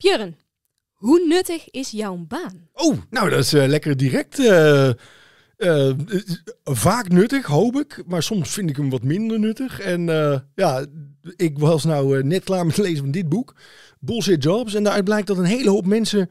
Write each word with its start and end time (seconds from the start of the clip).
Björn, 0.00 0.36
hoe 0.92 1.26
nuttig 1.26 1.70
is 1.70 1.90
jouw 1.90 2.16
baan? 2.16 2.68
Oh, 2.72 2.96
nou 3.10 3.30
dat 3.30 3.38
is 3.38 3.52
eh, 3.52 3.66
lekker 3.66 3.96
direct. 3.96 4.38
eh, 4.38 4.88
eh, 5.56 5.94
vaak 6.64 7.08
nuttig, 7.08 7.46
hoop 7.46 7.76
ik. 7.76 8.02
Maar 8.06 8.22
soms 8.22 8.50
vind 8.50 8.70
ik 8.70 8.76
hem 8.76 8.90
wat 8.90 9.02
minder 9.02 9.38
nuttig. 9.38 9.80
En 9.80 10.04
ja, 10.54 10.86
ik 11.36 11.58
was 11.58 11.84
nou 11.84 12.24
net 12.24 12.44
klaar 12.44 12.66
met 12.66 12.76
het 12.76 12.84
lezen 12.84 13.02
van 13.02 13.10
dit 13.10 13.28
boek. 13.28 13.54
Bullshit 13.98 14.42
Jobs. 14.42 14.74
En 14.74 14.82
daaruit 14.82 15.04
blijkt 15.04 15.26
dat 15.26 15.38
een 15.38 15.44
hele 15.44 15.70
hoop 15.70 15.86
mensen 15.86 16.30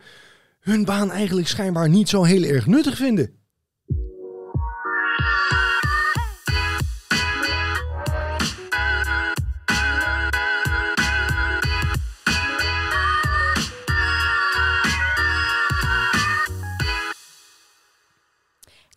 hun 0.60 0.86
baan 0.86 1.12
eigenlijk 1.12 1.48
schijnbaar 1.48 1.90
niet 1.90 2.10
zo 2.10 2.24
heel 2.24 2.44
erg 2.44 2.66
nuttig 2.66 2.96
vinden. 2.96 3.39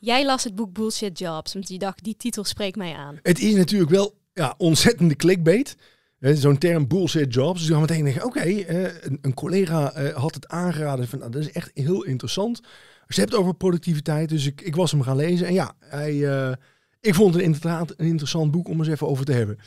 Jij 0.04 0.24
las 0.24 0.44
het 0.44 0.54
boek 0.54 0.72
Bullshit 0.72 1.18
Jobs, 1.18 1.52
want 1.52 1.68
je 1.68 1.78
dacht, 1.78 2.04
die 2.04 2.16
titel 2.16 2.44
spreekt 2.44 2.76
mij 2.76 2.94
aan. 2.94 3.18
Het 3.22 3.40
is 3.40 3.54
natuurlijk 3.54 3.90
wel 3.90 4.18
ja, 4.32 4.54
ontzettende 4.58 5.16
clickbait. 5.16 5.76
Zo'n 6.18 6.58
term 6.58 6.88
bullshit 6.88 7.34
jobs. 7.34 7.60
Dus 7.60 7.70
gaat 7.70 7.80
meteen 7.80 8.04
denken, 8.04 8.24
oké, 8.24 8.40
eh, 8.40 8.82
een, 8.82 9.18
een 9.20 9.34
collega 9.34 9.92
eh, 9.92 10.14
had 10.16 10.34
het 10.34 10.48
aangeraden 10.48 11.08
van, 11.08 11.18
nou, 11.18 11.30
dat 11.30 11.42
is 11.42 11.52
echt 11.52 11.70
heel 11.74 12.04
interessant. 12.04 12.60
Het 13.06 13.16
hebt 13.16 13.34
over 13.34 13.54
productiviteit, 13.54 14.28
dus 14.28 14.46
ik, 14.46 14.60
ik 14.60 14.76
was 14.76 14.90
hem 14.90 15.02
gaan 15.02 15.16
lezen. 15.16 15.46
En 15.46 15.54
ja, 15.54 15.74
hij, 15.78 16.28
eh, 16.28 16.52
ik 17.00 17.14
vond 17.14 17.34
het 17.34 17.42
inderdaad 17.42 17.94
een 17.96 18.06
interessant 18.06 18.50
boek 18.50 18.68
om 18.68 18.78
eens 18.78 18.88
even 18.88 19.08
over 19.08 19.24
te 19.24 19.32
hebben. 19.32 19.58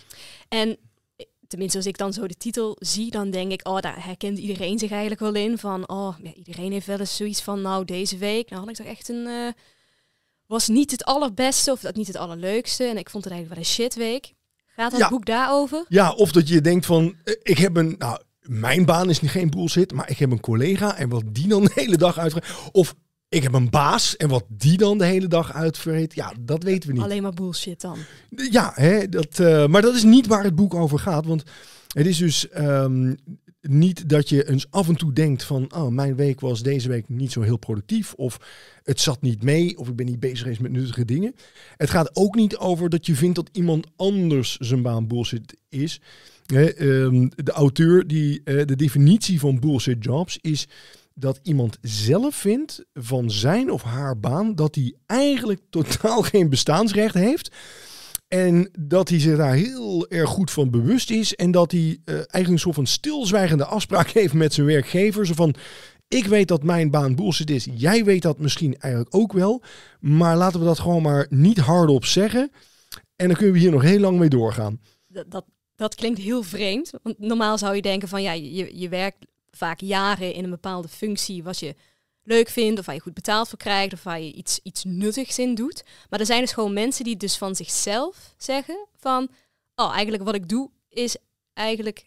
En 0.49 0.77
tenminste, 1.47 1.77
als 1.77 1.88
ik 1.88 1.97
dan 1.97 2.13
zo 2.13 2.27
de 2.27 2.38
titel 2.38 2.75
zie, 2.80 3.11
dan 3.11 3.31
denk 3.31 3.52
ik, 3.52 3.67
oh, 3.67 3.80
daar 3.80 4.05
herkent 4.05 4.38
iedereen 4.38 4.80
zich 4.80 4.91
eigenlijk 4.91 5.22
wel 5.22 5.36
in. 5.36 5.58
Van, 5.58 5.89
oh, 5.89 6.16
ja, 6.23 6.33
iedereen 6.33 6.72
heeft 6.72 6.88
wel 6.88 6.99
eens 6.99 7.16
zoiets 7.16 7.41
van, 7.41 7.61
nou, 7.61 7.86
deze 7.86 8.17
week, 8.17 8.49
nou 8.49 8.61
had 8.61 8.70
ik 8.70 8.75
toch 8.75 8.94
echt 8.94 9.09
een, 9.09 9.53
was 10.48 10.68
niet 10.68 10.92
het 10.92 11.04
allerbeste 11.04 11.72
of 11.72 11.80
dat 11.80 11.96
niet 11.96 12.08
het 12.08 12.16
allerleukste. 12.18 12.84
En 12.84 12.98
ik 12.98 13.10
vond 13.10 13.24
het 13.24 13.34
eigenlijk 13.34 13.62
wel 13.62 13.72
een 13.72 13.84
shitweek. 13.86 14.34
Gaat 14.76 14.92
dat 14.92 15.00
Ja. 15.00 15.10
boek 15.10 15.26
daarover? 15.26 15.86
Ja, 15.88 16.12
of 16.12 16.32
dat 16.32 16.48
je 16.48 16.62
denkt 16.62 16.86
van, 16.86 17.16
eh, 17.24 17.34
ik 17.42 17.58
heb 17.58 17.78
een, 17.78 17.96
nou, 17.98 18.20
mijn 18.42 18.86
baan 18.86 19.10
is 19.10 19.22
niet 19.22 19.32
geen 19.32 19.50
bullshit, 19.50 19.92
maar 19.94 20.10
ik 20.10 20.18
heb 20.18 20.32
een 20.32 20.40
collega 20.40 20.98
en 20.98 21.10
wat 21.10 21.23
die 21.28 21.48
dan 21.48 21.64
de 21.64 21.72
hele 21.73 21.98
dag 21.98 22.18
uitvreet. 22.18 22.46
Of 22.72 22.96
ik 23.30 23.44
heb 23.44 23.54
een 23.54 23.70
baas 23.70 24.18
en 24.18 24.30
wat 24.30 24.44
die 24.48 24.78
dan 24.78 24.98
de 24.98 25.06
hele 25.06 25.28
dag 25.28 25.54
uitvreet. 25.54 26.16
Ja, 26.16 26.34
dat 26.40 26.64
weten 26.64 26.90
we 26.90 26.96
niet. 26.96 27.04
Alleen 27.04 27.22
maar 27.22 27.34
bullshit 27.34 27.82
dan. 27.82 27.98
Ja, 28.30 28.72
hè, 28.76 29.10
dat, 29.10 29.40
eh, 29.40 29.68
maar 29.68 29.82
dat 29.82 29.96
is 29.96 30.04
niet 30.04 30.28
waar 30.28 30.44
het 30.44 30.56
boek 30.56 30.73
over 30.73 31.00
gaat. 31.00 31.26
Want 31.26 31.44
het 31.94 32.06
is 32.06 32.18
dus 32.18 32.50
ehm, 32.50 33.14
niet 33.69 34.09
dat 34.09 34.30
je 34.30 34.49
eens 34.49 34.66
af 34.69 34.88
en 34.88 34.95
toe 34.95 35.13
denkt 35.13 35.44
van... 35.44 35.73
oh, 35.75 35.88
mijn 35.88 36.16
week 36.16 36.39
was 36.39 36.63
deze 36.63 36.89
week 36.89 37.09
niet 37.09 37.31
zo 37.31 37.41
heel 37.41 37.58
productief. 37.58 38.13
Of 38.13 38.39
het 38.83 39.02
zat 39.02 39.21
niet 39.21 39.44
mee. 39.44 39.77
Of 39.77 39.88
ik 39.88 39.95
ben 39.95 40.05
niet 40.05 40.19
bezig 40.19 40.39
geweest 40.39 40.59
met 40.59 40.71
nuttige 40.71 41.05
dingen. 41.05 41.35
Het 41.77 41.89
gaat 41.89 42.16
ook 42.16 42.36
niet 42.36 42.58
over 42.58 42.89
dat 42.89 43.05
je 43.05 43.16
vindt 43.16 43.36
dat 43.36 43.49
iemand 43.52 43.88
anders 43.95 44.58
zijn 44.58 44.81
baan 44.81 45.08
bullshit 45.08 45.58
is. 45.69 46.02
Ehm, 46.45 47.27
de 47.36 47.52
auteur, 47.52 48.08
die, 48.08 48.41
eh, 48.43 48.66
de 48.66 48.75
definitie 48.75 49.39
van 49.39 49.59
bullshit 49.59 50.03
jobs 50.03 50.38
is 50.41 50.67
dat 51.13 51.39
iemand 51.43 51.77
zelf 51.81 52.36
vindt 52.36 52.86
van 52.93 53.31
zijn 53.31 53.71
of 53.71 53.81
haar 53.81 54.19
baan 54.19 54.55
dat 54.55 54.75
hij 54.75 54.93
eigenlijk 55.05 55.61
totaal 55.69 56.21
geen 56.21 56.49
bestaansrecht 56.49 57.13
heeft. 57.13 57.52
En 58.36 58.69
dat 58.80 59.09
hij 59.09 59.19
zich 59.19 59.38
daar 59.38 59.53
heel 59.53 60.08
erg 60.08 60.30
goed 60.30 60.52
van 60.52 60.69
bewust 60.69 61.11
is. 61.11 61.36
En 61.36 61.52
dat 61.52 61.72
hij 61.72 62.00
eh, 62.05 62.14
eigenlijk 62.16 62.47
een 62.50 62.59
soort 62.59 62.75
van 62.75 62.86
stilzwijgende 62.88 63.66
afspraak 63.66 64.09
heeft 64.19 64.33
met 64.33 64.53
zijn 64.53 64.67
werkgever. 64.67 65.25
Van, 65.25 65.55
ik 66.08 66.25
weet 66.25 66.47
dat 66.47 66.64
mijn 66.64 66.89
baan 66.92 67.16
bullshit 67.16 67.50
is. 67.50 67.67
Jij 67.73 68.03
weet 68.03 68.22
dat 68.22 68.39
misschien 68.39 68.77
eigenlijk 68.77 69.16
ook 69.16 69.33
wel. 69.33 69.64
Maar 70.00 70.38
laten 70.38 70.59
we 70.59 70.66
dat 70.66 70.80
gewoon 70.80 71.02
maar 71.02 71.27
niet 71.30 71.58
hardop 71.58 72.05
zeggen. 72.05 72.52
En 73.15 73.27
dan 73.27 73.36
kunnen 73.36 73.54
we 73.54 73.60
hier 73.60 73.71
nog 73.71 73.82
heel 73.82 73.99
lang 73.99 74.20
mee 74.20 74.30
doorgaan. 74.30 74.81
Dat, 75.08 75.31
dat, 75.31 75.45
dat 75.76 75.95
klinkt 75.95 76.20
heel 76.20 76.43
vreemd. 76.43 76.92
Want 77.04 77.20
normaal 77.20 77.58
zou 77.58 77.76
je 77.76 77.81
denken 77.81 78.08
van, 78.08 78.21
ja, 78.21 78.31
je, 78.31 78.80
je 78.80 78.89
werkt 78.89 79.17
vaak 79.52 79.80
jaren 79.80 80.33
in 80.33 80.43
een 80.43 80.49
bepaalde 80.49 80.87
functie 80.87 81.43
wat 81.43 81.60
je 81.60 81.76
leuk 82.25 82.49
vindt, 82.49 82.80
of 82.80 82.86
waar 82.86 82.95
je 82.95 83.02
goed 83.02 83.13
betaald 83.13 83.49
voor 83.49 83.58
krijgt, 83.58 83.93
of 83.93 84.03
waar 84.03 84.21
je 84.21 84.33
iets, 84.33 84.59
iets 84.63 84.83
nuttigs 84.83 85.39
in 85.39 85.55
doet. 85.55 85.83
Maar 86.09 86.19
er 86.19 86.25
zijn 86.25 86.41
dus 86.41 86.52
gewoon 86.52 86.73
mensen 86.73 87.03
die 87.03 87.17
dus 87.17 87.37
van 87.37 87.55
zichzelf 87.55 88.33
zeggen 88.37 88.87
van, 88.99 89.30
oh, 89.75 89.93
eigenlijk 89.93 90.23
wat 90.23 90.36
ik 90.36 90.49
doe 90.49 90.69
is 90.89 91.17
eigenlijk 91.53 92.05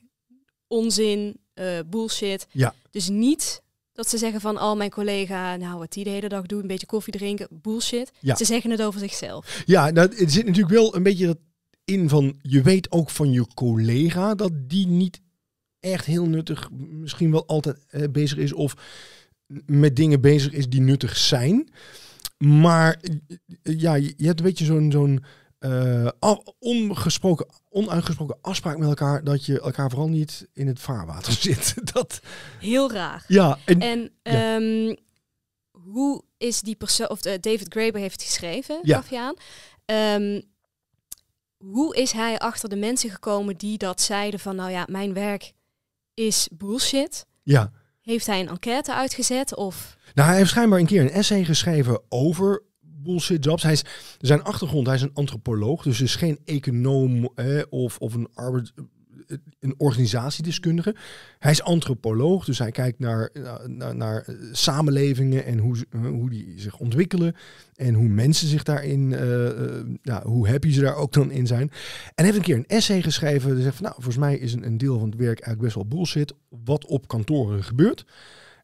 onzin, 0.67 1.41
eh, 1.55 1.79
bullshit. 1.87 2.47
Ja. 2.51 2.75
Dus 2.91 3.09
niet 3.09 3.63
dat 3.93 4.09
ze 4.09 4.19
zeggen 4.19 4.41
van, 4.41 4.61
oh, 4.61 4.77
mijn 4.77 4.91
collega, 4.91 5.57
nou, 5.57 5.79
wat 5.79 5.93
die 5.93 6.05
de 6.05 6.11
hele 6.11 6.29
dag 6.29 6.47
doet, 6.47 6.63
een 6.63 6.69
beetje 6.69 6.87
koffie 6.87 7.13
drinken, 7.13 7.49
bullshit. 7.51 8.13
Ja. 8.21 8.37
Ze 8.37 8.45
zeggen 8.45 8.71
het 8.71 8.83
over 8.83 9.01
zichzelf. 9.01 9.63
Ja, 9.67 9.91
nou, 9.91 10.17
er 10.17 10.31
zit 10.31 10.47
natuurlijk 10.47 10.75
wel 10.75 10.95
een 10.95 11.03
beetje 11.03 11.27
dat 11.27 11.39
in 11.85 12.09
van... 12.09 12.39
Je 12.43 12.63
weet 12.63 12.93
ook 12.93 13.11
van 13.11 13.33
je 13.33 13.47
collega 13.55 14.35
dat 14.35 14.53
die 14.55 14.87
niet 14.87 15.21
echt 15.81 16.05
heel 16.05 16.27
nuttig... 16.27 16.71
misschien 16.73 17.31
wel 17.31 17.47
altijd 17.47 17.77
eh, 17.89 18.09
bezig 18.11 18.39
is 18.39 18.53
of 18.53 18.75
met 19.67 19.97
dingen 19.97 20.21
bezig 20.21 20.53
is 20.53 20.69
die 20.69 20.81
nuttig 20.81 21.17
zijn. 21.17 21.69
Maar 22.39 23.01
ja, 23.63 23.95
je 23.95 24.15
hebt 24.27 24.39
een 24.39 24.47
beetje 24.47 24.65
zo'n 24.65 24.93
zo'n 24.93 25.25
eh, 25.59 26.09
ongesproken, 26.59 27.47
onuitgesproken 27.69 28.39
afspraak 28.41 28.79
met 28.79 28.89
elkaar... 28.89 29.25
dat 29.25 29.45
je 29.47 29.61
elkaar 29.61 29.91
vooral 29.91 30.09
niet 30.09 30.49
in 30.53 30.67
het 30.67 30.81
vaarwater 30.81 31.33
zit. 31.43 31.93
Dat, 31.93 32.21
Heel 32.61 32.93
raar. 32.93 33.25
ja, 33.29 33.59
en, 33.65 33.81
En 33.81 34.11
Ja. 34.23 34.55
ehm, 34.57 34.95
hoe 35.71 36.23
is 36.37 36.61
die 36.61 36.77
persoon, 36.77 37.09
of 37.11 37.25
eh, 37.25 37.41
David 37.41 37.67
Graeber 37.69 38.01
heeft 38.01 38.15
het 38.21 38.23
geschreven, 38.31 38.79
Ja. 38.83 38.97
gaf 38.97 39.11
je 39.11 39.19
aan. 39.21 39.35
Ehm, 39.85 40.41
hoe 41.57 41.97
is 41.97 42.13
hij 42.13 42.39
achter 42.39 42.69
de 42.69 42.77
mensen 42.77 43.11
gekomen 43.11 43.57
die 43.57 43.79
dat 43.79 44.01
zeiden 44.01 44.41
van, 44.41 44.57
nou 44.57 44.71
ja, 44.71 44.87
mijn 44.91 45.13
werk 45.13 45.53
is 46.15 46.49
bullshit? 46.53 47.27
ja. 47.43 47.73
Heeft 48.09 48.27
hij 48.27 48.41
een 48.41 48.49
enquête 48.49 48.95
uitgezet 48.95 49.55
of... 49.55 49.97
Nou, 50.15 50.29
hij 50.29 50.39
heeft 50.39 50.51
schijnbaar 50.51 50.79
een 50.79 50.87
keer 50.87 51.01
een 51.01 51.11
essay 51.11 51.45
geschreven 51.45 52.01
over 52.09 52.63
bullshit 52.81 53.45
jobs. 53.45 53.63
Hij 53.63 53.73
is, 53.73 53.85
zijn 54.19 54.43
achtergrond, 54.43 54.87
hij 54.87 54.97
is 54.97 55.03
een 55.03 55.15
antropoloog, 55.15 55.83
dus 55.83 56.01
is 56.01 56.17
geen 56.17 56.39
econoom 56.45 57.29
of, 57.69 57.99
of 57.99 58.15
een, 58.15 58.29
arbeid, 58.35 58.73
een 59.61 59.75
organisatiedeskundige. 59.77 60.95
Hij 61.39 61.51
is 61.51 61.63
antropoloog, 61.63 62.45
dus 62.45 62.59
hij 62.59 62.71
kijkt 62.71 62.99
naar, 62.99 63.31
naar, 63.95 64.23
eh, 64.23 64.35
samenlevingen 64.53 65.45
en 65.45 65.59
hoe, 65.59 65.77
eh, 65.91 66.01
hoe 66.01 66.31
die 66.31 66.53
zich 66.57 66.79
ontwikkelen. 66.79 67.35
En 67.75 67.95
hoe 67.95 68.09
mensen 68.09 68.49
zich 68.49 68.63
daarin, 68.63 69.13
eh, 69.13 69.81
ja, 70.03 70.23
hoe 70.23 70.49
happy 70.49 70.71
ze 70.71 70.81
daar 70.81 70.97
ook 70.97 71.13
dan 71.13 71.31
in 71.31 71.47
zijn. 71.47 71.71
En 72.15 72.25
heeft 72.25 72.37
een 72.37 72.43
keer 72.43 72.57
een 72.57 72.67
essay 72.67 73.03
geschreven. 73.03 73.53
Hij 73.53 73.63
zegt 73.63 73.77
van, 73.77 73.85
nou, 73.85 73.95
volgens 73.95 74.19
mij 74.19 74.37
is 74.37 74.53
een, 74.53 74.67
een 74.67 74.79
deel 74.79 74.99
van 74.99 75.09
het 75.09 75.19
werk 75.19 75.41
eigenlijk 75.41 75.61
best 75.61 75.75
wel 75.75 75.87
bullshit. 75.87 76.35
Wat 76.65 76.87
op 76.87 77.09
kantoren 77.09 77.65
gebeurt. 77.65 78.05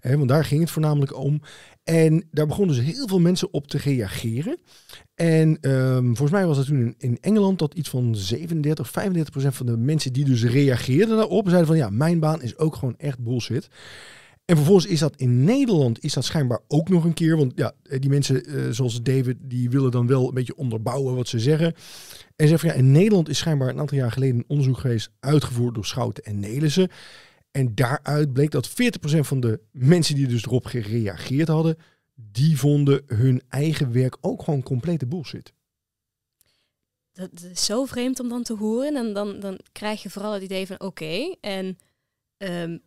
Want 0.00 0.28
daar 0.28 0.44
ging 0.44 0.60
het 0.60 0.70
voornamelijk 0.70 1.16
om. 1.16 1.40
En 1.84 2.28
daar 2.30 2.46
begonnen 2.46 2.76
dus 2.76 2.84
heel 2.84 3.08
veel 3.08 3.20
mensen 3.20 3.52
op 3.52 3.66
te 3.66 3.78
reageren. 3.78 4.56
En 5.14 5.58
ehm, 5.60 6.04
volgens 6.04 6.30
mij 6.30 6.46
was 6.46 6.56
het 6.56 6.66
toen 6.66 6.94
in, 6.98 7.18
Engeland 7.20 7.58
dat 7.58 7.74
iets 7.74 7.88
van 7.88 8.16
37, 8.16 8.90
35 8.90 9.32
procent 9.32 9.54
van 9.54 9.66
de 9.66 9.76
mensen 9.76 10.12
die 10.12 10.24
dus 10.24 10.44
reageerden 10.44 11.16
daarop, 11.16 11.44
zeiden 11.48 11.66
van 11.66 11.76
ja, 11.76 11.90
mijn 11.90 12.18
baan 12.18 12.42
is 12.42 12.58
ook 12.58 12.76
gewoon 12.76 12.96
echt 12.96 13.18
bullshit. 13.18 13.68
En 14.44 14.56
vervolgens 14.56 14.86
is 14.86 14.98
dat 14.98 15.16
in 15.16 15.44
Nederland 15.44 16.04
is 16.04 16.12
dat 16.12 16.24
schijnbaar 16.24 16.60
ook 16.68 16.88
nog 16.88 17.04
een 17.04 17.14
keer. 17.14 17.36
Want 17.36 17.52
ja, 17.56 17.72
die 17.82 18.10
mensen 18.10 18.44
eh, 18.44 18.70
zoals 18.70 19.02
David, 19.02 19.36
die 19.40 19.70
willen 19.70 19.90
dan 19.90 20.06
wel 20.06 20.28
een 20.28 20.34
beetje 20.34 20.56
onderbouwen 20.56 21.14
wat 21.14 21.28
ze 21.28 21.38
zeggen. 21.38 21.74
En 22.36 22.48
zeggen 22.48 22.58
van 22.58 22.68
ja, 22.68 22.74
in 22.84 22.92
Nederland 22.92 23.28
is 23.28 23.38
schijnbaar 23.38 23.68
een 23.68 23.78
aantal 23.78 23.98
jaar 23.98 24.12
geleden 24.12 24.36
een 24.36 24.44
onderzoek 24.46 24.78
geweest 24.78 25.10
uitgevoerd 25.20 25.74
door 25.74 25.86
Schouten 25.86 26.24
en 26.24 26.40
Nelissen. 26.40 26.88
En 27.56 27.74
daaruit 27.74 28.32
bleek 28.32 28.50
dat 28.50 28.70
40% 28.70 28.72
van 29.02 29.40
de 29.40 29.60
mensen 29.70 30.14
die 30.14 30.26
dus 30.26 30.44
erop 30.44 30.66
gereageerd 30.66 31.48
hadden, 31.48 31.76
die 32.14 32.58
vonden 32.58 33.02
hun 33.06 33.42
eigen 33.48 33.92
werk 33.92 34.16
ook 34.20 34.42
gewoon 34.42 34.62
complete 34.62 35.06
bullshit. 35.06 35.52
Dat, 37.12 37.30
dat 37.32 37.50
is 37.50 37.64
zo 37.64 37.84
vreemd 37.84 38.20
om 38.20 38.28
dan 38.28 38.42
te 38.42 38.54
horen. 38.54 38.96
En 38.96 39.12
dan, 39.12 39.40
dan 39.40 39.58
krijg 39.72 40.02
je 40.02 40.10
vooral 40.10 40.32
het 40.32 40.42
idee 40.42 40.66
van, 40.66 40.80
oké, 40.80 41.34
en 41.40 41.78
ehm, 42.36 42.78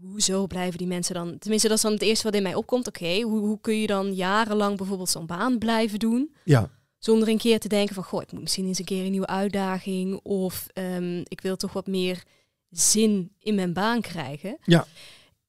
hoezo 0.00 0.46
blijven 0.46 0.78
die 0.78 0.86
mensen 0.86 1.14
dan... 1.14 1.38
Tenminste, 1.38 1.68
dat 1.68 1.76
is 1.76 1.82
dan 1.82 1.92
het 1.92 2.02
eerste 2.02 2.24
wat 2.24 2.34
in 2.34 2.42
mij 2.42 2.54
opkomt. 2.54 2.88
Oké, 2.88 3.20
hoe, 3.20 3.40
hoe 3.40 3.60
kun 3.60 3.80
je 3.80 3.86
dan 3.86 4.14
jarenlang 4.14 4.76
bijvoorbeeld 4.76 5.10
zo'n 5.10 5.26
baan 5.26 5.58
blijven 5.58 5.98
doen? 5.98 6.34
Ja, 6.44 6.70
Zonder 6.98 7.28
een 7.28 7.38
keer 7.38 7.60
te 7.60 7.68
denken 7.68 7.94
van, 7.94 8.04
goh, 8.04 8.22
ik 8.22 8.32
moet 8.32 8.40
misschien 8.40 8.66
eens 8.66 8.78
een 8.78 8.84
keer 8.84 9.04
een 9.04 9.10
nieuwe 9.10 9.26
uitdaging. 9.26 10.20
Of 10.22 10.66
ehm, 10.72 11.20
ik 11.24 11.40
wil 11.40 11.56
toch 11.56 11.72
wat 11.72 11.86
meer 11.86 12.24
zin 12.70 13.32
in 13.38 13.54
mijn 13.54 13.72
baan 13.72 14.00
krijgen. 14.00 14.58
Ja. 14.64 14.86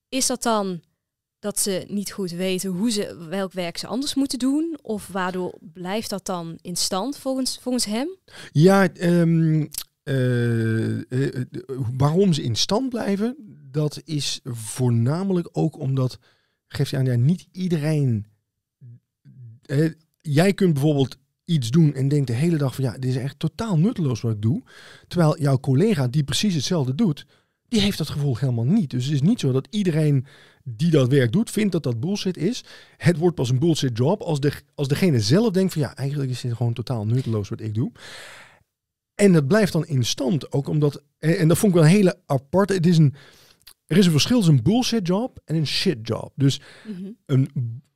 Is 0.10 0.28
dat 0.28 0.44
dan 0.44 0.82
dat 1.40 1.60
ze 1.60 1.86
niet 1.88 2.12
goed 2.12 2.32
weten 2.32 2.70
hoe 2.70 2.92
ze, 2.92 3.26
welk 3.30 3.52
werk 3.52 3.78
ze 3.78 3.88
anders 3.88 4.14
moeten 4.14 4.40
doen? 4.40 4.80
Of 4.82 5.08
waardoor 5.08 5.58
blijft 5.74 6.10
dat 6.10 6.26
dan 6.26 6.60
in 6.62 6.76
stand 6.76 7.18
volgens, 7.18 7.60
volgens 7.62 7.86
hem? 7.86 8.08
ja 8.52 8.90
ehm, 8.94 9.66
eh, 10.04 11.12
eh, 11.12 11.36
eh, 11.36 11.46
waarom 11.98 12.34
ze 12.34 12.44
in 12.44 12.56
stand 12.56 12.90
blijven, 12.90 13.36
dat 13.72 14.02
is 14.06 14.40
voornamelijk 14.44 15.50
ook 15.52 15.80
omdat, 15.80 16.20
geeft 16.68 16.92
hij 16.92 17.00
aan, 17.00 17.06
ja, 17.06 17.16
niet 17.16 17.48
iedereen. 17.52 18.26
jij 20.22 20.54
kunt 20.54 20.74
bijvoorbeeld 20.74 21.18
iets 21.50 21.70
doen 21.70 21.94
en 21.94 22.08
denkt 22.08 22.28
de 22.28 22.34
hele 22.34 22.58
dag 22.58 22.76
van 22.76 22.84
ja, 22.84 22.92
dit 22.92 23.10
is 23.10 23.16
echt 23.16 23.40
totaal 23.40 23.78
nutteloos 23.78 24.22
wat 24.22 24.32
ik 24.32 24.42
doe. 24.42 24.64
Terwijl 25.08 25.40
jouw 25.42 25.60
collega 25.60 26.08
die 26.08 26.24
precies 26.24 26.54
hetzelfde 26.56 26.96
doet, 26.96 27.26
die 27.68 27.82
heeft 27.82 27.98
dat 27.98 28.10
gevoel 28.10 28.38
helemaal 28.38 28.66
niet. 28.66 28.90
Dus 28.90 29.06
het 29.06 29.14
is 29.14 29.22
niet 29.22 29.40
zo 29.40 29.52
dat 29.52 29.68
iedereen 29.70 30.26
die 30.64 30.92
dat 30.92 31.10
werk 31.10 31.32
doet, 31.32 31.50
vindt 31.52 31.72
dat 31.72 31.84
dat 31.84 32.00
bullshit 32.00 32.38
is. 32.38 32.64
Het 32.98 33.18
wordt 33.18 33.36
pas 33.36 33.50
een 33.50 33.60
bullshit 33.60 33.98
job 33.98 34.22
als, 34.22 34.40
de, 34.40 34.54
als 34.76 34.88
degene 34.88 35.20
zelf 35.20 35.52
denkt 35.52 35.74
van 35.74 35.82
ja, 35.82 35.96
eigenlijk 35.96 36.30
is 36.30 36.42
dit 36.42 36.54
gewoon 36.54 36.74
totaal 36.74 37.06
nutteloos 37.06 37.50
wat 37.50 37.62
ik 37.62 37.74
doe. 37.74 37.92
En 39.16 39.34
dat 39.34 39.48
blijft 39.48 39.74
dan 39.74 39.86
in 39.86 40.06
stand, 40.06 40.52
ook 40.52 40.68
omdat, 40.68 41.04
en, 41.18 41.48
dat 41.48 41.58
vond 41.58 41.74
ik 41.74 41.80
wel 41.80 41.90
een 41.90 41.96
hele 41.96 42.20
aparte, 42.26 42.74
het 42.74 42.86
is 42.86 42.98
een, 42.98 43.14
er 43.86 43.98
is 43.98 44.06
een 44.06 44.12
verschil 44.12 44.38
tussen 44.38 44.56
een 44.56 44.64
bullshit 44.64 45.08
job 45.08 45.40
en 45.46 45.56
een 45.56 45.68
shit 45.68 45.98
job. 46.02 46.32
Dus 46.36 46.62
Mhm. 46.88 47.10
een, 47.26 47.50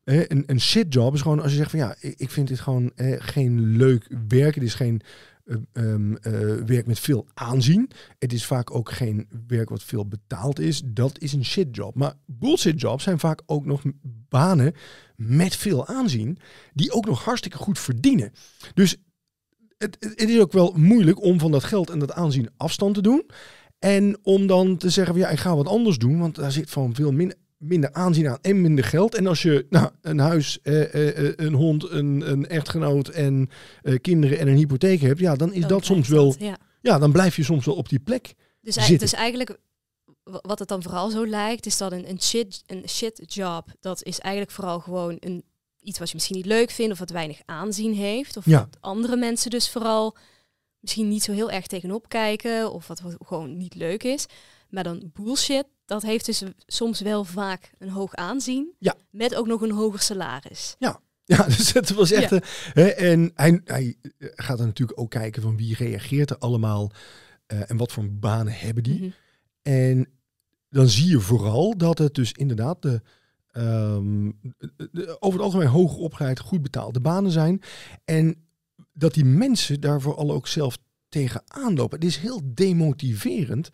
een, 0.03 0.43
een 0.45 0.61
shit 0.61 0.93
job 0.93 1.13
is 1.13 1.21
gewoon 1.21 1.41
als 1.41 1.51
je 1.51 1.57
zegt 1.57 1.69
van 1.69 1.79
ja, 1.79 1.95
ik 1.99 2.29
vind 2.29 2.47
dit 2.47 2.59
gewoon 2.59 2.91
geen 3.17 3.77
leuk 3.77 4.07
werk. 4.27 4.55
Het 4.55 4.63
is 4.63 4.73
geen 4.73 5.01
eh, 5.43 5.55
ehm, 5.73 6.15
eh, 6.15 6.31
werk 6.65 6.87
met 6.87 6.99
veel 6.99 7.27
aanzien. 7.33 7.89
Het 8.19 8.33
is 8.33 8.45
vaak 8.45 8.75
ook 8.75 8.91
geen 8.91 9.27
werk 9.47 9.69
wat 9.69 9.83
veel 9.83 10.07
betaald 10.07 10.59
is. 10.59 10.81
Dat 10.85 11.19
is 11.19 11.33
een 11.33 11.45
shit 11.45 11.75
job. 11.75 11.95
Maar 11.95 12.13
bullshit 12.25 12.81
jobs 12.81 13.03
zijn 13.03 13.19
vaak 13.19 13.41
ook 13.45 13.65
nog 13.65 13.81
banen 14.29 14.73
met 15.15 15.55
veel 15.55 15.87
aanzien, 15.87 16.37
die 16.73 16.91
ook 16.91 17.05
nog 17.05 17.23
hartstikke 17.23 17.57
goed 17.57 17.79
verdienen. 17.79 18.31
Dus 18.73 18.95
het, 19.77 19.97
het 19.99 20.29
is 20.29 20.39
ook 20.39 20.51
wel 20.51 20.73
moeilijk 20.75 21.21
om 21.21 21.39
van 21.39 21.51
dat 21.51 21.63
geld 21.63 21.89
en 21.89 21.99
dat 21.99 22.11
aanzien 22.11 22.49
afstand 22.57 22.93
te 22.93 23.01
doen. 23.01 23.25
En 23.79 24.17
om 24.21 24.47
dan 24.47 24.77
te 24.77 24.89
zeggen, 24.89 25.13
van, 25.13 25.23
ja, 25.23 25.29
ik 25.29 25.39
ga 25.39 25.55
wat 25.55 25.67
anders 25.67 25.97
doen, 25.97 26.19
want 26.19 26.35
daar 26.35 26.51
zit 26.51 26.69
van 26.69 26.95
veel 26.95 27.11
min, 27.11 27.33
minder 27.63 27.93
aanzien 27.93 28.27
aan 28.29 28.37
en 28.41 28.61
minder 28.61 28.83
geld. 28.85 29.15
En 29.15 29.27
als 29.27 29.41
je 29.41 29.65
nou, 29.69 29.89
een 30.01 30.19
huis, 30.19 30.61
eh, 30.61 30.93
eh, 30.93 31.27
eh, 31.27 31.33
een 31.35 31.53
hond, 31.53 31.89
een, 31.89 32.31
een 32.31 32.47
echtgenoot 32.47 33.07
en 33.07 33.49
eh, 33.81 33.95
kinderen 34.01 34.39
en 34.39 34.47
een 34.47 34.55
hypotheek 34.55 35.01
hebt, 35.01 35.19
ja, 35.19 35.35
dan 35.35 35.53
is 35.53 35.59
Dan 35.59 35.69
dat 35.69 35.85
soms 35.85 36.07
wel, 36.07 36.29
dat, 36.31 36.39
ja. 36.39 36.57
ja, 36.81 36.99
dan 36.99 37.11
blijf 37.11 37.35
je 37.35 37.43
soms 37.43 37.65
wel 37.65 37.75
op 37.75 37.89
die 37.89 37.99
plek. 37.99 38.33
Dus, 38.61 38.73
zitten. 38.75 38.97
dus 38.97 39.13
eigenlijk, 39.13 39.57
wa- 40.23 40.39
wat 40.41 40.59
het 40.59 40.67
dan 40.67 40.83
vooral 40.83 41.09
zo 41.09 41.27
lijkt, 41.27 41.65
is 41.65 41.77
dat 41.77 41.91
een, 41.91 42.09
een, 42.09 42.21
shit, 42.21 42.63
een 42.65 42.89
shit 42.89 43.33
job, 43.33 43.67
dat 43.79 44.03
is 44.03 44.19
eigenlijk 44.19 44.53
vooral 44.53 44.79
gewoon 44.79 45.17
een, 45.19 45.43
iets 45.79 45.99
wat 45.99 46.07
je 46.07 46.13
misschien 46.15 46.35
niet 46.35 46.45
leuk 46.45 46.71
vindt 46.71 46.91
of 46.91 46.99
wat 46.99 47.09
weinig 47.09 47.39
aanzien 47.45 47.93
heeft. 47.93 48.37
Of 48.37 48.45
Ja. 48.45 48.59
wat 48.59 48.77
andere 48.79 49.15
mensen 49.15 49.49
dus 49.49 49.69
vooral 49.69 50.15
misschien 50.79 51.07
niet 51.07 51.23
zo 51.23 51.31
heel 51.31 51.51
erg 51.51 51.67
tegenop 51.67 52.09
kijken 52.09 52.71
of 52.71 52.87
wat, 52.87 52.99
wat 53.01 53.15
gewoon 53.25 53.57
niet 53.57 53.75
leuk 53.75 54.03
is. 54.03 54.25
Maar 54.73 54.83
dan 54.83 55.09
bullshit, 55.13 55.65
dat 55.85 56.01
heeft 56.01 56.25
dus 56.25 56.43
soms 56.65 57.01
wel 57.01 57.23
vaak 57.23 57.71
een 57.77 57.89
hoog 57.89 58.15
aanzien. 58.15 58.73
Ja. 58.79 58.95
Met 59.09 59.35
ook 59.35 59.47
nog 59.47 59.61
een 59.61 59.71
hoger 59.71 59.99
salaris. 59.99 60.75
Ja, 60.79 60.99
dus 61.57 61.73
het 61.73 61.93
was 61.93 62.11
echt. 62.11 62.29
Ja. 62.29 62.39
eh, 62.39 62.43
hè, 62.73 62.87
en 62.87 63.31
hij, 63.35 63.61
hij 63.63 63.95
gaat 64.19 64.59
er 64.59 64.65
natuurlijk 64.65 64.99
ook 64.99 65.09
kijken 65.09 65.41
van 65.41 65.57
wie 65.57 65.75
reageert 65.75 66.29
er 66.29 66.37
allemaal 66.37 66.91
eh, 67.45 67.69
en 67.71 67.77
wat 67.77 67.91
voor 67.91 68.11
banen 68.13 68.53
hebben 68.53 68.83
die. 68.83 68.99
Mhm. 68.99 69.09
En 69.61 70.07
dan 70.69 70.87
zie 70.89 71.09
je 71.09 71.19
vooral 71.19 71.77
dat 71.77 71.97
het 71.97 72.13
dus 72.13 72.31
inderdaad 72.31 72.81
de, 72.81 73.01
ehm, 73.51 74.31
de- 74.91 75.17
over 75.19 75.39
het 75.39 75.47
algemeen 75.47 75.67
hoog 75.67 75.95
opgeleid, 75.95 76.39
goed 76.39 76.61
betaalde 76.61 77.01
banen 77.01 77.31
zijn. 77.31 77.61
En 78.05 78.45
dat 78.93 79.13
die 79.13 79.25
mensen 79.25 79.81
daar 79.81 80.01
vooral 80.01 80.31
ook 80.31 80.47
zelf 80.47 80.77
tegen 81.09 81.43
aanlopen. 81.47 81.99
Het 81.99 82.07
is 82.07 82.17
heel 82.17 82.41
demotiverend 82.43 83.69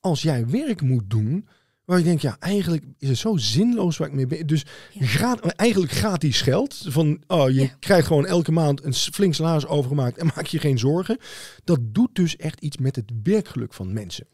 als 0.00 0.22
jij 0.22 0.46
werk 0.46 0.80
moet 0.80 1.10
doen. 1.10 1.48
Waar 1.84 1.98
je 1.98 2.04
denkt, 2.04 2.22
ja, 2.22 2.36
eigenlijk 2.38 2.84
is 2.98 3.08
het 3.08 3.18
zo 3.18 3.36
zinloos 3.36 3.96
waar 3.96 4.08
ik 4.08 4.14
mee 4.14 4.26
ben. 4.26 4.46
Dus 4.46 4.64
Ja. 4.92 5.36
eigenlijk 5.56 5.92
gratis 5.92 6.40
geld. 6.40 6.84
Van, 6.88 7.22
oh, 7.26 7.48
je 7.50 7.60
Ja. 7.60 7.68
krijgt 7.78 8.06
gewoon 8.06 8.26
elke 8.26 8.52
maand 8.52 8.84
een 8.84 8.94
flink 8.94 9.34
salaris 9.34 9.66
overgemaakt 9.66 10.18
en 10.18 10.26
maak 10.26 10.46
je 10.46 10.58
geen 10.58 10.78
zorgen. 10.78 11.18
Dat 11.64 11.78
doet 11.82 12.14
dus 12.14 12.36
echt 12.36 12.60
iets 12.60 12.76
met 12.76 12.96
het 12.96 13.10
werkgeluk 13.22 13.74
van 13.74 13.92
mensen. 13.92 14.26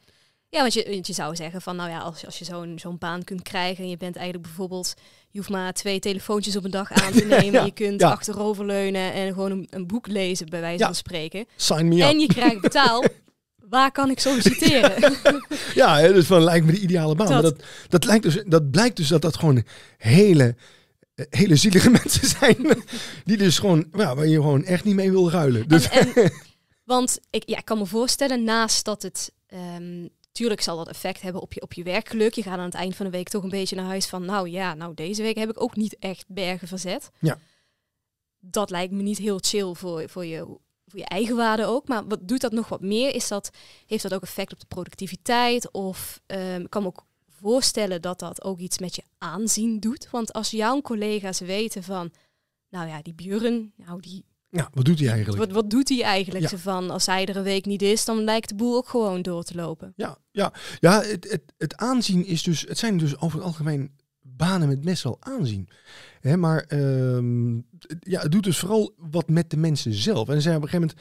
Ja, 0.49 0.61
want 0.61 0.73
je, 0.75 0.99
je 1.03 1.13
zou 1.13 1.37
zeggen 1.37 1.63
van, 1.63 1.77
nou 1.77 1.91
ja, 1.91 1.99
als, 1.99 2.27
als 2.27 2.39
je 2.39 2.45
zo'n 2.45 2.79
zo'n 2.79 2.99
baan 2.99 3.25
kunt 3.25 3.43
krijgen 3.43 3.85
en 3.85 3.91
je 3.91 3.97
bent 3.97 4.17
eigenlijk 4.17 4.47
bijvoorbeeld, 4.47 4.95
je 5.31 5.39
hoeft 5.39 5.51
maar 5.51 5.73
twee 5.73 5.99
telefoontjes 5.99 6.57
op 6.57 6.65
een 6.65 6.71
dag 6.71 6.93
aan 6.93 7.13
te 7.13 7.25
nemen, 7.41 7.53
Ja, 7.53 7.65
je 7.65 7.73
kunt 7.73 8.01
ja. 8.01 8.11
achteroverleunen 8.11 9.13
en 9.13 9.33
gewoon 9.33 9.51
een, 9.51 9.67
een 9.71 9.87
boek 9.87 10.07
lezen, 10.07 10.47
bij 10.49 10.61
wijze 10.61 10.79
Ja. 10.79 10.85
van 10.87 10.95
spreken. 10.95 11.47
Sign 11.57 11.89
me 11.89 11.95
up. 11.97 12.11
En 12.11 12.19
je 12.21 12.27
krijgt 12.27 12.61
betaald. 12.61 13.09
Waar 13.69 13.93
kan 13.93 14.11
ik 14.11 14.21
solliciteren? 14.21 15.15
Ja, 15.75 15.97
hè, 15.99 16.13
dus 16.13 16.27
van 16.27 16.43
lijkt 16.45 16.67
me 16.67 16.73
de 16.73 16.81
ideale 16.81 17.15
baan. 17.15 17.27
Dat- 17.27 17.43
Maar 17.43 17.53
dat, 17.53 17.63
dat, 17.89 18.05
lijkt 18.05 18.23
dus, 18.23 18.43
dat 18.47 18.71
blijkt 18.71 18.97
dus 18.97 19.09
dat 19.09 19.23
dat 19.23 19.37
gewoon 19.37 19.65
hele, 19.99 20.57
hele 21.15 21.57
zielige 21.57 21.91
mensen 22.03 22.29
zijn. 22.29 22.83
Die 23.25 23.37
dus 23.37 23.59
gewoon, 23.59 23.89
ja, 23.93 24.15
waar 24.15 24.27
je 24.27 24.35
gewoon 24.35 24.65
echt 24.65 24.85
niet 24.85 24.95
mee 24.95 25.11
wil 25.11 25.31
ruilen. 25.31 25.69
Dus, 25.69 25.89
En, 25.89 26.15
en, 26.15 26.33
want 26.85 27.19
ik, 27.31 27.49
ja, 27.49 27.59
ik 27.59 27.65
kan 27.65 27.79
me 27.79 27.87
voorstellen, 27.87 28.45
naast 28.45 28.85
dat 28.85 29.03
het... 29.03 29.33
ehm 29.47 30.07
tuurlijk 30.33 30.61
zal 30.61 30.77
dat 30.77 30.89
effect 30.89 31.23
hebben 31.23 31.43
op 31.43 31.53
je, 31.53 31.63
op 31.63 31.73
je 31.73 31.83
werkgeluk. 31.83 32.35
Je 32.35 32.43
gaat 32.43 32.59
aan 32.59 32.65
het 32.65 32.75
eind 32.75 32.97
van 32.97 33.07
de 33.07 33.13
week 33.13 33.29
toch 33.29 33.43
een 33.43 33.49
beetje 33.49 33.77
naar 33.77 33.85
huis 33.85 34.07
van... 34.07 34.25
Nou 34.25 34.49
ja, 34.49 34.75
nou 34.75 34.95
deze 34.95 35.23
week 35.23 35.37
heb 35.39 35.51
ik 35.51 35.61
ook 35.63 35.77
niet 35.77 35.97
echt 35.99 36.25
bergen 36.29 36.69
verzet. 36.69 37.11
Ja. 37.21 37.39
Dat 38.41 38.71
lijkt 38.71 38.93
me 38.93 39.03
niet 39.03 39.19
heel 39.19 39.39
chill 39.41 39.75
voor, 39.75 40.09
voor, 40.09 40.25
je, 40.27 40.47
voor 40.87 40.99
je 40.99 41.05
eigen 41.05 41.37
waarde 41.37 41.65
ook. 41.65 41.89
Maar 41.89 42.07
wat 42.07 42.29
doet 42.29 42.41
dat 42.41 42.53
nog 42.53 42.69
wat 42.69 42.81
meer? 42.81 43.15
Is 43.15 43.29
dat, 43.29 43.51
heeft 43.87 44.03
dat 44.03 44.15
ook 44.15 44.23
effect 44.23 44.53
op 44.53 44.61
de 44.61 44.67
productiviteit? 44.67 45.73
Of 45.73 46.21
ehm, 46.27 46.61
ik 46.61 46.71
kan 46.71 46.83
me 46.83 46.89
ook 46.89 47.07
voorstellen 47.29 48.03
dat 48.03 48.19
dat 48.19 48.45
ook 48.45 48.59
iets 48.59 48.79
met 48.79 48.95
je 48.95 49.03
aanzien 49.19 49.81
doet. 49.81 50.09
Want 50.11 50.33
als 50.33 50.51
jouw 50.51 50.81
collega's 50.81 51.41
weten 51.41 51.83
van... 51.83 52.13
Nou 52.69 52.89
ja, 52.89 53.03
die 53.03 53.15
Björn, 53.15 53.73
nou 53.77 54.01
die 54.01 54.25
ja, 54.57 54.71
wat 54.73 54.85
doet 54.85 54.99
hij 54.99 55.09
eigenlijk? 55.09 55.39
wat, 55.39 55.53
wat 55.53 55.71
doet 55.71 55.89
hij 55.89 56.03
eigenlijk? 56.03 56.51
Ja. 56.51 56.59
Van, 56.59 56.91
als 56.91 57.07
hij 57.07 57.27
er 57.27 57.37
een 57.37 57.43
week 57.43 57.65
niet 57.65 57.83
is, 57.83 58.05
dan 58.05 58.25
lijkt 58.25 58.49
de 58.49 58.55
boel 58.55 58.77
ook 58.77 58.89
gewoon 58.89 59.23
door 59.23 59.43
te 59.43 59.55
lopen. 59.55 59.93
Ja, 59.97 60.19
ja, 60.31 60.53
ja 60.81 61.03
het, 61.03 61.31
het, 61.31 61.43
het 61.59 61.77
aanzien 61.77 62.27
is 62.27 62.43
dus, 62.43 62.61
het 62.61 62.79
zijn 62.79 62.99
dus 62.99 63.19
over 63.19 63.39
het 63.39 63.47
algemeen 63.47 63.91
banen 64.37 64.69
met 64.69 64.81
best 64.81 65.03
wel 65.03 65.17
aanzien. 65.21 65.69
Hè, 66.21 66.37
maar 66.37 66.61
ehm, 66.61 67.55
ja, 68.01 68.21
het 68.21 68.33
doet 68.33 68.45
dus 68.45 68.59
vooral 68.59 68.95
wat 69.11 69.29
met 69.29 69.51
de 69.51 69.57
mensen 69.57 69.93
zelf. 69.93 70.27
En 70.27 70.33
dan 70.33 70.43
zijn 70.43 70.57
op 70.57 70.63
een 70.63 70.69
gegeven 70.69 70.95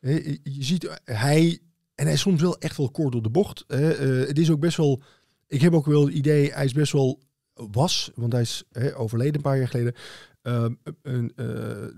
moment, 0.00 0.24
hè, 0.24 0.30
je- 0.42 0.62
ziet 0.64 1.00
hij, 1.04 1.58
en 1.94 2.04
hij 2.04 2.14
is 2.14 2.20
soms 2.20 2.40
wel 2.42 2.58
echt 2.58 2.76
wel 2.76 2.90
kort 2.90 3.12
door 3.12 3.22
de 3.22 3.30
bocht. 3.30 3.64
Hè, 3.66 3.90
eh, 3.92 4.28
het 4.28 4.38
is 4.38 4.50
ook 4.50 4.60
best 4.60 4.76
wel, 4.76 5.02
ik 5.46 5.60
heb 5.60 5.72
ook 5.72 5.86
wel 5.86 6.04
het 6.06 6.14
idee, 6.14 6.52
hij 6.52 6.64
is 6.64 6.72
best 6.72 6.92
wel, 6.92 7.20
was, 7.54 8.10
want 8.14 8.32
hij 8.32 8.42
is 8.42 8.64
hè, 8.72 8.96
overleden 8.98 9.34
een 9.34 9.40
paar 9.40 9.58
jaar 9.58 9.68
geleden, 9.68 9.94
ehm, 10.42 10.74
een, 11.02 11.32
eh, 11.36 11.82
eh, 11.84 11.90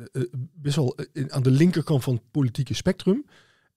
best 0.54 0.76
wel 0.76 0.96
eh, 1.12 1.24
aan 1.28 1.42
de 1.42 1.50
linkerkant 1.50 2.02
van 2.02 2.14
het 2.14 2.30
politieke 2.30 2.74
spectrum. 2.74 3.24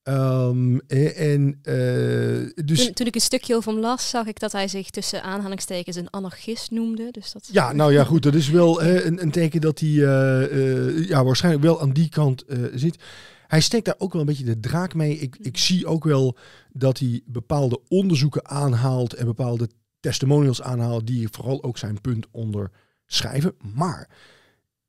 Ehm, 0.03 0.77
eh, 0.87 1.33
en 1.33 1.59
eh, 1.61 2.65
dus 2.65 2.85
Toen, 2.85 2.93
toen 2.93 3.07
ik 3.07 3.15
een 3.15 3.21
stukje 3.21 3.55
over 3.55 3.71
hem 3.71 3.81
las, 3.81 4.09
zag 4.09 4.25
ik 4.25 4.39
dat 4.39 4.51
hij 4.51 4.67
zich 4.67 4.89
tussen 4.89 5.23
aanhalingstekens 5.23 5.95
een 5.95 6.09
anarchist 6.09 6.71
noemde. 6.71 7.11
Dus 7.11 7.31
dat, 7.31 7.49
ja, 7.51 7.73
nou 7.73 7.93
ja, 7.93 8.03
goed, 8.03 8.23
dat 8.23 8.33
is 8.33 8.49
wel 8.49 8.83
een, 8.83 9.21
een 9.21 9.31
teken 9.31 9.61
dat 9.61 9.79
hij 9.79 9.89
eh, 9.89 11.07
ja, 11.07 11.23
waarschijnlijk 11.23 11.63
wel 11.63 11.81
aan 11.81 11.93
die 11.93 12.09
kant 12.09 12.43
zit. 12.73 13.03
Hij 13.47 13.61
steekt 13.61 13.85
daar 13.85 13.95
ook 13.97 14.11
wel 14.11 14.21
een 14.21 14.27
beetje 14.27 14.43
de 14.43 14.59
draak 14.59 14.93
mee. 14.93 15.17
Ik, 15.17 15.35
ik 15.39 15.57
zie 15.57 15.87
ook 15.87 16.03
wel 16.03 16.37
dat 16.71 16.99
hij 16.99 17.21
bepaalde 17.25 17.81
onderzoeken 17.87 18.47
aanhaalt 18.47 19.13
en 19.13 19.25
bepaalde 19.25 19.69
testimonials 19.99 20.61
aanhaalt 20.61 21.07
die 21.07 21.27
vooral 21.31 21.63
ook 21.63 21.77
zijn 21.77 22.01
punt 22.01 22.25
onderschrijven. 22.31 23.55
Maar 23.75 24.09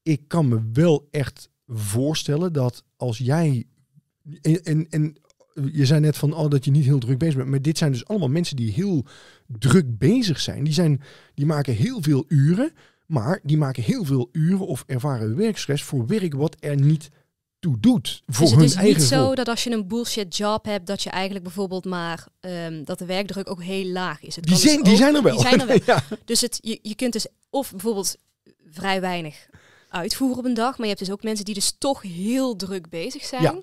ik 0.03 0.29
kan 0.29 0.49
me 0.49 0.61
wel 0.73 1.09
echt 1.11 1.49
voorstellen 1.67 2.53
dat 2.53 2.85
als 2.97 3.19
jij 3.19 3.67
en, 4.43 4.63
en, 4.63 4.87
en 4.91 5.17
je 5.73 5.87
zei 5.87 6.01
net 6.01 6.17
van 6.17 6.33
oh, 6.35 6.51
dat 6.51 6.65
je 6.65 6.71
niet 6.71 6.85
heel 6.85 6.99
druk 6.99 7.19
bezig 7.19 7.37
bent, 7.37 7.49
maar 7.49 7.63
dit 7.63 7.79
zijn 7.79 7.93
dus 7.93 8.07
allemaal 8.07 8.29
mensen 8.29 8.57
die 8.57 8.73
heel 8.73 9.05
druk 9.47 9.99
bezig 9.99 10.41
zijn. 10.41 10.65
Die, 10.65 10.73
zijn, 10.73 11.03
die 11.35 11.47
maken 11.47 11.75
heel 11.75 12.03
veel 12.03 12.25
uren, 12.29 12.73
maar 13.07 13.41
die 13.43 13.57
maken 13.59 13.83
heel 13.83 14.05
veel 14.05 14.29
uren 14.33 14.67
of 14.67 14.85
ervaren 14.87 15.37
werkstress 15.37 15.83
voor 15.83 16.07
werk 16.07 16.35
wat 16.35 16.57
er 16.61 16.81
niet 16.81 17.09
toe 17.59 17.81
doet. 17.81 18.23
Voor 18.27 18.41
dus 18.41 18.51
het 18.51 18.59
hun 18.59 18.69
is 18.69 18.75
eigen 18.75 19.01
niet 19.01 19.09
zo 19.09 19.35
dat 19.35 19.49
als 19.49 19.65
je 19.65 19.71
een 19.71 19.89
bullshit 19.89 20.37
job 20.37 20.65
hebt, 20.65 20.87
dat 20.87 21.03
je 21.03 21.11
eigenlijk 21.11 21.45
bijvoorbeeld 21.45 21.85
maar 21.85 22.27
ehm, 22.41 22.85
dat 22.85 22.99
de 22.99 23.05
werkdruk 23.05 23.51
ook 23.51 23.63
heel 23.63 23.85
laag 23.87 24.23
is. 24.23 24.37
Het 24.37 24.45
Die 24.45 24.55
dus 24.55 24.63
zijn, 24.63 24.83
die 24.83 24.93
ook- 24.93 24.99
zijn 24.99 25.15
er 25.15 25.23
wel. 25.23 25.37
Die 25.37 25.47
zijn 25.49 25.61
er 25.61 25.67
wel. 25.67 25.79
ja. 25.95 26.03
Dus 26.25 26.41
het, 26.41 26.59
je, 26.61 26.79
je 26.83 26.95
kunt 26.95 27.13
dus 27.13 27.27
of 27.51 27.71
bijvoorbeeld 27.71 28.17
vrij 28.71 29.01
weinig 29.01 29.49
uitvoeren 29.89 30.39
op 30.39 30.45
een 30.45 30.55
dag, 30.55 30.71
maar 30.71 30.87
je 30.87 30.93
hebt 30.95 30.99
dus 30.99 31.11
ook 31.11 31.23
mensen 31.23 31.45
die 31.45 31.55
dus 31.55 31.75
toch 31.79 32.03
heel 32.03 32.57
druk 32.57 32.89
bezig 32.89 33.25
zijn. 33.25 33.43
Ja. 33.43 33.61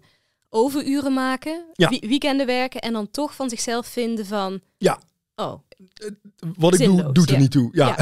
Overuren 0.49 1.13
maken, 1.13 1.65
Ja. 1.73 1.89
weekenden 1.89 2.45
werken 2.45 2.81
en 2.81 2.93
dan 2.93 3.11
toch 3.11 3.35
van 3.35 3.49
zichzelf 3.49 3.87
vinden 3.87 4.25
van, 4.25 4.61
Ja. 4.77 4.99
oh, 5.35 5.53
wat 6.57 6.79
ik 6.79 6.85
doe, 6.85 7.11
doet 7.11 7.29
er 7.29 7.33
ja. 7.35 7.39
niet 7.39 7.51
toe. 7.51 7.69
Ja. 7.71 7.97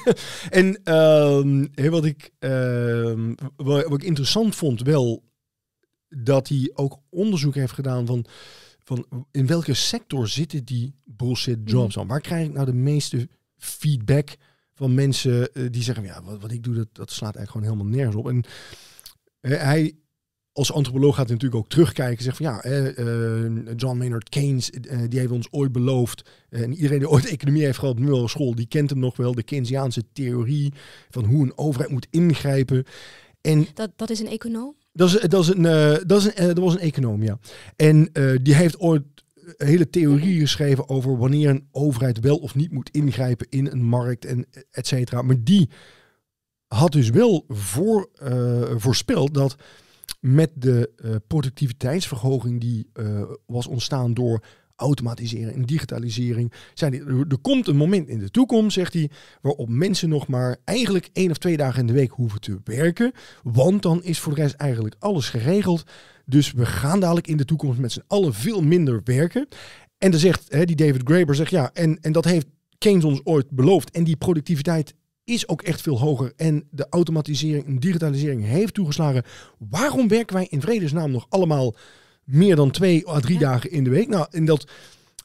en 0.60 0.80
ehm, 0.84 1.90
wat, 1.90 2.04
ik, 2.04 2.30
ehm, 2.38 3.34
wat, 3.56 3.84
wat 3.84 4.00
ik 4.00 4.02
interessant 4.02 4.54
vond 4.54 4.82
wel, 4.82 5.22
dat 6.08 6.48
hij 6.48 6.70
ook 6.74 6.98
onderzoek 7.08 7.54
heeft 7.54 7.72
gedaan 7.72 8.06
van, 8.06 8.24
van 8.78 9.26
in 9.30 9.46
welke 9.46 9.74
sector 9.74 10.28
zitten 10.28 10.64
die 10.64 10.94
bullshit 11.04 11.58
jobs 11.64 11.94
dan? 11.94 12.06
Waar 12.06 12.20
krijg 12.20 12.46
ik 12.46 12.52
nou 12.52 12.66
de 12.66 12.72
meeste 12.72 13.28
feedback 13.56 14.36
van 14.74 14.94
mensen 14.94 15.52
eh, 15.52 15.64
die 15.70 15.82
zeggen, 15.82 16.04
ja, 16.04 16.22
wat, 16.22 16.40
wat 16.40 16.52
ik 16.52 16.62
doe, 16.62 16.74
dat, 16.74 16.88
dat 16.92 17.10
slaat 17.10 17.36
eigenlijk 17.36 17.66
gewoon 17.66 17.78
helemaal 17.78 17.98
nergens 17.98 18.16
op. 18.16 18.28
En 18.28 18.44
eh, 19.40 19.62
hij 19.62 19.94
als 20.60 20.72
antropoloog 20.72 21.14
gaat 21.14 21.26
hij 21.26 21.34
natuurlijk 21.34 21.62
ook 21.62 21.70
terugkijken. 21.70 22.24
Zegt 22.24 22.36
van 22.36 22.46
ja, 22.46 22.62
eh, 22.62 23.74
John 23.76 23.98
Maynard 23.98 24.28
Keynes, 24.28 24.70
eh, 24.70 24.98
die 25.08 25.18
heeft 25.18 25.30
ons 25.30 25.48
ooit 25.50 25.72
beloofd. 25.72 26.30
en 26.50 26.74
iedereen 26.74 26.98
die 26.98 27.08
ooit 27.08 27.26
economie 27.36 27.64
heeft 27.64 27.78
gehad 27.78 27.98
op 27.98 28.06
de 28.06 28.28
school, 28.28 28.54
die 28.54 28.66
kent 28.66 28.90
hem 28.90 28.98
nog 28.98 29.16
wel. 29.16 29.34
De 29.34 29.42
Keynesiaanse 29.42 30.04
theorie 30.12 30.72
van 31.10 31.24
hoe 31.24 31.42
een 31.42 31.58
overheid 31.58 31.90
moet 31.90 32.06
ingrijpen. 32.10 32.84
En 33.40 33.66
dat, 33.74 33.90
dat 33.96 34.10
is 34.10 34.20
een 34.20 34.28
econoom? 34.28 34.74
Dat, 34.92 35.08
is, 35.08 35.20
dat, 35.20 35.42
is 35.42 35.48
een, 35.48 35.64
uh, 35.64 35.96
dat, 36.06 36.20
is 36.20 36.30
een, 36.34 36.46
dat 36.46 36.58
was 36.58 36.74
een 36.74 36.80
econoom, 36.80 37.22
ja. 37.22 37.38
En 37.76 38.10
die 38.42 38.54
heeft 38.54 38.78
ooit 38.78 39.02
een 39.56 39.66
hele 39.66 39.90
theorie 39.90 40.40
geschreven 40.40 40.88
over 40.88 41.18
wanneer 41.18 41.48
een 41.48 41.68
overheid 41.70 42.20
wel 42.20 42.36
of 42.36 42.54
niet 42.54 42.72
moet 42.72 42.90
ingrijpen 42.90 43.46
in 43.48 43.66
een 43.66 43.84
markt 43.84 44.24
en 44.24 44.46
et 44.70 44.86
cetera. 44.86 45.22
Maar 45.22 45.42
die 45.44 45.68
had 46.66 46.92
dus 46.92 47.10
wel 47.10 47.44
voor, 47.48 48.08
voorspeld 48.76 49.34
dat 49.34 49.56
met 50.20 50.50
de 50.54 50.90
uh, 50.96 51.14
productiviteitsverhoging 51.26 52.60
die 52.60 52.90
uh, 52.94 53.22
was 53.46 53.66
ontstaan 53.66 54.14
door 54.14 54.42
automatiseren 54.80 55.54
en 55.54 55.62
digitalisering. 55.62 56.52
Zei 56.74 56.96
hij, 56.96 57.06
er, 57.28 57.38
komt 57.42 57.66
een 57.66 57.76
moment 57.76 58.08
in 58.08 58.18
de 58.18 58.30
toekomst, 58.30 58.74
zegt 58.74 58.92
hij, 58.92 59.10
waarop 59.40 59.68
mensen 59.68 60.08
nog 60.08 60.28
maar 60.28 60.56
eigenlijk 60.64 61.08
één 61.12 61.30
of 61.30 61.38
twee 61.38 61.56
dagen 61.56 61.80
in 61.80 61.86
de 61.86 61.92
week 61.92 62.10
hoeven 62.10 62.40
te 62.40 62.60
werken. 62.64 63.12
Want 63.42 63.82
dan 63.82 64.02
is 64.02 64.18
voor 64.18 64.34
de 64.34 64.40
rest 64.40 64.54
eigenlijk 64.54 64.96
alles 64.98 65.28
geregeld. 65.28 65.84
Dus 66.24 66.52
we 66.52 66.66
gaan 66.66 67.00
dadelijk 67.00 67.26
in 67.26 67.36
de 67.36 67.44
toekomst 67.44 67.78
met 67.78 67.92
z'n 67.92 68.02
allen 68.06 68.34
veel 68.34 68.62
minder 68.62 69.00
werken. 69.04 69.48
En 69.98 70.10
dan 70.10 70.20
zegt 70.20 70.44
hè, 70.48 70.64
die 70.64 70.76
David 70.76 71.02
Graeber, 71.04 71.34
zegt 71.34 71.50
ja, 71.50 71.70
en, 71.72 71.98
en 72.00 72.12
dat 72.12 72.24
heeft 72.24 72.46
Keynes 72.78 73.04
ons 73.04 73.20
ooit 73.24 73.50
beloofd. 73.50 73.90
En 73.90 74.04
die 74.04 74.16
productiviteit 74.16 74.94
is 75.24 75.48
ook 75.48 75.62
echt 75.62 75.80
veel 75.80 75.98
hoger. 75.98 76.32
En 76.36 76.68
de 76.70 76.86
automatisering 76.90 77.66
en 77.66 77.78
digitalisering 77.78 78.44
heeft 78.44 78.74
toegeslagen. 78.74 79.22
Waarom 79.58 80.08
werken 80.08 80.36
wij 80.36 80.46
in 80.50 80.60
vredesnaam 80.60 81.10
nog 81.10 81.26
allemaal 81.28 81.74
meer 82.24 82.56
dan 82.56 82.70
twee 82.70 83.08
à 83.08 83.20
drie 83.20 83.38
dagen 83.38 83.70
in 83.70 83.84
de 83.84 83.90
week? 83.90 84.08
Nou, 84.08 84.26
in 84.30 84.44
dat... 84.44 84.70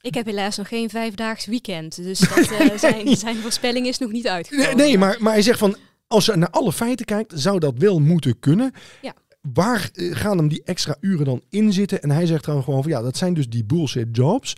Ik 0.02 0.14
heb 0.14 0.26
helaas 0.26 0.58
nog 0.58 0.68
geen 0.68 0.90
vijfdaags 0.90 1.46
weekend. 1.46 1.96
Dus 1.96 2.20
dat, 2.20 2.52
uh, 2.52 2.78
zijn, 2.90 3.18
zijn 3.18 3.36
voorspelling 3.36 3.88
is 3.88 3.98
nog 3.98 4.12
niet 4.12 4.28
uitgekomen. 4.28 4.78
Nee, 4.78 4.88
nee, 4.88 4.98
maar, 4.98 5.18
maar 5.20 5.34
hij 5.34 5.42
zegt 5.42 5.60
van... 5.60 5.76
Als 6.08 6.26
je 6.26 6.36
naar 6.36 6.50
alle 6.50 6.74
feiten 6.74 7.06
kijkt, 7.06 7.34
zou 7.36 7.60
dat 7.60 7.74
wel 7.78 8.00
moeten 8.00 8.40
kunnen. 8.40 8.72
Ja. 9.02 9.14
Waar 9.54 9.90
eh, 9.94 10.16
gaan 10.16 10.38
hem 10.38 10.48
die 10.48 10.64
extra 10.64 10.96
uren 11.00 11.26
dan 11.26 11.44
in 11.50 11.74
zitten? 11.74 12.02
En 12.02 12.12
hij 12.12 12.26
zegt 12.26 12.46
dan 12.46 12.64
gewoon 12.64 12.84
van 12.84 12.92
ja, 12.92 13.02
dat 13.02 13.18
zijn 13.18 13.34
dus 13.34 13.50
die 13.50 13.64
bullshit 13.64 14.08
jobs. 14.12 14.54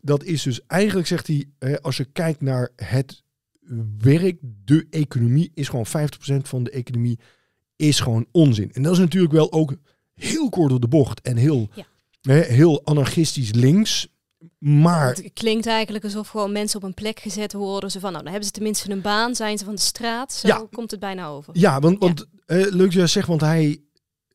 Dat 0.00 0.24
is 0.24 0.42
dus 0.42 0.60
eigenlijk, 0.66 1.06
zegt 1.06 1.26
hij, 1.26 1.46
als 1.80 1.96
je 1.96 2.04
kijkt 2.04 2.40
naar 2.40 2.70
het 2.76 3.23
werk, 3.98 4.38
de 4.64 4.86
economie, 4.90 5.50
is 5.54 5.68
gewoon 5.68 5.86
50% 5.86 5.90
van 6.42 6.64
de 6.64 6.70
economie 6.70 7.18
is 7.76 8.00
gewoon 8.00 8.26
onzin. 8.30 8.72
En 8.72 8.82
dat 8.82 8.92
is 8.92 8.98
natuurlijk 8.98 9.32
wel 9.32 9.52
ook 9.52 9.74
heel 10.14 10.48
kort 10.48 10.70
door 10.70 10.80
de 10.80 10.88
bocht 10.88 11.20
en 11.20 11.36
heel, 11.36 11.68
hè, 12.20 12.40
heel 12.40 12.84
anarchistisch 12.84 13.52
links. 13.52 14.08
Maar... 14.58 15.14
Het 15.14 15.30
klinkt 15.32 15.66
eigenlijk 15.66 16.04
alsof 16.04 16.28
gewoon 16.28 16.52
mensen 16.52 16.78
op 16.78 16.84
een 16.84 16.94
plek 16.94 17.20
gezet 17.20 17.52
worden. 17.52 17.90
Ze 17.90 18.00
van, 18.00 18.10
nou, 18.10 18.22
dan 18.22 18.32
hebben 18.32 18.48
ze 18.48 18.54
tenminste 18.54 18.90
een 18.90 19.00
baan, 19.00 19.34
zijn 19.34 19.58
ze 19.58 19.64
van 19.64 19.74
de 19.74 19.80
straat. 19.80 20.32
Zo 20.32 20.48
ja. 20.48 20.66
komt 20.72 20.90
het 20.90 21.00
bijna 21.00 21.26
over. 21.26 21.58
Ja, 21.58 21.80
want, 21.80 21.98
want 21.98 22.26
ja. 22.46 22.56
Uh, 22.56 22.72
leuk 22.72 22.92
dat 22.92 22.92
je 22.92 23.06
zegt, 23.06 23.28
want 23.28 23.40
hij, 23.40 23.80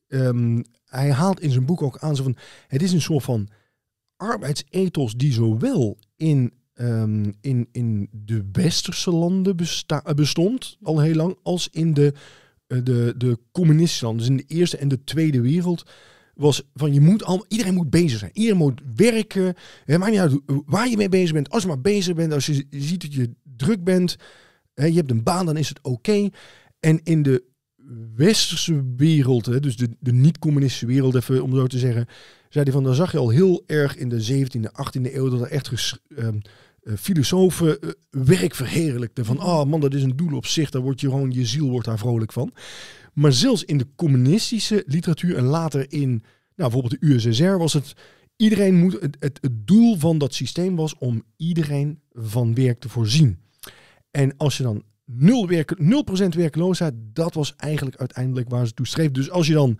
um, 0.08 0.64
hij 0.84 1.12
haalt 1.12 1.40
in 1.40 1.50
zijn 1.50 1.66
boek 1.66 1.82
ook 1.82 1.98
aan 1.98 2.16
zo 2.16 2.22
van, 2.22 2.36
het 2.68 2.82
is 2.82 2.92
een 2.92 3.00
soort 3.00 3.24
van 3.24 3.48
arbeidsethos 4.16 5.14
die 5.14 5.32
zowel 5.32 5.98
in 6.16 6.52
um, 6.80 7.34
in, 7.40 7.68
in 7.72 8.08
de 8.12 8.44
westerse 8.52 9.10
landen 9.10 9.56
bestond 10.14 10.76
al 10.82 11.00
heel 11.00 11.14
lang, 11.14 11.36
als 11.42 11.68
in 11.72 11.94
de, 11.94 12.12
uh, 12.68 12.78
de, 12.84 13.14
de 13.16 13.38
communistische 13.52 14.04
landen. 14.04 14.26
Dus 14.26 14.30
in 14.30 14.46
de 14.46 14.54
Eerste 14.54 14.76
en 14.76 14.88
de 14.88 15.04
Tweede 15.04 15.40
Wereld 15.40 15.90
was 16.34 16.62
van 16.74 16.92
je 16.92 17.00
moet 17.00 17.24
al, 17.24 17.44
iedereen 17.48 17.74
moet 17.74 17.90
bezig 17.90 18.18
zijn. 18.18 18.30
Iedereen 18.34 18.58
moet 18.58 18.80
werken. 18.96 19.54
Niet 19.86 20.40
waar 20.66 20.88
je 20.88 20.96
mee 20.96 21.08
bezig 21.08 21.32
bent. 21.32 21.50
Als 21.50 21.62
je 21.62 21.68
maar 21.68 21.80
bezig 21.80 22.14
bent, 22.14 22.32
als 22.32 22.46
je 22.46 22.66
ziet 22.70 23.00
dat 23.00 23.14
je 23.14 23.30
druk 23.56 23.84
bent, 23.84 24.16
hè, 24.74 24.86
je 24.86 24.96
hebt 24.96 25.10
een 25.10 25.22
baan, 25.22 25.46
dan 25.46 25.56
is 25.56 25.68
het 25.68 25.78
oké. 25.82 26.28
En 26.80 27.00
in 27.02 27.22
de 27.22 27.44
westerse 28.14 28.84
wereld, 28.96 29.46
hè, 29.46 29.60
dus 29.60 29.76
de, 29.76 29.88
de 29.98 30.12
niet-communistische 30.12 30.86
wereld, 30.86 31.14
even 31.14 31.42
om 31.42 31.54
zo 31.54 31.66
te 31.66 31.78
zeggen, 31.78 32.06
zei 32.48 32.64
hij 32.64 32.72
van, 32.72 32.84
dan 32.84 32.94
zag 32.94 33.12
je 33.12 33.18
al 33.18 33.28
heel 33.28 33.62
erg 33.66 33.96
in 33.96 34.08
de 34.08 34.46
17e, 34.46 34.60
18e 34.60 35.14
eeuw 35.14 35.28
dat 35.28 35.40
er 35.40 35.46
echt 35.46 35.68
ges, 35.68 35.98
um, 36.08 36.40
uh, 36.82 36.94
filosofen 36.96 37.78
uh, 37.80 37.90
werk 38.10 38.54
verheerlijkten. 38.54 39.24
Van, 39.24 39.42
oh 39.42 39.64
man, 39.64 39.80
dat 39.80 39.94
is 39.94 40.02
een 40.02 40.16
doel 40.16 40.36
op 40.36 40.46
zich. 40.46 40.70
Daar 40.70 40.82
wordt 40.82 41.00
je 41.00 41.08
gewoon, 41.08 41.30
je 41.30 41.46
ziel 41.46 41.70
wordt 41.70 41.86
daar 41.86 41.98
vrolijk 41.98 42.32
van. 42.32 42.52
Maar 43.12 43.32
zelfs 43.32 43.64
in 43.64 43.78
de 43.78 43.86
communistische 43.96 44.82
literatuur 44.86 45.36
en 45.36 45.44
later 45.44 45.92
in, 45.92 46.08
nou, 46.08 46.22
bijvoorbeeld 46.54 47.00
de 47.00 47.06
USSR 47.06 47.56
was 47.56 47.72
het, 47.72 47.94
iedereen 48.36 48.74
moet, 48.74 48.92
het, 49.00 49.16
het, 49.18 49.40
doel 49.52 49.98
van 49.98 50.18
dat 50.18 50.34
systeem 50.34 50.76
was 50.76 50.98
om 50.98 51.22
iedereen 51.36 52.00
van 52.12 52.54
werk 52.54 52.80
te 52.80 52.88
voorzien. 52.88 53.38
En 54.10 54.36
als 54.36 54.56
je 54.56 54.62
dan 54.62 54.82
0%, 54.82 54.84
werk, 55.46 55.78
0 55.78 56.04
werkloosheid, 56.30 56.94
dat 57.12 57.34
was 57.34 57.54
eigenlijk 57.56 57.96
uiteindelijk 57.96 58.48
waar 58.48 58.66
ze 58.66 58.74
toe 58.74 58.86
streef. 58.86 59.10
Dus 59.10 59.30
als 59.30 59.46
je 59.46 59.52
dan 59.52 59.78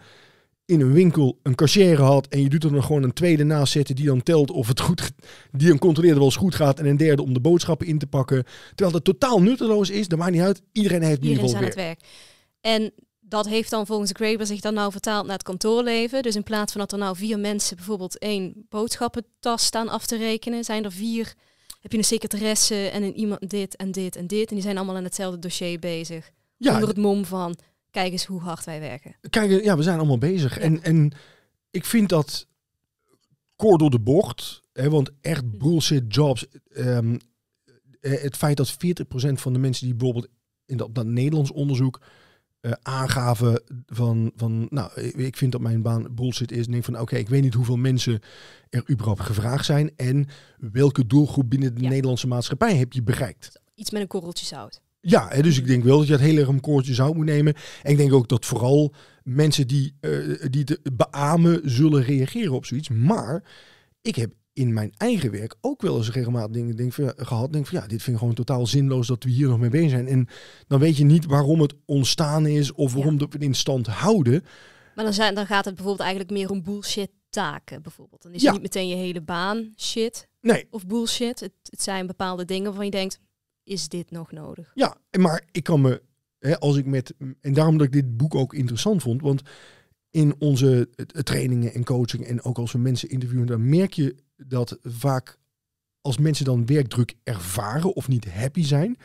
in 0.70 0.80
een 0.80 0.92
winkel 0.92 1.38
een 1.42 1.54
cashier 1.54 2.00
had 2.00 2.26
en 2.26 2.42
je 2.42 2.48
doet 2.48 2.64
er 2.64 2.72
nog 2.72 2.86
gewoon 2.86 3.02
een 3.02 3.12
tweede 3.12 3.44
naast 3.44 3.72
zetten 3.72 3.94
die 3.94 4.06
dan 4.06 4.22
telt 4.22 4.50
of 4.50 4.68
het 4.68 4.80
goed, 4.80 5.10
die 5.52 5.68
dan 5.68 5.78
controleert 5.78 6.18
of 6.18 6.24
het 6.24 6.34
goed 6.34 6.54
gaat 6.54 6.78
en 6.78 6.86
een 6.86 6.96
derde 6.96 7.22
om 7.22 7.32
de 7.32 7.40
boodschappen 7.40 7.86
in 7.86 7.98
te 7.98 8.06
pakken. 8.06 8.44
Terwijl 8.74 8.96
het 8.96 9.04
totaal 9.04 9.42
nutteloos 9.42 9.90
is, 9.90 10.08
dat 10.08 10.18
maakt 10.18 10.32
niet 10.32 10.40
uit. 10.40 10.62
Iedereen 10.72 11.02
heeft 11.02 11.22
Iedereen 11.22 11.44
is 11.44 11.54
aan 11.54 11.64
het 11.64 11.74
werk. 11.74 12.00
En 12.60 12.92
dat 13.20 13.48
heeft 13.48 13.70
dan 13.70 13.86
volgens 13.86 14.10
Graeber 14.12 14.46
zich 14.46 14.60
dan 14.60 14.74
nou 14.74 14.92
vertaald 14.92 15.24
naar 15.24 15.34
het 15.34 15.42
kantoorleven. 15.42 16.22
Dus 16.22 16.36
in 16.36 16.42
plaats 16.42 16.72
van 16.72 16.80
dat 16.80 16.92
er 16.92 16.98
nou 16.98 17.16
vier 17.16 17.38
mensen 17.38 17.76
bijvoorbeeld 17.76 18.18
één 18.18 18.66
boodschappentas 18.68 19.64
staan 19.64 19.88
af 19.88 20.06
te 20.06 20.16
rekenen, 20.16 20.64
zijn 20.64 20.84
er 20.84 20.92
vier. 20.92 21.34
Heb 21.80 21.92
je 21.92 21.98
een 21.98 22.04
secretaresse 22.04 22.88
en 22.88 23.02
een 23.02 23.16
iemand 23.16 23.50
dit 23.50 23.76
en 23.76 23.92
dit 23.92 24.16
en 24.16 24.26
dit. 24.26 24.48
En 24.48 24.54
die 24.54 24.64
zijn 24.64 24.76
allemaal 24.76 24.96
aan 24.96 25.04
hetzelfde 25.04 25.38
dossier 25.38 25.78
bezig. 25.78 26.30
Ja, 26.56 26.72
onder 26.72 26.88
het 26.88 26.96
mom 26.96 27.24
van 27.24 27.56
kijk 27.90 28.12
eens 28.12 28.24
hoe 28.24 28.40
hard 28.40 28.64
wij 28.64 28.80
werken. 28.80 29.16
Kijk, 29.30 29.64
ja, 29.64 29.76
we 29.76 29.82
zijn 29.82 29.98
allemaal 29.98 30.18
bezig. 30.18 30.58
En, 30.58 30.82
en 30.82 31.12
ik 31.70 31.84
vind 31.84 32.08
dat 32.08 32.46
kort 33.56 33.78
door 33.78 33.90
de 33.90 34.00
bocht, 34.00 34.60
hè, 34.72 34.90
want 34.90 35.10
echt 35.20 35.44
hm. 35.50 35.58
bullshit 35.58 36.14
jobs. 36.14 36.46
Um, 36.76 37.18
het 38.00 38.36
feit 38.36 38.56
dat 38.56 38.72
40% 38.72 38.76
van 39.32 39.52
de 39.52 39.58
mensen 39.58 39.86
die 39.86 39.94
bijvoorbeeld 39.94 40.28
in 40.66 40.76
dat, 40.76 40.94
dat 40.94 41.06
Nederlands 41.06 41.50
onderzoek 41.50 42.00
uh, 42.60 42.72
aangaven 42.82 43.62
van, 43.86 44.32
van, 44.36 44.66
nou, 44.70 45.00
ik 45.00 45.36
vind 45.36 45.52
dat 45.52 45.60
mijn 45.60 45.82
baan 45.82 46.14
bullshit 46.14 46.52
is. 46.52 46.66
denk 46.66 46.84
van, 46.84 47.00
oké, 47.00 47.16
ik 47.16 47.28
weet 47.28 47.42
niet 47.42 47.54
hoeveel 47.54 47.76
mensen 47.76 48.20
er 48.70 48.90
überhaupt 48.90 49.20
gevraagd 49.20 49.64
zijn 49.64 49.96
en 49.96 50.26
welke 50.58 51.06
doelgroep 51.06 51.50
binnen 51.50 51.74
de 51.74 51.88
Nederlandse 51.88 52.26
maatschappij 52.26 52.76
heb 52.76 52.92
je 52.92 53.02
bereikt. 53.02 53.60
Iets 53.74 53.90
met 53.90 54.00
een 54.00 54.08
korreltje 54.08 54.46
zout. 54.46 54.80
Ja, 55.00 55.28
dus 55.28 55.58
ik 55.58 55.66
denk 55.66 55.84
wel 55.84 55.98
dat 55.98 56.06
je 56.06 56.12
het 56.12 56.22
heel 56.22 56.36
erg 56.36 56.48
een 56.48 56.60
koortje 56.60 56.94
zou 56.94 57.14
moeten 57.14 57.34
nemen. 57.34 57.54
En 57.82 57.90
ik 57.90 57.96
denk 57.96 58.12
ook 58.12 58.28
dat 58.28 58.46
vooral 58.46 58.94
mensen 59.24 59.66
die, 59.66 59.96
uh, 60.00 60.44
die 60.50 60.64
te 60.64 60.80
beamen 60.92 61.60
zullen 61.64 62.02
reageren 62.02 62.52
op 62.52 62.64
zoiets. 62.66 62.88
Maar 62.88 63.44
ik 64.02 64.16
heb 64.16 64.32
in 64.52 64.72
mijn 64.72 64.92
eigen 64.96 65.30
werk 65.30 65.54
ook 65.60 65.82
wel 65.82 65.96
eens 65.96 66.10
regelmatig 66.10 66.50
dingen 66.50 66.76
denk, 66.76 66.92
van, 66.92 67.12
gehad. 67.16 67.52
Denk 67.52 67.66
van 67.66 67.78
ja, 67.80 67.86
dit 67.86 68.02
vind 68.02 68.16
ik 68.16 68.18
gewoon 68.18 68.34
totaal 68.34 68.66
zinloos 68.66 69.06
dat 69.06 69.24
we 69.24 69.30
hier 69.30 69.48
nog 69.48 69.58
mee 69.58 69.70
bezig 69.70 69.90
zijn. 69.90 70.08
En 70.08 70.28
dan 70.66 70.80
weet 70.80 70.96
je 70.96 71.04
niet 71.04 71.26
waarom 71.26 71.60
het 71.60 71.74
ontstaan 71.84 72.46
is 72.46 72.72
of 72.72 72.94
waarom 72.94 73.12
ja. 73.12 73.18
we 73.18 73.28
het 73.30 73.42
in 73.42 73.54
stand 73.54 73.86
houden. 73.86 74.44
Maar 74.94 75.04
dan, 75.04 75.14
zijn, 75.14 75.34
dan 75.34 75.46
gaat 75.46 75.64
het 75.64 75.74
bijvoorbeeld 75.74 76.08
eigenlijk 76.08 76.38
meer 76.38 76.50
om 76.50 76.62
bullshit 76.62 77.10
taken 77.30 77.82
bijvoorbeeld. 77.82 78.22
Dan 78.22 78.32
is 78.32 78.42
ja. 78.42 78.52
niet 78.52 78.62
meteen 78.62 78.88
je 78.88 78.94
hele 78.94 79.20
baan 79.20 79.72
shit 79.76 80.28
nee. 80.40 80.66
of 80.70 80.86
bullshit. 80.86 81.40
Het, 81.40 81.52
het 81.62 81.82
zijn 81.82 82.06
bepaalde 82.06 82.44
dingen 82.44 82.64
waarvan 82.64 82.84
je 82.84 82.90
denkt, 82.90 83.18
is 83.64 83.88
dit 83.88 84.10
nog 84.10 84.32
nodig? 84.32 84.70
Ja, 84.74 84.96
maar 85.18 85.42
ik 85.50 85.64
kan 85.64 85.80
me, 85.80 86.02
hè, 86.38 86.58
als 86.58 86.76
ik 86.76 86.86
met, 86.86 87.14
en 87.40 87.52
daarom 87.52 87.78
dat 87.78 87.86
ik 87.86 87.92
dit 87.92 88.16
boek 88.16 88.34
ook 88.34 88.54
interessant 88.54 89.02
vond, 89.02 89.20
want 89.20 89.42
in 90.10 90.34
onze 90.38 90.88
trainingen 91.10 91.74
en 91.74 91.84
coaching 91.84 92.24
en 92.24 92.42
ook 92.42 92.58
als 92.58 92.72
we 92.72 92.78
mensen 92.78 93.08
interviewen, 93.08 93.46
dan 93.46 93.68
merk 93.68 93.92
je 93.92 94.16
dat 94.36 94.78
vaak 94.82 95.38
als 96.00 96.18
mensen 96.18 96.44
dan 96.44 96.66
werkdruk 96.66 97.14
ervaren 97.22 97.94
of 97.94 98.08
niet 98.08 98.32
happy 98.32 98.64
zijn, 98.64 98.96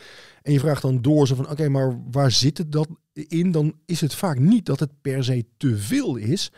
en 0.42 0.54
je 0.54 0.60
vraagt 0.60 0.82
dan 0.82 1.02
door 1.02 1.28
ze 1.28 1.36
van 1.36 1.50
oké, 1.50 1.70
maar 1.70 2.02
waar 2.12 2.32
zit 2.32 2.58
het 2.58 2.72
dat 2.72 2.88
in? 3.14 3.52
Dan 3.52 3.74
is 3.86 4.02
het 4.02 4.16
vaak 4.16 4.40
niet 4.40 4.66
dat 4.66 4.80
het 4.80 5.02
per 5.02 5.24
se 5.24 5.46
te 5.58 5.78
veel 5.78 6.16
is. 6.16 6.52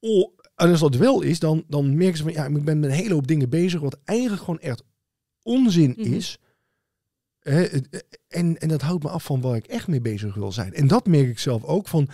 Oh, 0.00 0.32
en 0.54 0.70
als 0.70 0.80
dat 0.80 0.94
wel 0.94 1.22
is, 1.22 1.38
dan, 1.38 1.64
dan 1.68 1.96
merken 1.96 2.16
ze 2.16 2.22
van 2.22 2.32
ja, 2.32 2.46
ik 2.46 2.64
ben 2.64 2.80
met 2.80 2.90
een 2.90 2.96
hele 2.96 3.14
hoop 3.14 3.26
dingen 3.26 3.48
bezig 3.48 3.80
wat 3.80 3.98
eigenlijk 4.04 4.42
gewoon 4.42 4.60
echt 4.60 4.82
onzin 5.42 5.94
mhm. 5.96 6.12
is. 6.12 6.38
En, 8.28 8.58
en 8.58 8.68
dat 8.68 8.80
houdt 8.80 9.02
me 9.04 9.08
af 9.10 9.24
van 9.24 9.40
waar 9.40 9.56
ik 9.56 9.66
echt 9.66 9.88
mee 9.88 10.00
bezig 10.00 10.34
wil 10.34 10.52
zijn. 10.52 10.74
En 10.74 10.86
dat 10.86 11.06
merk 11.06 11.28
ik 11.28 11.38
zelf 11.38 11.64
ook 11.64 11.88
van 11.88 12.08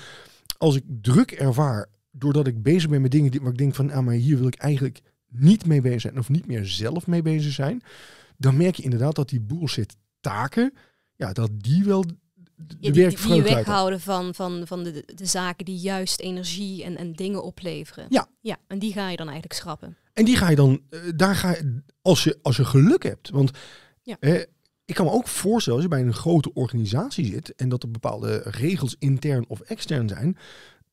als 0.58 0.76
ik 0.76 0.82
druk 0.86 1.30
ervaar 1.30 1.86
doordat 2.10 2.46
ik 2.46 2.62
bezig 2.62 2.90
ben 2.90 3.00
met 3.02 3.10
dingen 3.10 3.30
die, 3.30 3.40
waar 3.40 3.50
ik 3.52 3.58
denk 3.58 3.74
van, 3.74 3.90
ah, 3.90 4.04
maar 4.04 4.14
hier 4.14 4.38
wil 4.38 4.46
ik 4.46 4.54
eigenlijk 4.54 5.00
niet 5.28 5.66
mee 5.66 5.80
bezig 5.80 6.00
zijn 6.00 6.18
of 6.18 6.28
niet 6.28 6.46
meer 6.46 6.66
zelf 6.66 7.06
mee 7.06 7.22
bezig 7.22 7.52
zijn, 7.52 7.82
dan 8.36 8.56
merk 8.56 8.74
je 8.74 8.82
inderdaad 8.82 9.14
dat 9.14 9.28
die 9.28 9.40
bullshit 9.40 9.96
taken, 10.20 10.72
ja, 11.16 11.32
dat 11.32 11.50
die 11.54 11.84
wel 11.84 12.02
de 12.02 12.14
Ja, 12.56 12.90
die, 12.90 13.02
werk 13.02 13.22
die, 13.22 13.42
weghouden 13.42 14.00
van, 14.00 14.34
van, 14.34 14.66
van 14.66 14.82
de, 14.82 15.02
de 15.14 15.26
zaken 15.26 15.64
die 15.64 15.78
juist 15.78 16.20
energie 16.20 16.84
en, 16.84 16.96
en 16.96 17.12
dingen 17.12 17.42
opleveren. 17.42 18.06
Ja. 18.08 18.28
ja. 18.40 18.56
En 18.66 18.78
die 18.78 18.92
ga 18.92 19.10
je 19.10 19.16
dan 19.16 19.26
eigenlijk 19.26 19.60
schrappen. 19.60 19.96
En 20.12 20.24
die 20.24 20.36
ga 20.36 20.50
je 20.50 20.56
dan, 20.56 20.80
eh, 20.90 21.00
daar 21.16 21.36
ga 21.36 21.50
je, 21.50 21.82
als 22.02 22.24
je, 22.24 22.38
als 22.42 22.56
je 22.56 22.64
geluk 22.64 23.02
hebt. 23.02 23.30
Want 23.30 23.50
Ja. 24.02 24.16
eh, 24.20 24.42
ik 24.84 24.94
kan 24.94 25.04
me 25.04 25.12
ook 25.12 25.28
voorstellen, 25.28 25.78
als 25.78 25.88
je 25.88 25.94
bij 25.96 26.06
een 26.06 26.14
grote 26.14 26.52
organisatie 26.54 27.26
zit 27.26 27.54
en 27.54 27.68
dat 27.68 27.82
er 27.82 27.90
bepaalde 27.90 28.36
regels 28.44 28.96
intern 28.98 29.44
of 29.48 29.60
extern 29.60 30.08
zijn, 30.08 30.36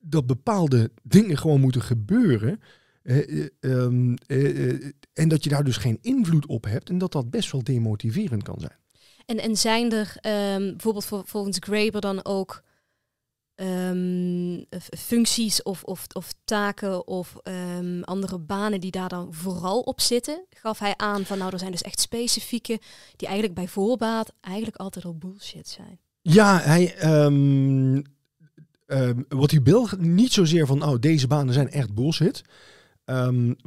dat 0.00 0.26
bepaalde 0.26 0.90
dingen 1.02 1.38
gewoon 1.38 1.60
moeten 1.60 1.82
gebeuren. 1.82 2.60
eh, 3.02 3.18
eh, 3.42 3.48
ehm, 3.60 4.14
eh, 4.26 4.90
en 5.12 5.28
dat 5.28 5.44
je 5.44 5.50
daar 5.50 5.64
dus 5.64 5.76
geen 5.76 5.98
invloed 6.00 6.46
op 6.46 6.64
hebt 6.64 6.88
en 6.88 6.98
dat 6.98 7.12
dat 7.12 7.30
best 7.30 7.52
wel 7.52 7.62
demotiverend 7.64 8.42
kan 8.42 8.60
zijn. 8.60 8.76
En, 9.26 9.38
en 9.38 9.56
zijn 9.56 9.92
er 9.92 10.16
ehm, 10.20 10.70
bijvoorbeeld 10.70 11.04
vol- 11.04 11.22
volgens 11.24 11.56
Graeber 11.60 12.00
dan 12.00 12.24
ook 12.24 12.62
ehm, 13.54 14.62
functies 14.98 15.62
of, 15.62 15.82
of, 15.82 16.06
of 16.12 16.32
taken 16.44 17.06
of 17.06 17.36
ehm, 17.42 18.02
andere 18.02 18.38
banen 18.38 18.80
die 18.80 18.90
daar 18.90 19.08
dan 19.08 19.34
vooral 19.34 19.80
op 19.80 20.00
zitten? 20.00 20.46
Gaf 20.50 20.78
hij 20.78 20.94
aan 20.96 21.24
van 21.24 21.38
nou, 21.38 21.52
er 21.52 21.58
zijn 21.58 21.70
dus 21.70 21.82
echt 21.82 22.00
specifieke 22.00 22.80
die 23.16 23.28
eigenlijk 23.28 23.58
bij 23.58 23.68
voorbaat 23.68 24.32
eigenlijk 24.40 24.76
altijd 24.76 25.04
al 25.04 25.18
bullshit 25.18 25.68
zijn. 25.68 25.98
Ja, 26.20 26.58
hij, 26.58 26.96
ehm, 26.96 28.02
wat 29.28 29.50
hij 29.50 29.62
wel, 29.62 29.88
niet 29.98 30.32
zozeer 30.32 30.66
van, 30.66 30.82
oh, 30.82 30.98
deze 31.00 31.26
banen 31.26 31.54
zijn 31.54 31.70
echt 31.70 31.94
bullshit. 31.94 32.42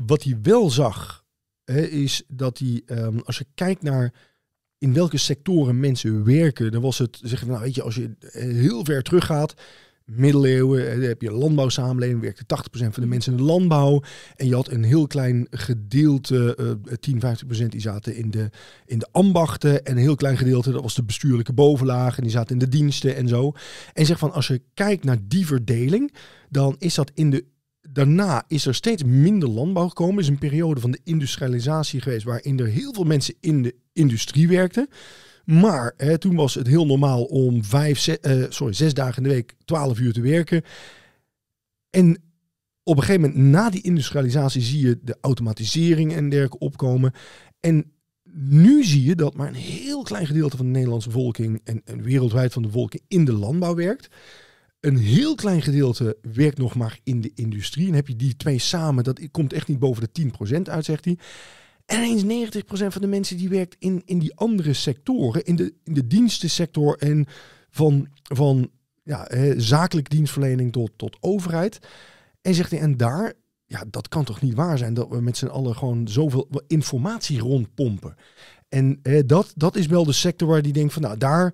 Wat 0.06 0.24
hij 0.24 0.40
wel 0.42 0.70
zag, 0.70 1.26
is 1.90 2.24
dat 2.28 2.58
hij, 2.58 2.84
als 3.24 3.38
je 3.38 3.46
kijkt 3.54 3.82
naar 3.82 4.14
in 4.78 4.94
welke 4.94 5.18
sectoren 5.18 5.80
mensen 5.80 6.24
werken, 6.24 6.72
dan 6.72 6.82
was 6.82 6.98
het, 6.98 7.20
we, 7.22 7.46
nou 7.46 7.62
weet 7.62 7.76
je, 7.76 7.82
als 7.82 7.96
je 7.96 8.16
eh, 8.20 8.44
heel 8.44 8.86
ver 8.86 9.02
teruggaat, 9.02 9.54
middeleeuwen, 10.06 10.92
eh, 10.92 11.08
heb 11.08 11.22
je 11.22 11.28
een 11.28 11.34
landbouwsamenleving, 11.34 12.22
werkte 12.22 12.46
80% 12.46 12.94
van 12.94 13.04
de 13.04 13.10
mensen 13.10 13.32
in 13.32 13.38
de 13.38 13.44
landbouw. 13.44 14.02
En 14.36 14.48
je 14.48 14.56
had 14.56 14.72
een 14.72 14.84
heel 14.84 15.08
klein 15.08 15.48
gedeelte, 15.50 16.56
eh 16.90 16.94
10, 16.98 17.20
50% 17.20 17.66
die 17.72 17.82
zaten 17.82 18.16
in 18.16 18.32
de, 18.32 18.50
in 18.86 19.00
de 19.00 19.08
ambachten. 19.12 19.86
En 19.86 19.92
een 19.92 20.02
heel 20.02 20.16
klein 20.16 20.38
gedeelte, 20.38 20.72
dat 20.72 20.82
was 20.82 20.96
de 20.96 21.04
bestuurlijke 21.04 21.54
bovenlaag. 21.54 22.18
En 22.18 22.24
die 22.24 22.32
zaten 22.32 22.54
in 22.54 22.60
de 22.60 22.70
diensten 22.70 23.16
en 23.16 23.28
zo. 23.28 23.52
En 23.94 24.06
zeg 24.06 24.20
van, 24.20 24.32
als 24.32 24.48
je 24.48 24.62
kijkt 24.74 25.04
naar 25.04 25.18
die 25.28 25.46
verdeling, 25.46 26.14
dan 26.50 26.76
is 26.80 26.96
dat 26.96 27.12
in 27.14 27.30
de... 27.30 27.46
Daarna 27.90 28.44
is 28.48 28.66
er 28.66 28.76
steeds 28.76 29.04
minder 29.04 29.50
landbouw 29.50 29.88
gekomen. 29.88 30.20
Is 30.20 30.28
een 30.28 30.38
periode 30.38 30.82
van 30.82 30.92
de 30.92 31.00
industrialisatie 31.04 32.02
geweest 32.02 32.26
waarin 32.26 32.60
er 32.60 32.68
heel 32.68 32.94
veel 32.94 33.04
mensen 33.04 33.36
in 33.40 33.62
de 33.62 33.76
industrie 33.94 34.48
werkten. 34.48 34.88
Maar 35.46 35.94
hè, 35.98 36.18
toen 36.18 36.36
was 36.36 36.54
het 36.54 36.68
heel 36.68 36.86
normaal 36.86 37.24
om 37.24 37.64
vijf, 37.64 38.00
ze- 38.00 38.20
eh, 38.20 38.46
sorry, 38.50 38.74
zes 38.74 38.94
dagen 38.94 39.24
in 39.24 39.30
de 39.30 39.36
week, 39.36 39.56
twaalf 39.66 40.00
uur 40.00 40.14
te 40.14 40.22
werken. 40.22 40.62
En 41.90 42.18
op 42.84 42.98
een 42.98 43.04
gegeven 43.04 43.22
moment 43.30 43.40
na 43.52 43.70
die 43.70 43.82
industrialisatie 43.82 44.62
zie 44.62 44.88
je 44.88 45.00
de 45.04 45.18
automatisering 45.22 46.14
en 46.14 46.30
dergelijke 46.30 46.60
opkomen. 46.66 47.14
En 47.60 47.92
nu 48.34 48.84
zie 48.84 49.04
je 49.04 49.16
dat 49.16 49.36
maar 49.36 49.48
een 49.48 49.54
heel 49.54 50.04
klein 50.04 50.26
gedeelte 50.26 50.58
van 50.58 50.66
de 50.66 50.72
Nederlandse 50.72 51.10
bevolking 51.10 51.62
en, 51.64 51.82
en 51.86 52.02
wereldwijd 52.02 52.54
van 52.54 52.62
de 52.62 52.68
bevolking 52.68 53.04
in 53.08 53.26
de 53.26 53.34
landbouw 53.34 53.76
werkt. 53.76 54.08
Een 54.86 54.98
heel 54.98 55.36
klein 55.36 55.62
gedeelte 55.62 56.18
werkt 56.34 56.58
nog 56.58 56.76
maar 56.76 57.00
in 57.04 57.22
de 57.22 57.32
industrie. 57.36 57.88
En 57.88 57.94
heb 57.94 58.08
je 58.08 58.16
die 58.16 58.36
twee 58.36 58.60
samen, 58.60 59.04
dat 59.04 59.32
komt 59.32 59.54
echt 59.54 59.68
niet 59.68 59.80
boven 59.80 60.10
de 60.12 60.32
10% 60.58 60.62
uit, 60.62 60.86
zegt 60.86 61.06
hij. 61.06 61.18
En 61.86 62.04
ineens 62.04 62.52
90% 62.54 62.58
van 62.68 63.02
de 63.02 63.08
mensen 63.08 63.38
die 63.38 63.50
werkt 63.50 63.76
in, 63.80 64.02
in 64.06 64.20
die 64.20 64.36
andere 64.36 64.74
sectoren, 64.74 65.44
in 65.44 65.56
de, 65.56 65.74
in 65.84 65.94
de 65.94 66.08
dienstensector 66.08 66.98
en 66.98 67.26
van, 67.70 68.08
van 68.24 68.70
ja, 69.04 69.28
zakelijke 69.58 70.10
dienstverlening 70.10 70.72
tot, 70.72 70.92
tot 70.96 71.18
overheid. 71.20 71.80
En 72.42 72.54
zegt 72.54 72.72
hij, 72.72 72.80
en 72.80 72.98
daar, 72.98 73.34
ja, 73.66 73.84
dat 73.90 74.08
kan 74.08 74.24
toch 74.24 74.42
niet 74.42 74.56
waar 74.56 74.78
zijn 74.78 74.94
dat 74.94 75.10
we 75.10 75.22
met 75.22 75.38
z'n 75.38 75.46
allen 75.46 75.76
gewoon 75.76 76.08
zoveel 76.08 76.50
informatie 76.68 77.40
rondpompen. 77.40 78.16
En 78.70 79.00
dat, 79.26 79.54
dat 79.56 79.76
is 79.76 79.88
wel 79.88 80.06
de 80.06 80.12
sector 80.12 80.48
waar 80.48 80.62
die 80.62 80.74
denkt 80.74 80.94
van, 80.94 81.02
nou, 81.02 81.18
daar, 81.18 81.54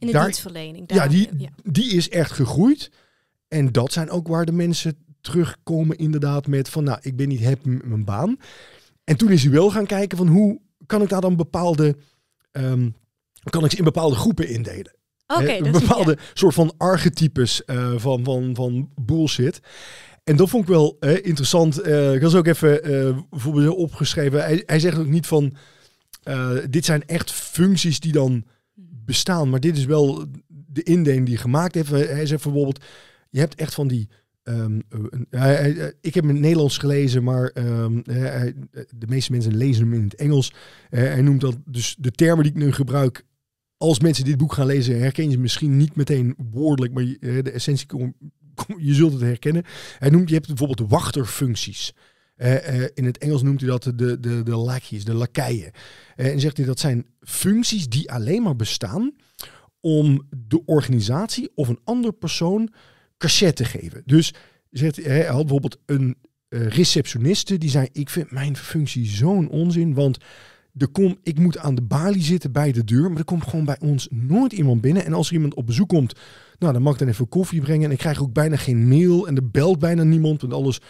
In 0.00 0.06
de 0.06 0.12
Daar- 0.12 0.24
dienstverlening. 0.24 0.84
ja, 0.86 0.96
daar- 0.96 1.08
die, 1.08 1.28
ja. 1.38 1.48
die 1.62 1.90
is 1.92 2.08
echt 2.08 2.32
gegroeid. 2.32 2.90
En 3.48 3.72
dat 3.72 3.92
zijn 3.92 4.10
ook 4.10 4.28
waar 4.28 4.44
de 4.44 4.52
mensen 4.52 5.04
terugkomen 5.20 5.96
inderdaad 5.96 6.46
met 6.46 6.68
van, 6.68 6.84
nou, 6.84 6.98
ik 7.02 7.16
ben 7.16 7.28
niet 7.28 7.44
happy 7.44 7.68
met 7.68 7.84
mijn 7.86 8.04
baan. 8.04 8.36
En 9.04 9.16
toen 9.16 9.30
is 9.30 9.42
hij 9.42 9.52
wel 9.52 9.70
gaan 9.70 9.86
kijken 9.86 10.18
van, 10.18 10.26
hoe 10.28 10.60
kan 10.86 11.02
ik 11.02 11.08
daar 11.08 11.20
dan 11.20 11.36
bepaalde, 11.36 11.96
ehm, 12.50 12.88
kan 13.50 13.64
ik 13.64 13.70
ze 13.70 13.76
in 13.76 13.84
bepaalde 13.84 14.16
groepen 14.16 14.48
indelen? 14.48 14.94
Een 15.26 15.72
bepaalde 15.72 16.10
ja. 16.18 16.24
soort 16.34 16.54
van 16.54 16.74
archetypes 16.76 17.64
eh, 17.64 17.92
van, 17.96 18.24
van, 18.24 18.54
van 18.54 18.90
bullshit. 19.00 19.60
En 20.24 20.36
dat 20.36 20.48
vond 20.48 20.62
ik 20.62 20.68
wel 20.68 20.96
eh, 21.00 21.24
interessant. 21.24 21.80
Eh, 21.80 22.14
ik 22.14 22.22
was 22.22 22.34
ook 22.34 22.46
even 22.46 22.82
eh 22.82 23.18
bijvoorbeeld 23.30 23.76
opgeschreven. 23.76 24.40
Hij, 24.40 24.62
hij 24.66 24.80
zegt 24.80 24.98
ook 24.98 25.06
niet 25.08 25.26
van, 25.26 25.56
dit 26.70 26.84
zijn 26.84 27.06
echt 27.06 27.32
functies 27.32 28.00
die 28.00 28.12
dan 28.12 28.44
bestaan. 29.10 29.50
Maar 29.50 29.60
dit 29.60 29.76
is 29.76 29.84
wel 29.84 30.24
de 30.48 30.82
indeling 30.82 31.26
die 31.26 31.36
gemaakt 31.36 31.74
heeft. 31.74 31.90
Hij 31.90 32.26
zegt 32.26 32.42
bijvoorbeeld, 32.42 32.84
je 33.30 33.38
hebt 33.38 33.54
echt 33.54 33.74
van 33.74 33.88
die... 33.88 34.08
ehm, 34.42 34.78
ik 36.00 36.14
heb 36.14 36.24
hem 36.24 36.28
in 36.28 36.34
het 36.34 36.40
Nederlands 36.40 36.78
gelezen, 36.78 37.22
maar 37.22 37.48
ehm, 37.48 38.00
de 38.96 39.06
meeste 39.06 39.32
mensen 39.32 39.56
lezen 39.56 39.82
hem 39.84 39.94
in 39.94 40.02
het 40.04 40.14
Engels. 40.14 40.52
Hij 40.88 41.22
noemt 41.22 41.40
dat 41.40 41.56
dus 41.64 41.96
de 41.98 42.10
termen 42.10 42.44
die 42.44 42.52
ik 42.52 42.58
nu 42.58 42.72
gebruik. 42.72 43.24
Als 43.76 44.00
mensen 44.00 44.24
dit 44.24 44.36
boek 44.36 44.52
gaan 44.52 44.66
lezen, 44.66 45.00
herken 45.00 45.30
je 45.30 45.38
misschien 45.38 45.76
niet 45.76 45.96
meteen 45.96 46.34
woordelijk, 46.50 46.92
maar 46.94 47.02
je- 47.02 47.42
de 47.42 47.50
essentie, 47.50 47.86
kom- 47.86 48.14
kom- 48.54 48.80
je 48.80 48.94
zult 48.94 49.12
het 49.12 49.20
herkennen. 49.22 49.62
Hij 49.98 50.10
noemt, 50.10 50.28
je 50.28 50.34
hebt 50.34 50.46
bijvoorbeeld 50.46 50.90
wachterfuncties. 50.90 51.94
Eh, 52.40 52.82
eh, 52.82 52.90
in 52.94 53.04
het 53.04 53.18
Engels 53.18 53.42
noemt 53.42 53.60
hij 53.60 53.70
dat 53.70 53.82
de, 53.82 54.20
de, 54.20 54.42
de 54.42 54.56
lackeys, 54.56 55.04
de 55.04 55.14
lakeien. 55.14 55.70
Eh, 56.16 56.32
en 56.32 56.40
zegt 56.40 56.56
hij 56.56 56.66
dat 56.66 56.80
zijn 56.80 57.06
functies 57.20 57.88
die 57.88 58.12
alleen 58.12 58.42
maar 58.42 58.56
bestaan 58.56 59.12
om 59.80 60.26
de 60.46 60.64
organisatie 60.64 61.50
of 61.54 61.68
een 61.68 61.80
ander 61.84 62.12
persoon 62.12 62.72
cachet 63.18 63.56
te 63.56 63.64
geven. 63.64 64.02
Dus 64.04 64.34
zegt 64.70 64.96
hij, 64.96 65.24
had 65.24 65.40
bijvoorbeeld 65.40 65.78
een 65.86 66.16
receptioniste 66.48 67.58
die 67.58 67.70
zei: 67.70 67.88
Ik 67.92 68.10
vind 68.10 68.30
mijn 68.30 68.56
functie 68.56 69.06
zo'n 69.06 69.48
onzin, 69.48 69.94
want 69.94 70.18
er 70.76 70.88
kom, 70.88 71.18
ik 71.22 71.38
moet 71.38 71.58
aan 71.58 71.74
de 71.74 71.82
balie 71.82 72.22
zitten 72.22 72.52
bij 72.52 72.72
de 72.72 72.84
deur, 72.84 73.08
maar 73.08 73.18
er 73.18 73.24
komt 73.24 73.44
gewoon 73.44 73.64
bij 73.64 73.78
ons 73.80 74.08
nooit 74.10 74.52
iemand 74.52 74.80
binnen. 74.80 75.04
En 75.04 75.12
als 75.12 75.28
er 75.28 75.34
iemand 75.34 75.54
op 75.54 75.66
bezoek 75.66 75.88
komt, 75.88 76.14
nou, 76.58 76.72
dan 76.72 76.82
mag 76.82 76.92
ik 76.92 76.98
dan 76.98 77.08
even 77.08 77.28
koffie 77.28 77.60
brengen. 77.60 77.84
En 77.84 77.90
ik 77.90 77.98
krijg 77.98 78.22
ook 78.22 78.32
bijna 78.32 78.56
geen 78.56 78.88
mail 78.88 79.26
en 79.26 79.36
er 79.36 79.50
belt 79.50 79.78
bijna 79.78 80.02
niemand, 80.02 80.40
want 80.40 80.52
alles 80.52 80.80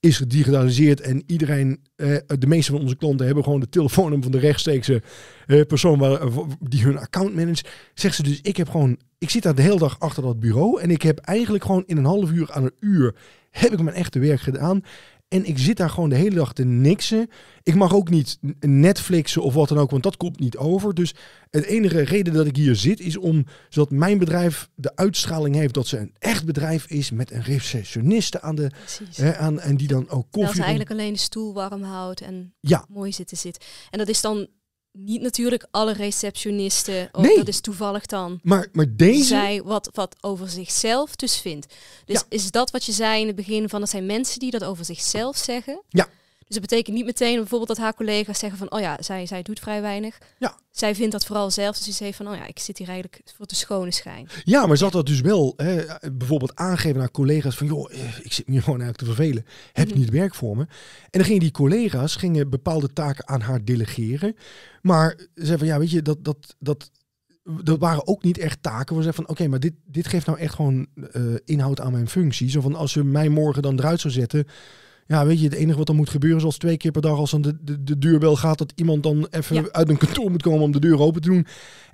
is 0.00 0.16
gedigitaliseerd. 0.16 1.00
En 1.00 1.22
iedereen, 1.26 1.80
eh, 1.96 2.16
de 2.38 2.46
meeste 2.46 2.72
van 2.72 2.80
onze 2.80 2.96
klanten 2.96 3.26
hebben 3.26 3.44
gewoon 3.44 3.60
de 3.60 3.68
telefoonnummer 3.68 4.22
van 4.22 4.32
de 4.32 4.46
rechtstreekse 4.46 5.02
eh, 5.46 5.60
persoon 5.66 5.98
waar, 5.98 6.20
eh, 6.20 6.38
die 6.60 6.82
hun 6.82 6.98
account 6.98 7.34
managt. 7.34 7.68
Zegt 7.94 8.14
ze 8.14 8.22
dus, 8.22 8.40
ik 8.40 8.56
heb 8.56 8.68
gewoon, 8.68 8.98
ik 9.18 9.30
zit 9.30 9.42
daar 9.42 9.54
de 9.54 9.62
hele 9.62 9.78
dag 9.78 10.00
achter 10.00 10.22
dat 10.22 10.40
bureau 10.40 10.80
en 10.80 10.90
ik 10.90 11.02
heb 11.02 11.18
eigenlijk 11.18 11.64
gewoon 11.64 11.84
in 11.86 11.96
een 11.96 12.04
half 12.04 12.30
uur 12.30 12.52
aan 12.52 12.64
een 12.64 12.76
uur 12.80 13.14
heb 13.50 13.72
ik 13.72 13.82
mijn 13.82 13.96
echte 13.96 14.18
werk 14.18 14.40
gedaan. 14.40 14.82
En 15.28 15.44
ik 15.44 15.58
zit 15.58 15.76
daar 15.76 15.90
gewoon 15.90 16.08
de 16.08 16.16
hele 16.16 16.34
dag 16.34 16.52
te 16.52 16.64
niksen. 16.64 17.28
Ik 17.62 17.74
mag 17.74 17.94
ook 17.94 18.10
niet 18.10 18.38
Netflixen 18.60 19.42
of 19.42 19.54
wat 19.54 19.68
dan 19.68 19.78
ook, 19.78 19.90
want 19.90 20.02
dat 20.02 20.16
komt 20.16 20.38
niet 20.40 20.56
over. 20.56 20.94
Dus 20.94 21.14
het 21.50 21.64
enige 21.64 22.00
reden 22.00 22.32
dat 22.34 22.46
ik 22.46 22.56
hier 22.56 22.76
zit 22.76 23.00
is 23.00 23.16
om 23.16 23.44
zodat 23.68 23.90
mijn 23.90 24.18
bedrijf 24.18 24.68
de 24.74 24.96
uitstraling 24.96 25.54
heeft 25.54 25.74
dat 25.74 25.86
ze 25.86 25.98
een 25.98 26.14
echt 26.18 26.44
bedrijf 26.44 26.86
is 26.86 27.10
met 27.10 27.30
een 27.30 27.42
receptioniste 27.42 28.40
aan 28.40 28.54
de 28.54 28.70
hè, 29.14 29.36
aan 29.36 29.60
en 29.60 29.76
die 29.76 29.88
dan 29.88 30.02
ook 30.02 30.08
Dat 30.08 30.26
koffie. 30.30 30.48
ze 30.48 30.54
van- 30.56 30.64
eigenlijk 30.64 30.90
alleen 30.90 31.12
de 31.12 31.18
stoel 31.18 31.54
warm 31.54 31.82
houdt 31.82 32.20
en 32.20 32.54
Ja. 32.60 32.84
mooi 32.88 33.12
zitten 33.12 33.36
zit. 33.36 33.64
En 33.90 33.98
dat 33.98 34.08
is 34.08 34.20
dan 34.20 34.46
niet 34.92 35.20
natuurlijk 35.20 35.66
alle 35.70 35.92
receptionisten. 35.92 37.08
Of 37.12 37.22
Nee. 37.22 37.36
Dat 37.36 37.48
is 37.48 37.60
toevallig 37.60 38.06
dan. 38.06 38.40
Maar, 38.42 38.68
maar 38.72 38.86
deze. 38.96 39.24
Zij 39.24 39.62
wat, 39.62 39.90
wat 39.92 40.16
over 40.20 40.48
zichzelf 40.48 41.16
dus 41.16 41.36
vindt. 41.40 41.74
Dus 42.04 42.16
Ja. 42.20 42.26
is 42.28 42.50
dat 42.50 42.70
wat 42.70 42.84
je 42.84 42.92
zei 42.92 43.20
in 43.20 43.26
het 43.26 43.36
begin 43.36 43.68
van 43.68 43.80
dat 43.80 43.88
zijn 43.90 44.06
mensen 44.06 44.40
die 44.40 44.50
dat 44.50 44.64
over 44.64 44.84
zichzelf 44.84 45.36
zeggen? 45.36 45.82
Ja. 45.88 46.08
Dus 46.48 46.56
dat 46.56 46.68
betekent 46.68 46.96
niet 46.96 47.04
meteen 47.04 47.36
bijvoorbeeld 47.36 47.68
dat 47.68 47.78
haar 47.78 47.94
collega's 47.94 48.38
zeggen 48.38 48.58
van 48.58 48.70
oh 48.72 48.80
ja, 48.80 48.96
zij, 49.00 49.26
zij 49.26 49.42
doet 49.42 49.60
vrij 49.60 49.80
weinig. 49.80 50.18
Ja. 50.38 50.58
Zij 50.70 50.94
vindt 50.94 51.12
dat 51.12 51.24
vooral 51.26 51.50
zelf. 51.50 51.78
Dus 51.78 51.96
ze 51.96 52.04
heeft 52.04 52.16
van 52.16 52.28
oh 52.28 52.34
ja, 52.36 52.46
ik 52.46 52.58
zit 52.58 52.78
hier 52.78 52.88
eigenlijk 52.88 53.20
voor 53.36 53.46
de 53.46 53.54
schone 53.54 53.90
schijn. 53.92 54.28
Ja, 54.44 54.66
maar 54.66 54.76
ze 54.76 54.84
had 54.84 54.92
dat 54.92 55.06
dus 55.06 55.20
wel 55.20 55.52
hè, 55.56 55.84
bijvoorbeeld 56.12 56.56
aangegeven 56.56 56.98
naar 56.98 57.10
collega's 57.10 57.56
van 57.56 57.66
joh, 57.66 57.92
eh, 57.92 58.18
ik 58.22 58.32
zit 58.32 58.46
me 58.46 58.52
hier 58.52 58.62
gewoon 58.62 58.80
eigenlijk 58.80 59.10
te 59.10 59.14
vervelen. 59.16 59.44
Heb 59.72 59.86
je 59.86 59.92
Mhm. 59.92 60.02
niet 60.02 60.10
werk 60.10 60.34
voor 60.34 60.56
me? 60.56 60.62
En 60.62 60.68
dan 61.10 61.24
gingen 61.24 61.40
die 61.40 61.50
collega's 61.50 62.16
gingen 62.16 62.50
bepaalde 62.50 62.92
taken 62.92 63.28
aan 63.28 63.40
haar 63.40 63.64
delegeren. 63.64 64.36
Maar 64.82 65.16
ze 65.34 65.46
zei 65.46 65.58
van 65.58 65.66
ja, 65.66 65.78
weet 65.78 65.90
je, 65.90 66.02
dat, 66.02 66.24
dat, 66.24 66.54
dat, 66.58 66.90
dat 67.62 67.78
waren 67.78 68.06
ook 68.06 68.22
niet 68.22 68.38
echt 68.38 68.62
taken. 68.62 68.96
We 68.96 69.02
zeiden 69.02 69.24
van 69.24 69.34
oké, 69.34 69.48
maar 69.48 69.60
dit, 69.60 69.74
dit 69.84 70.06
geeft 70.06 70.26
nou 70.26 70.38
echt 70.38 70.54
gewoon 70.54 70.86
eh, 71.12 71.22
inhoud 71.44 71.80
aan 71.80 71.92
mijn 71.92 72.08
functie. 72.08 72.50
Zo 72.50 72.60
van 72.60 72.74
als 72.74 72.94
je 72.94 73.04
mij 73.04 73.28
morgen 73.28 73.62
dan 73.62 73.78
eruit 73.78 74.00
zou 74.00 74.12
zetten. 74.12 74.46
Ja, 75.08 75.26
weet 75.26 75.38
je, 75.38 75.44
het 75.44 75.54
enige 75.54 75.78
wat 75.78 75.86
dan 75.86 75.96
moet 75.96 76.08
gebeuren 76.10 76.38
is 76.38 76.44
als 76.44 76.58
twee 76.58 76.76
keer 76.76 76.90
per 76.90 77.02
dag 77.02 77.18
als 77.18 77.30
dan 77.30 77.42
de, 77.42 77.64
de, 77.64 77.82
de 77.84 77.98
deurbel 77.98 78.36
gaat, 78.36 78.58
dat 78.58 78.72
iemand 78.74 79.02
dan 79.02 79.26
even 79.30 79.56
Ja. 79.56 79.68
uit 79.70 79.88
een 79.88 79.96
kantoor 79.98 80.30
moet 80.30 80.42
komen 80.42 80.62
om 80.62 80.72
de 80.72 80.80
deur 80.80 81.00
open 81.00 81.22
te 81.22 81.28
doen. 81.28 81.46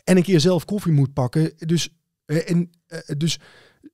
En 0.04 0.16
een 0.16 0.22
keer 0.22 0.40
zelf 0.40 0.64
koffie 0.64 0.92
moet 0.92 1.12
pakken. 1.12 1.52
Dus, 1.58 1.88
eh, 2.24 2.50
en, 2.50 2.70
eh, 2.86 2.98
dus 3.16 3.38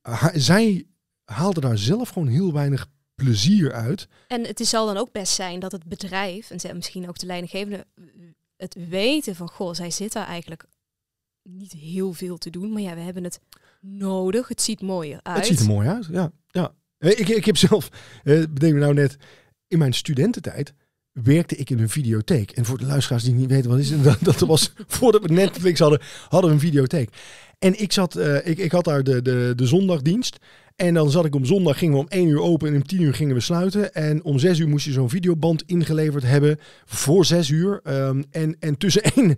ha- 0.03 0.33
zij 0.39 0.85
haalde 1.25 1.61
daar 1.61 1.79
zelf 1.79 2.09
gewoon 2.09 2.29
heel 2.29 2.53
weinig 2.53 2.87
plezier 3.15 3.73
uit. 3.73 4.09
En 4.29 4.47
het 4.47 4.61
is- 4.61 4.69
zal 4.69 4.87
dan 4.87 4.97
ook 4.97 5.13
best 5.13 5.33
zijn 5.33 5.61
dat 5.61 5.73
het 5.73 5.85
bedrijf, 5.85 6.51
en 6.51 6.77
misschien 6.77 7.09
ook 7.09 7.19
de 7.19 7.27
leidinggevende, 7.27 7.87
het 8.57 8.77
weten 8.89 9.35
van, 9.35 9.49
goh, 9.51 9.75
zij 9.75 9.91
zit 9.91 10.13
daar 10.13 10.27
eigenlijk 10.27 10.65
niet 11.43 11.73
heel 11.73 12.13
veel 12.13 12.39
te 12.39 12.51
doen. 12.51 12.73
Maar 12.73 12.83
ja, 12.83 12.95
we 12.95 13.01
hebben 13.01 13.25
het 13.25 13.41
nodig. 13.81 14.49
Het 14.49 14.63
ziet 14.63 14.81
mooier 14.83 15.21
uit. 15.23 15.37
Het 15.37 15.47
ziet 15.47 15.61
er 15.61 15.67
mooi 15.75 15.89
uit, 15.89 16.07
ja. 16.11 16.33
ja. 16.49 16.75
Eh, 17.01 17.11
Ik, 17.11 17.29
ik 17.29 17.45
heb 17.45 17.57
zelf, 17.57 17.89
eh 18.25 18.43
bedenk 18.51 18.75
me 18.75 18.81
nou 18.81 18.95
net, 18.95 19.17
in 19.69 19.79
mijn 19.79 19.93
studententijd 19.93 20.75
werkte 21.13 21.57
ik 21.57 21.71
in 21.71 21.79
een 21.79 21.89
videotheek. 21.89 22.51
En 22.51 22.65
voor 22.65 22.79
de 22.79 22.87
luisteraars 22.87 23.25
die 23.25 23.35
niet 23.35 23.51
weten 23.51 23.71
wat 23.71 23.79
is 23.79 24.03
dat, 24.03 24.19
dat 24.21 24.39
was 24.39 24.73
voordat 24.87 25.23
we 25.23 25.33
Netflix 25.33 25.81
hadden, 25.81 26.01
hadden 26.29 26.51
we 26.51 26.57
een 26.57 26.63
videotheek. 26.63 27.11
En 27.59 27.81
ik 27.81 27.93
zat, 27.93 28.17
eh, 28.17 28.47
ik, 28.47 28.59
ik 28.59 28.73
had 28.73 28.85
daar 28.85 29.05
de, 29.05 29.23
de, 29.23 29.53
de 29.57 29.67
zondagdienst. 29.67 30.39
En 30.77 30.95
dan 30.95 31.11
zat 31.11 31.25
ik 31.25 31.35
om 31.35 31.45
zondag, 31.45 31.79
gingen 31.79 31.95
we 31.95 32.01
om 32.01 32.09
1 32.09 32.29
uur 32.29 32.41
open 32.41 32.69
en 32.69 32.75
om 32.75 32.87
10 32.87 33.01
uur 33.01 33.15
gingen 33.15 33.35
we 33.35 33.41
sluiten. 33.41 33.95
En 33.95 34.25
om 34.25 34.39
6 34.39 34.59
uur 34.59 34.69
moest 34.69 34.85
je 34.85 34.93
zo'n 34.93 35.09
videoband 35.09 35.63
ingeleverd 35.67 36.23
hebben 36.23 36.59
voor 36.85 37.25
6 37.25 37.49
uur. 37.49 37.81
Ehm, 37.83 38.23
en, 38.31 38.57
en 38.61 38.79
tussen 38.79 39.03
1, 39.03 39.37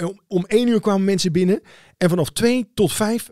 om, 0.00 0.20
om 0.26 0.44
1 0.46 0.68
uur 0.68 0.80
kwamen 0.80 1.04
mensen 1.04 1.32
binnen. 1.32 1.60
En 1.96 2.08
vanaf 2.08 2.30
2 2.30 2.70
tot 2.74 2.92
5 2.92 3.30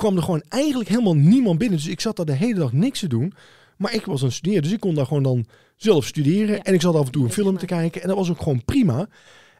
kwam 0.00 0.16
er 0.16 0.22
gewoon 0.22 0.42
eigenlijk 0.48 0.88
helemaal 0.88 1.16
niemand 1.16 1.58
binnen. 1.58 1.78
Dus 1.78 1.86
ik 1.86 2.00
zat 2.00 2.16
daar 2.16 2.26
de 2.26 2.32
hele 2.32 2.58
dag 2.58 2.72
niks 2.72 3.00
te 3.00 3.08
doen. 3.08 3.32
Maar 3.76 3.94
ik 3.94 4.04
was 4.04 4.20
aan 4.20 4.26
het 4.26 4.36
studeren, 4.36 4.62
dus 4.62 4.72
ik 4.72 4.80
kon 4.80 4.94
daar 4.94 5.06
gewoon 5.06 5.22
dan 5.22 5.46
zelf 5.76 6.06
studeren. 6.06 6.54
Ja. 6.56 6.62
En 6.62 6.74
ik 6.74 6.80
zat 6.80 6.94
af 6.94 7.06
en 7.06 7.12
toe 7.12 7.24
een 7.24 7.32
film 7.32 7.58
te 7.58 7.66
kijken. 7.66 8.02
En 8.02 8.08
dat 8.08 8.16
was 8.16 8.30
ook 8.30 8.42
gewoon 8.42 8.64
prima. 8.64 9.08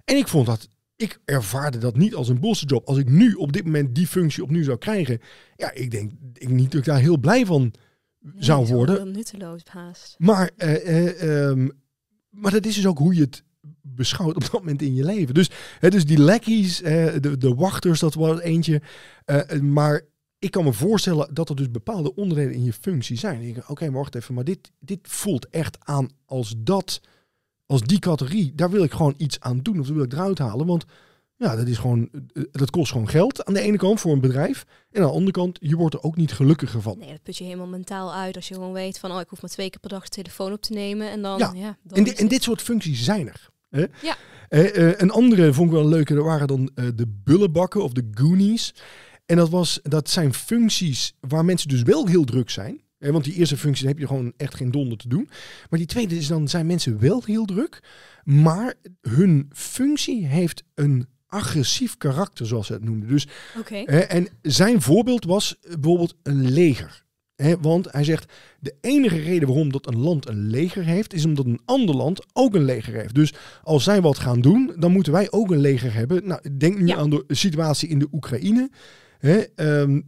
En 0.05 0.17
ik 0.17 0.29
vond 0.29 0.47
dat, 0.47 0.69
ik 0.97 1.21
ervaarde 1.25 1.79
dat 1.79 1.97
niet 1.97 2.15
als 2.15 2.29
een 2.29 2.41
bossenjob. 2.41 2.87
Als 2.87 2.99
ik 2.99 3.09
nu 3.09 3.35
op 3.35 3.53
dit 3.53 3.65
moment 3.65 3.95
die 3.95 4.07
functie 4.07 4.43
opnieuw 4.43 4.65
zou 4.65 4.79
krijgen. 4.79 5.21
Ja, 5.57 5.73
ik 5.73 5.91
denk 5.91 6.13
ik 6.35 6.49
niet 6.49 6.71
dat 6.71 6.81
ik 6.81 6.87
daar 6.87 7.01
heel 7.01 7.19
blij 7.19 7.47
van 7.47 7.73
Nee, 8.21 8.33
zou 8.37 8.61
het 8.61 8.69
is 8.69 8.75
worden. 8.75 9.11
nutteloos 9.11 9.61
haast. 9.65 10.15
Maar, 10.19 10.51
eh, 10.57 11.07
eh, 11.07 11.49
ehm, 11.49 11.69
maar 12.31 12.53
dat 12.53 12.67
is 12.67 12.75
dus 12.75 12.87
ook 12.87 12.99
hoe 12.99 13.15
je 13.15 13.21
het 13.21 13.43
beschouwt 13.83 14.35
op 14.35 14.43
dat 14.43 14.53
moment 14.53 14.83
in 14.83 14.95
je 14.95 15.05
leven. 15.05 15.35
Dus, 15.35 15.51
hè, 15.79 15.91
dus 15.91 16.05
die 16.05 16.21
lackeys, 16.21 16.83
eh, 16.83 17.13
de, 17.21 17.39
de 17.39 17.55
wachters, 17.55 18.01
dat 18.01 18.15
was 18.15 18.41
eentje. 18.41 18.83
Maar 19.63 20.03
ik 20.41 20.51
kan 20.51 20.65
me 20.65 20.73
voorstellen 20.73 21.35
dat 21.35 21.49
er 21.49 21.57
dus 21.57 21.71
bepaalde 21.71 22.15
onderdelen 22.15 22.53
in 22.55 22.65
je 22.65 22.73
functie 22.73 23.17
zijn. 23.19 23.43
Ik 23.43 23.71
oké, 23.71 23.85
maar 23.85 23.99
wacht 24.01 24.15
even, 24.15 24.35
maar 24.35 24.45
dit, 24.45 24.71
dit 24.79 24.99
voelt 25.03 25.49
echt 25.49 25.77
aan 25.81 26.09
als 26.25 26.55
dat, 26.59 27.01
als 27.67 27.81
die 27.83 27.99
categorie. 27.99 28.53
Daar 28.55 28.71
wil 28.71 28.83
ik 28.83 28.93
gewoon 28.93 29.15
iets 29.17 29.41
aan 29.41 29.59
doen 29.59 29.81
of 29.81 29.87
dat 29.87 29.95
wil 29.95 30.05
ik 30.05 30.13
eruit 30.13 30.39
halen. 30.39 30.67
Want 30.67 30.85
ja, 31.37 31.57
dat 31.57 31.67
is 31.67 31.79
gewoon, 31.79 32.09
eh, 32.33 32.43
dat 32.53 32.71
kost 32.71 32.93
gewoon 32.93 33.09
geld 33.09 33.45
aan 33.45 33.55
de 33.55 33.61
ene 33.61 33.77
kant 33.77 34.01
voor 34.01 34.13
een 34.13 34.21
bedrijf. 34.21 34.65
En 34.91 35.01
aan 35.03 35.07
de 35.09 35.13
andere 35.15 35.31
kant, 35.33 35.59
je 35.61 35.77
wordt 35.77 35.95
er 35.95 36.03
ook 36.03 36.17
niet 36.17 36.33
gelukkiger 36.33 36.83
van. 36.83 36.99
Nee, 36.99 37.11
dat 37.11 37.23
put 37.23 37.37
je 37.37 37.45
helemaal 37.45 37.67
mentaal 37.67 38.15
uit 38.15 38.37
als 38.37 38.49
je 38.49 38.55
gewoon 38.55 38.73
weet 38.73 38.99
van, 38.99 39.13
oh, 39.13 39.21
ik 39.21 39.29
hoef 39.29 39.41
maar 39.43 39.51
twee 39.51 39.71
keer 39.71 39.81
per 39.81 39.91
dag 39.91 40.03
de 40.03 40.09
telefoon 40.09 40.53
op 40.53 40.61
te 40.61 40.73
nemen. 40.73 41.11
En 41.11 41.23
dan, 41.23 41.39
Ja, 41.39 41.53
ja, 41.55 41.79
dan 41.83 41.99
En, 41.99 42.05
di- 42.05 42.11
en 42.11 42.29
dit 42.29 42.43
soort 42.43 42.63
functies 42.63 43.05
zijn 43.05 43.29
er. 43.29 43.49
Hè? 43.69 43.85
Ja. 44.03 44.17
Eh, 44.49 44.89
eh, 44.89 44.95
een 44.99 45.11
andere 45.11 45.53
vond 45.53 45.67
ik 45.69 45.75
wel 45.75 45.83
een 45.85 45.89
leuke, 45.91 46.15
dat 46.15 46.25
waren 46.25 46.47
dan 46.49 46.71
eh, 46.75 46.85
de 46.95 47.07
bullenbakken 47.25 47.83
of 47.83 47.93
de 47.93 48.09
goonies. 48.15 48.75
En 49.31 49.37
dat, 49.37 49.49
was, 49.49 49.81
dat 49.83 50.11
zijn 50.11 50.35
functies 50.35 51.15
waar 51.21 51.45
mensen 51.45 51.69
dus 51.69 51.83
wel 51.83 52.07
heel 52.07 52.25
druk 52.25 52.51
zijn. 52.51 52.81
Want 52.99 53.25
die 53.25 53.35
eerste 53.35 53.57
functie 53.57 53.87
heb 53.87 53.99
je 53.99 54.07
gewoon 54.07 54.33
echt 54.37 54.55
geen 54.55 54.71
donder 54.71 54.99
te 54.99 55.09
doen. 55.09 55.29
Maar 55.71 55.79
die 55.79 55.89
tweede 55.89 56.17
is 56.17 56.27
dan 56.27 56.49
zijn 56.49 56.67
mensen 56.67 56.99
wel 57.01 57.23
heel 57.25 57.45
druk. 57.45 57.83
Maar 58.25 58.75
hun 59.01 59.51
functie 59.53 60.27
heeft 60.27 60.63
een 60.75 61.07
agressief 61.27 61.97
karakter, 61.97 62.47
zoals 62.47 62.67
ze 62.67 62.73
het 62.73 62.85
noemden. 62.85 63.09
Dus 63.09 63.29
en 63.87 64.29
zijn 64.43 64.83
voorbeeld 64.83 65.25
was 65.25 65.57
bijvoorbeeld 65.63 66.15
een 66.23 66.51
leger. 66.51 67.05
Hè, 67.37 67.59
want 67.61 67.93
hij 67.93 68.05
zegt, 68.05 68.33
de 68.61 68.75
enige 68.81 69.19
reden 69.21 69.49
waarom 69.49 69.73
dat 69.73 69.87
een 69.87 69.99
land 69.99 70.29
een 70.29 70.47
leger 70.47 70.85
heeft, 70.85 71.13
is 71.15 71.25
omdat 71.25 71.45
een 71.47 71.61
ander 71.65 71.97
land 71.97 72.27
ook 72.33 72.55
een 72.55 72.65
leger 72.65 72.95
heeft. 72.95 73.15
Dus 73.15 73.33
als 73.63 73.85
zij 73.85 74.01
wat 74.01 74.19
gaan 74.19 74.41
doen, 74.41 74.73
dan 74.79 74.93
moeten 74.93 75.13
wij 75.13 75.31
ook 75.31 75.51
een 75.51 75.61
leger 75.61 75.95
hebben. 75.95 76.27
Nou, 76.27 76.57
denk 76.57 76.79
nu 76.79 76.87
Ja. 76.87 76.97
aan 76.97 77.11
de 77.11 77.25
situatie 77.29 77.89
in 77.89 77.99
de 77.99 78.09
Oekraïne. 78.13 78.71
Hè, 79.21 79.39
ehm, 79.55 80.01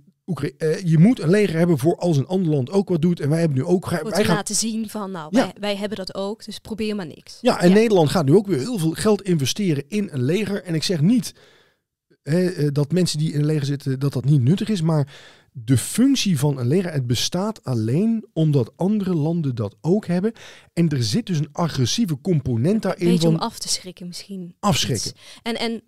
eh, 0.59 0.79
je 0.85 0.99
moet 0.99 1.21
een 1.21 1.31
leger 1.31 1.59
hebben 1.59 1.79
voor 1.79 1.97
als 1.97 2.17
een 2.17 2.27
ander 2.27 2.53
land 2.53 2.71
ook 2.71 2.89
wat 2.89 3.03
doet. 3.03 3.21
En 3.21 3.29
wij 3.29 3.39
hebben 3.41 3.59
nu 3.59 3.65
ook... 3.65 3.89
Wij 3.91 4.25
gaan, 4.25 4.35
laten 4.37 4.55
zien 4.55 4.89
van, 4.91 5.11
nou, 5.11 5.37
Ja. 5.37 5.43
wij, 5.43 5.53
wij 5.61 5.77
hebben 5.77 5.99
dat 5.99 6.15
ook, 6.15 6.45
dus 6.45 6.59
probeer 6.59 6.97
maar 6.97 7.07
niks. 7.07 7.39
ja, 7.41 7.61
en 7.61 7.73
Nederland 7.73 8.11
gaat 8.11 8.25
nu 8.25 8.35
ook 8.35 8.47
weer 8.47 8.59
heel 8.59 8.79
veel 8.79 8.91
geld 8.91 9.23
investeren 9.23 9.85
in 9.89 10.09
een 10.13 10.23
leger. 10.23 10.63
En 10.63 10.75
ik 10.75 10.83
zeg 10.83 11.01
niet 11.01 11.35
hè, 12.23 12.47
eh, 12.47 12.69
dat 12.73 12.93
mensen 12.93 13.19
die 13.19 13.33
in 13.33 13.39
een 13.41 13.47
leger 13.47 13.67
zitten, 13.67 13.99
dat 13.99 14.13
dat 14.13 14.25
niet 14.25 14.43
nuttig 14.43 14.69
is. 14.69 14.83
Maar 14.83 15.09
de 15.53 15.77
functie 15.79 16.39
van 16.39 16.59
een 16.59 16.67
leger, 16.69 16.93
het 16.93 17.07
bestaat 17.07 17.65
alleen 17.65 18.27
omdat 18.33 18.73
andere 18.77 19.15
landen 19.15 19.55
dat 19.55 19.77
ook 19.81 20.07
hebben. 20.07 20.33
En 20.73 20.89
er 20.89 21.03
zit 21.03 21.27
dus 21.27 21.39
een 21.39 21.53
agressieve 21.53 22.21
component 22.21 22.83
daarin 22.83 23.09
Beetje 23.09 23.29
om 23.29 23.37
af 23.37 23.59
te 23.59 23.69
schrikken 23.69 24.07
misschien. 24.07 24.55
afschrikken. 24.61 25.11
Iets. 25.11 25.21
En, 25.43 25.59
en 25.59 25.83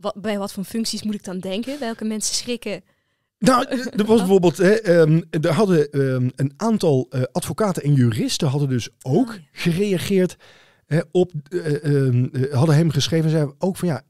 wat, 0.00 0.14
bij 0.20 0.38
wat 0.38 0.52
voor 0.52 0.64
functies 0.64 1.02
moet 1.02 1.14
ik 1.14 1.24
dan 1.24 1.38
denken? 1.38 1.78
Welke 1.78 2.04
mensen 2.04 2.34
schrikken? 2.34 2.82
Nou, 3.38 3.66
er 3.98 4.04
was 4.04 4.18
bijvoorbeeld, 4.18 4.56
hè, 4.56 4.72
ehm, 4.72 5.20
er 5.30 5.52
hadden 5.52 5.90
ehm, 5.90 6.28
een 6.36 6.52
aantal 6.56 7.06
eh, 7.10 7.22
advocaten 7.32 7.82
en 7.82 7.94
juristen 7.94 8.48
hadden 8.48 8.68
dus 8.68 8.88
ook 9.02 9.28
Oh, 9.28 9.34
ja. 9.34 9.40
gereageerd 9.52 10.36
hè, 10.86 11.00
op, 11.10 11.32
eh, 11.48 11.84
ehm, 11.84 12.24
eh, 12.24 12.52
hadden 12.52 12.74
hem 12.74 12.90
geschreven 12.90 13.24
en 13.24 13.30
zeiden 13.30 13.54
ook 13.58 13.76
van 13.76 13.88
ja, 13.88 14.02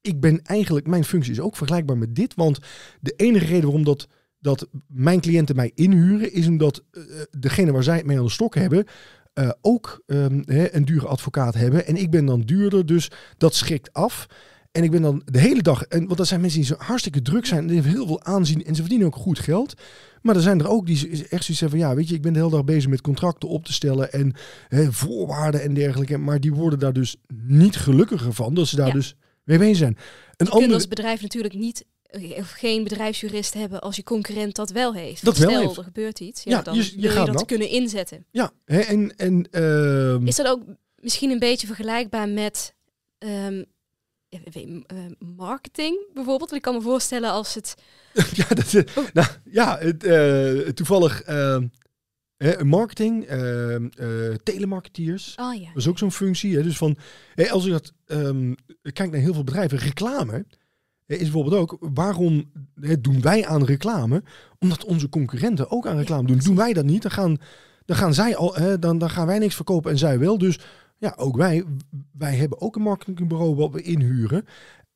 ik 0.00 0.20
ben 0.20 0.42
eigenlijk, 0.42 0.86
mijn 0.86 1.04
functie 1.04 1.32
is 1.32 1.40
ook 1.40 1.56
vergelijkbaar 1.56 1.98
met 1.98 2.14
dit, 2.14 2.34
want 2.34 2.58
de 3.00 3.12
enige 3.16 3.44
reden 3.44 3.62
waarom 3.62 3.84
dat, 3.84 4.08
dat 4.38 4.68
mijn 4.86 5.20
cliënten 5.20 5.56
mij 5.56 5.72
inhuren 5.74 6.32
is 6.32 6.46
omdat 6.46 6.84
degene 7.38 7.72
waar 7.72 7.82
zij 7.82 7.96
het 7.96 8.06
mee 8.06 8.18
aan 8.18 8.24
de 8.24 8.30
stok 8.30 8.54
hebben, 8.54 8.86
ook 9.60 10.02
hè, 10.06 10.74
een 10.74 10.84
dure 10.84 11.06
advocaat 11.06 11.54
hebben 11.54 11.86
en 11.86 11.96
ik 11.96 12.10
ben 12.10 12.26
dan 12.26 12.40
duurder, 12.40 12.86
dus 12.86 13.10
dat 13.36 13.54
schrikt 13.54 13.92
af. 13.92 14.26
En 14.74 14.82
ik 14.82 14.90
ben 14.90 15.02
dan 15.02 15.22
de 15.24 15.38
hele 15.38 15.62
dag, 15.62 15.82
en, 15.82 16.04
want 16.06 16.16
dat 16.18 16.26
zijn 16.26 16.40
mensen 16.40 16.58
die 16.60 16.68
zo 16.68 16.74
hartstikke 16.78 17.22
druk 17.22 17.46
zijn, 17.46 17.66
die 17.66 17.74
hebben 17.74 17.92
heel 17.94 18.06
veel 18.06 18.22
aanzien 18.24 18.64
en 18.64 18.74
ze 18.74 18.80
verdienen 18.80 19.06
ook 19.06 19.16
goed 19.16 19.38
geld. 19.38 19.74
Maar 20.22 20.36
er 20.36 20.42
zijn 20.42 20.60
er 20.60 20.68
ook 20.68 20.86
die 20.86 20.96
echt 21.28 21.44
zoiets 21.44 21.60
hebben 21.60 21.78
van, 21.80 21.88
ja, 21.88 21.94
weet 21.94 22.08
je, 22.08 22.14
ik 22.14 22.22
ben 22.22 22.32
de 22.32 22.38
hele 22.38 22.50
dag 22.50 22.64
bezig 22.64 22.90
met 22.90 23.00
contracten 23.00 23.48
op 23.48 23.64
te 23.64 23.72
stellen 23.72 24.12
en 24.12 24.34
hè, 24.68 24.92
voorwaarden 24.92 25.62
en 25.62 25.74
dergelijke. 25.74 26.18
Maar 26.18 26.40
die 26.40 26.52
worden 26.52 26.78
daar 26.78 26.92
dus 26.92 27.16
niet 27.44 27.76
gelukkiger 27.76 28.32
van, 28.32 28.54
dat 28.54 28.66
ze 28.68 28.76
daar 28.76 28.86
Ja. 28.86 28.92
dus 28.92 29.14
mee 29.44 29.58
bezig 29.58 29.76
zijn. 29.76 29.96
Een 30.36 30.46
Je 30.46 30.52
andere, 30.52 30.74
als 30.74 30.88
bedrijf 30.88 31.22
natuurlijk 31.22 31.54
niet 31.54 31.84
eh, 32.04 32.38
of 32.38 32.50
geen 32.50 32.82
bedrijfsjurist 32.84 33.54
hebben 33.54 33.80
als 33.80 33.96
je 33.96 34.02
concurrent 34.02 34.54
dat 34.56 34.70
wel 34.70 34.94
heeft. 34.94 35.24
Dat 35.24 35.36
wel 35.38 35.48
Stel, 35.50 35.62
heeft. 35.62 35.76
er 35.76 35.84
gebeurt 35.84 36.20
iets. 36.20 36.42
Ja, 36.42 36.50
Ja, 36.56 36.62
dan 36.62 36.74
je- 36.74 36.82
je 36.82 36.90
wil 37.00 37.02
je 37.02 37.08
gaat 37.16 37.26
dat 37.26 37.44
kunnen 37.44 37.68
inzetten. 37.68 38.26
ja, 38.30 38.50
hè, 38.64 38.78
en, 38.80 39.16
en 39.16 39.48
ehm, 39.50 40.26
Is 40.26 40.36
dat 40.36 40.46
ook 40.46 40.60
misschien 40.96 41.30
een 41.30 41.38
beetje 41.38 41.66
vergelijkbaar 41.66 42.28
met 42.28 42.74
ehm, 43.18 43.30
eh, 43.58 43.62
marketing 45.36 46.06
bijvoorbeeld? 46.14 46.50
Want 46.50 46.52
ik 46.52 46.62
kan 46.62 46.74
me 46.74 46.80
voorstellen 46.80 47.30
als 47.30 47.54
het... 47.54 47.74
ja, 48.40 48.46
dat, 48.48 48.74
eh, 48.74 48.96
Oh. 48.96 49.04
nou, 49.12 49.28
ja 49.44 49.78
het, 49.78 50.04
eh, 50.04 50.68
toevallig 50.68 51.22
ehm, 51.22 51.66
marketing, 52.62 53.24
ehm, 53.24 53.86
eh, 53.96 54.34
telemarketeers. 54.42 55.34
Oh 55.40 55.54
ja. 55.54 55.66
Dat 55.66 55.76
is 55.76 55.88
ook 55.88 55.98
zo'n 55.98 56.12
functie. 56.12 56.56
Hè? 56.56 56.62
Dus 56.62 56.76
van, 56.76 56.96
als 57.50 57.64
je 57.64 57.70
dat 57.70 57.92
ehm 58.06 58.52
kijkt 58.92 59.12
naar 59.12 59.20
heel 59.20 59.34
veel 59.34 59.44
bedrijven, 59.44 59.78
reclame 59.78 60.44
is 61.06 61.18
bijvoorbeeld 61.18 61.54
ook, 61.54 61.76
waarom 61.80 62.50
hè, 62.80 63.00
doen 63.00 63.20
wij 63.20 63.46
aan 63.46 63.64
reclame? 63.64 64.22
Omdat 64.58 64.84
onze 64.84 65.08
concurrenten 65.08 65.70
ook 65.70 65.86
aan 65.86 65.96
reclame 65.96 66.26
doen. 66.26 66.38
Doen 66.38 66.56
wij 66.56 66.72
dat 66.72 66.84
niet, 66.84 67.02
dan 67.02 67.10
gaan, 67.10 67.36
dan 67.84 67.96
gaan 67.96 68.14
zij 68.14 68.36
al, 68.36 68.54
hè, 68.54 68.78
dan, 68.78 68.98
dan 68.98 69.10
gaan 69.10 69.26
wij 69.26 69.38
niks 69.38 69.54
verkopen 69.54 69.90
en 69.90 69.98
zij 69.98 70.18
wel. 70.18 70.38
Dus 70.38 70.58
ja, 70.98 71.14
ook 71.16 71.36
wij, 71.36 71.64
wij 72.12 72.34
hebben 72.36 72.60
ook 72.60 72.76
een 72.76 72.82
marketingbureau 72.82 73.54
wat 73.54 73.72
we 73.72 73.82
inhuren. 73.82 74.46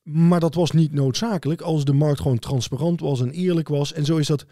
Maar 0.02 0.40
dat 0.40 0.54
was 0.54 0.70
niet 0.70 0.92
noodzakelijk 0.92 1.60
als 1.60 1.84
de 1.84 1.92
markt 1.92 2.20
gewoon 2.20 2.38
transparant 2.38 3.00
was 3.00 3.20
en 3.20 3.30
eerlijk 3.30 3.68
was. 3.68 3.92
En 3.92 4.04
zo 4.04 4.16
is 4.16 4.26
dat, 4.26 4.44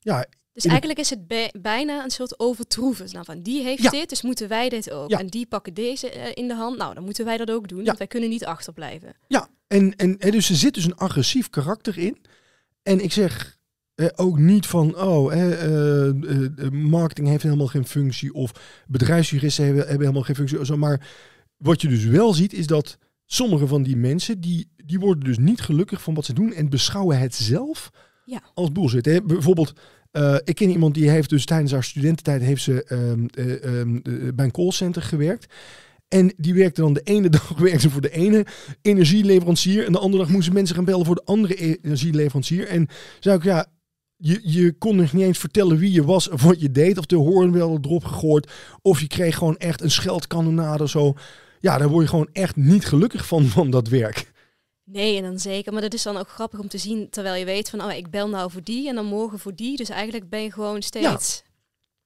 ja, 0.00 0.26
Dus 0.52 0.64
eigenlijk 0.64 0.98
is 0.98 1.10
het 1.10 1.26
bij- 1.26 1.54
bijna 1.60 2.04
een 2.04 2.10
soort 2.10 2.38
overtroeven. 2.38 3.08
Nou, 3.12 3.24
van 3.24 3.42
die 3.42 3.62
heeft 3.62 3.82
Ja. 3.82 3.90
dit, 3.90 4.08
dus 4.08 4.22
moeten 4.22 4.48
wij 4.48 4.68
dit 4.68 4.90
ook. 4.90 5.10
Ja. 5.10 5.18
En 5.18 5.26
die 5.26 5.46
pakken 5.46 5.74
deze 5.74 6.10
eh, 6.10 6.30
in 6.34 6.48
de 6.48 6.54
hand. 6.54 6.78
Nou, 6.78 6.94
dan 6.94 7.04
moeten 7.04 7.24
wij 7.24 7.36
dat 7.36 7.50
ook 7.50 7.68
doen. 7.68 7.78
Ja. 7.78 7.84
Want 7.84 7.98
wij 7.98 8.06
kunnen 8.06 8.28
niet 8.28 8.44
achterblijven. 8.44 9.14
Ja, 9.28 9.48
en, 9.66 9.96
en, 9.96 10.18
en 10.18 10.30
dus 10.30 10.48
er 10.50 10.56
zit 10.56 10.74
dus 10.74 10.84
een 10.84 10.96
agressief 10.96 11.50
karakter 11.50 11.98
in. 11.98 12.18
En 12.82 13.00
ik 13.00 13.12
zeg 13.12 13.53
eh, 13.94 14.06
ook 14.14 14.38
niet 14.38 14.66
van, 14.66 14.96
oh, 14.96 15.32
eh, 15.32 15.52
eh, 15.52 16.08
eh, 16.08 16.70
marketing 16.70 17.28
heeft 17.28 17.42
helemaal 17.42 17.66
geen 17.66 17.86
functie 17.86 18.34
of 18.34 18.52
bedrijfsjuristen 18.86 19.64
hebben, 19.64 19.82
hebben 19.82 20.00
helemaal 20.00 20.22
geen 20.22 20.48
functie. 20.48 20.76
maar 20.76 21.08
wat 21.56 21.80
je 21.82 21.88
dus 21.88 22.04
wel 22.04 22.34
ziet 22.34 22.52
is 22.52 22.66
dat 22.66 22.98
sommige 23.26 23.66
van 23.66 23.82
die 23.82 23.96
mensen, 23.96 24.40
die, 24.40 24.68
die 24.84 24.98
worden 24.98 25.24
dus 25.24 25.38
niet 25.38 25.60
gelukkig 25.60 26.02
van 26.02 26.14
wat 26.14 26.24
ze 26.24 26.32
doen 26.32 26.52
en 26.52 26.68
beschouwen 26.68 27.18
het 27.18 27.34
zelf 27.34 27.90
Ja. 28.24 28.42
als 28.54 28.72
bullshit. 28.72 29.04
Hè? 29.04 29.22
Bijvoorbeeld 29.22 29.74
ik 30.44 30.54
ken 30.54 30.70
iemand 30.70 30.94
die 30.94 31.10
heeft 31.10 31.30
dus 31.30 31.44
tijdens 31.44 31.72
haar 31.72 31.84
studententijd 31.84 32.42
heeft 32.42 32.62
ze 32.62 32.84
ehm, 32.84 33.26
eh, 33.26 33.64
ehm, 33.64 33.96
eh, 33.96 34.32
bij 34.34 34.44
een 34.44 34.50
callcenter 34.50 35.02
gewerkt. 35.02 35.54
En 36.08 36.32
die 36.36 36.54
werkte 36.54 36.80
dan 36.80 36.92
de 36.92 37.00
ene 37.00 37.28
dag 37.38 37.48
werkte 37.58 37.80
ze 37.80 37.90
voor 37.90 38.00
de 38.00 38.10
ene 38.10 38.46
energieleverancier. 38.82 39.86
En 39.86 39.92
de 39.92 39.98
andere 39.98 40.22
dag 40.22 40.32
moesten 40.32 40.54
mensen 40.54 40.74
gaan 40.74 40.84
bellen 40.84 41.06
voor 41.06 41.14
de 41.14 41.24
andere 41.24 41.64
e- 41.64 41.76
energieleverancier. 41.82 42.66
En 42.66 42.88
zei 43.20 43.36
ik, 43.36 43.42
ja, 43.42 43.66
je, 44.26 44.40
je 44.42 44.72
kon 44.72 44.96
nog 44.96 45.12
niet 45.12 45.22
eens 45.22 45.38
vertellen 45.38 45.78
wie 45.78 45.92
je 45.92 46.04
was 46.04 46.28
of 46.28 46.42
wat 46.42 46.60
je 46.60 46.70
deed. 46.70 46.98
Of 46.98 47.06
de 47.06 47.16
hoorn 47.16 47.52
wel 47.52 47.78
erop 47.82 48.04
gegooid. 48.04 48.52
Of 48.82 49.00
je 49.00 49.06
kreeg 49.06 49.36
gewoon 49.36 49.56
echt 49.56 49.80
een 49.80 49.90
scheldkanonade 49.90 50.82
of 50.82 50.90
zo. 50.90 51.14
Ja, 51.60 51.78
daar 51.78 51.88
word 51.88 52.04
je 52.04 52.10
gewoon 52.10 52.28
echt 52.32 52.56
niet 52.56 52.86
gelukkig 52.86 53.26
van, 53.26 53.44
van 53.56 53.70
dat 53.70 53.88
werk. 53.88 54.32
Nee, 54.84 55.16
en 55.16 55.22
dan 55.22 55.38
zeker. 55.38 55.72
Maar 55.72 55.82
dat 55.82 55.94
is 55.94 56.02
dan 56.02 56.16
ook 56.16 56.28
grappig 56.28 56.58
om 56.58 56.68
te 56.68 56.78
zien, 56.78 57.10
terwijl 57.10 57.34
je 57.34 57.44
weet 57.44 57.70
van, 57.70 57.82
oh, 57.82 57.92
ik 57.92 58.10
bel 58.10 58.28
nou 58.28 58.50
voor 58.50 58.62
die 58.62 58.88
en 58.88 58.94
dan 58.94 59.06
morgen 59.06 59.38
voor 59.38 59.54
die. 59.54 59.76
Dus 59.76 59.88
eigenlijk 59.88 60.28
ben 60.28 60.42
je 60.42 60.52
gewoon 60.52 60.82
steeds 60.82 61.42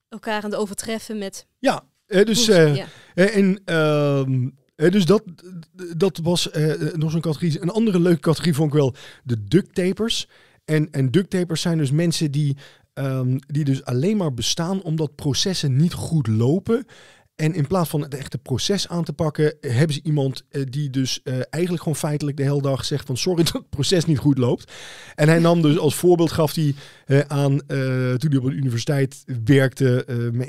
elkaar 0.08 0.42
aan 0.42 0.50
het 0.50 0.60
overtreffen 0.60 1.18
met... 1.18 1.46
Ja, 1.58 1.84
dus, 2.06 2.48
eh, 2.48 2.76
ja. 2.76 2.86
en, 3.14 3.60
ehm, 3.64 4.48
eh, 4.74 4.90
dus 4.90 5.04
dat, 5.04 5.22
dat 5.96 6.18
was 6.22 6.50
eh, 6.50 6.92
nog 6.92 7.10
zo'n 7.10 7.20
categorie. 7.20 7.62
Een 7.62 7.70
andere 7.70 8.00
leuke 8.00 8.20
categorie 8.20 8.54
vond 8.54 8.68
ik 8.68 8.78
wel 8.78 8.94
de 9.24 9.44
duct 9.44 9.74
tapers. 9.74 10.28
En, 10.68 10.90
en 10.90 11.10
duct 11.10 11.30
tapers 11.30 11.60
zijn 11.60 11.78
dus 11.78 11.90
mensen 11.90 12.30
die, 12.30 12.56
ehm, 12.94 13.38
die 13.46 13.64
dus 13.64 13.84
alleen 13.84 14.16
maar 14.16 14.34
bestaan 14.34 14.82
omdat 14.82 15.14
processen 15.14 15.76
niet 15.76 15.92
goed 15.92 16.26
lopen. 16.26 16.86
En 17.36 17.54
in 17.54 17.66
plaats 17.66 17.90
van 17.90 18.02
het 18.02 18.14
echte 18.14 18.38
proces 18.38 18.88
aan 18.88 19.04
te 19.04 19.12
pakken, 19.12 19.56
hebben 19.60 19.94
ze 19.94 20.02
iemand 20.02 20.44
eh, 20.50 20.62
die 20.68 20.90
dus 20.90 21.20
eh, 21.22 21.34
eigenlijk 21.50 21.82
gewoon 21.82 21.98
feitelijk 21.98 22.36
de 22.36 22.42
hele 22.42 22.62
dag 22.62 22.84
zegt 22.84 23.06
van 23.06 23.16
sorry 23.16 23.42
dat 23.44 23.52
het 23.52 23.68
proces 23.70 24.04
niet 24.04 24.18
goed 24.18 24.38
loopt. 24.38 24.72
En 25.14 25.28
hij 25.28 25.38
nam 25.38 25.62
dus 25.62 25.78
als 25.78 25.94
voorbeeld 25.94 26.32
gaf 26.32 26.54
hij 26.54 26.74
eh, 27.06 27.18
aan 27.18 27.58
toen 28.18 28.30
hij 28.30 28.38
op 28.38 28.44
een 28.44 28.56
universiteit 28.56 29.24
werkte, 29.44 30.04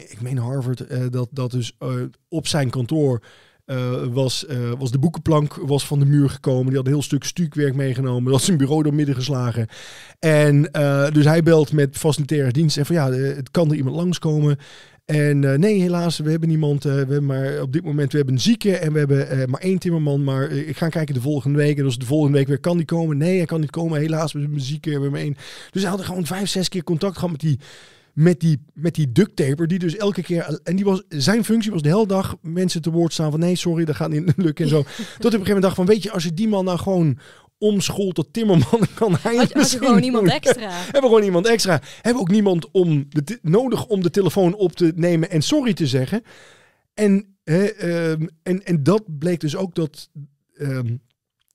ik 0.10 0.22
meen 0.22 0.38
Harvard, 0.38 1.12
dat, 1.12 1.28
dat 1.32 1.52
dus 1.52 1.78
op 2.28 2.48
zijn 2.48 2.70
kantoor 2.70 3.22
eh, 3.70 4.04
was, 4.12 4.46
eh, 4.46 4.58
was 4.78 4.92
de 4.92 5.00
boekenplank 5.00 5.54
was 5.54 5.86
van 5.86 6.00
de 6.00 6.06
muur 6.06 6.30
gekomen. 6.30 6.66
Die 6.66 6.76
had 6.76 6.86
een 6.86 6.92
heel 6.92 7.02
stuk 7.02 7.24
stukwerk 7.24 7.76
meegenomen. 7.76 8.24
Dat 8.24 8.34
had 8.34 8.44
zijn 8.44 8.58
bureau 8.58 8.84
door 8.84 8.94
midden 8.94 9.16
geslagen. 9.16 9.68
En 10.20 10.72
eh, 10.72 11.12
dus 11.12 11.26
hij 11.26 11.44
belt 11.44 11.72
met 11.72 11.98
facilitaire 11.98 12.52
dienst 12.52 12.78
en 12.78 12.86
van 12.86 12.96
ja, 12.96 13.12
het 13.12 13.52
kan 13.52 13.70
er 13.70 13.76
iemand 13.76 13.96
langskomen. 13.96 14.58
En 15.06 15.40
nee, 15.60 15.82
helaas, 15.82 16.18
we 16.18 16.32
hebben 16.32 16.50
niemand. 16.50 16.84
we 16.84 17.20
maar 17.22 17.62
op 17.62 17.74
dit 17.74 17.84
moment 17.84 18.12
we 18.12 18.18
hebben 18.18 18.36
een 18.36 18.42
zieke 18.42 18.78
en 18.78 18.94
we 18.94 19.00
hebben 19.00 19.50
maar 19.50 19.62
één 19.62 19.80
timmerman. 19.80 20.24
Maar 20.24 20.52
ik 20.52 20.78
ga 20.78 20.90
kijken 20.90 21.14
de 21.14 21.22
volgende 21.22 21.58
week. 21.58 21.78
En 21.78 21.86
als 21.86 21.98
de 21.98 22.06
volgende 22.06 22.38
week 22.38 22.48
weer 22.48 22.60
kan 22.60 22.78
die 22.78 22.86
komen. 22.86 23.18
Nee, 23.18 23.38
hij 23.38 23.46
kan 23.46 23.60
niet 23.60 23.70
komen. 23.70 24.00
Helaas, 24.00 24.32
we 24.32 24.40
hebben 24.40 24.58
een 24.58 24.64
zieke. 24.64 24.86
We 24.86 24.92
hebben 24.92 25.12
maar 25.12 25.22
één. 25.22 25.38
Dus 25.72 25.82
hij 25.82 25.92
had 25.92 26.02
gewoon 26.02 26.26
vijf, 26.26 26.50
zes 26.50 26.70
keer 26.70 26.84
contact 26.84 27.16
gehad 27.16 27.32
met 27.32 27.40
die, 27.40 27.60
met 28.14 28.40
die, 28.40 28.66
met 28.74 28.96
die 28.96 29.12
duct 29.12 29.36
taper. 29.36 29.68
Die 29.68 29.80
dus 29.80 29.96
elke 29.98 30.22
keer. 30.22 30.60
En 30.64 30.76
die 30.76 30.86
was, 30.86 31.04
zijn 31.08 31.44
functie 31.46 31.72
was 31.72 31.82
de 31.82 31.90
hele 31.90 32.08
dag 32.08 32.36
mensen 32.42 32.82
te 32.82 32.92
woord 32.92 33.14
staan 33.14 33.32
van 33.32 33.40
nee, 33.40 33.56
sorry, 33.56 33.86
dat 33.86 33.96
gaat 33.96 34.10
niet 34.10 34.34
lukken 34.46 34.66
en 34.66 34.70
zo. 34.72 34.82
Tot 34.84 34.90
op 34.90 35.00
een 35.00 35.24
gegeven 35.24 35.40
moment 35.46 35.62
dacht 35.62 35.76
van 35.76 35.86
weet 35.86 36.04
je, 36.04 36.12
als 36.12 36.24
je 36.24 36.34
die 36.34 36.48
man 36.48 36.66
nou 36.66 36.78
gewoon 36.78 37.20
omschoolt 37.58 38.16
tot 38.16 38.34
timmerman, 38.34 38.88
kan 38.96 39.16
hij 39.22 39.36
Had, 39.36 39.54
had 39.54 39.72
je 39.72 39.78
gewoon 39.78 40.04
iemand 40.04 40.24
doen. 40.26 40.34
extra. 40.34 40.70
Hebben 40.70 41.02
we 41.02 41.08
gewoon 41.08 41.24
iemand 41.24 41.48
extra. 41.48 41.82
Hebben 42.02 42.22
ook 42.22 42.30
niemand 42.30 42.72
om 42.72 43.06
de 43.10 43.40
nodig 43.42 43.86
om 43.86 44.02
de 44.02 44.10
telefoon 44.10 44.56
op 44.56 44.72
te 44.76 44.92
nemen 44.96 45.30
en 45.30 45.42
sorry 45.42 45.74
te 45.74 45.88
zeggen. 45.88 46.24
En, 46.94 47.38
hè, 47.44 47.66
ehm, 47.66 48.28
en, 48.44 48.64
en 48.64 48.84
dat 48.84 49.04
bleek 49.20 49.40
dus 49.40 49.56
ook 49.56 49.76
dat 49.76 50.10
ehm, 50.58 50.96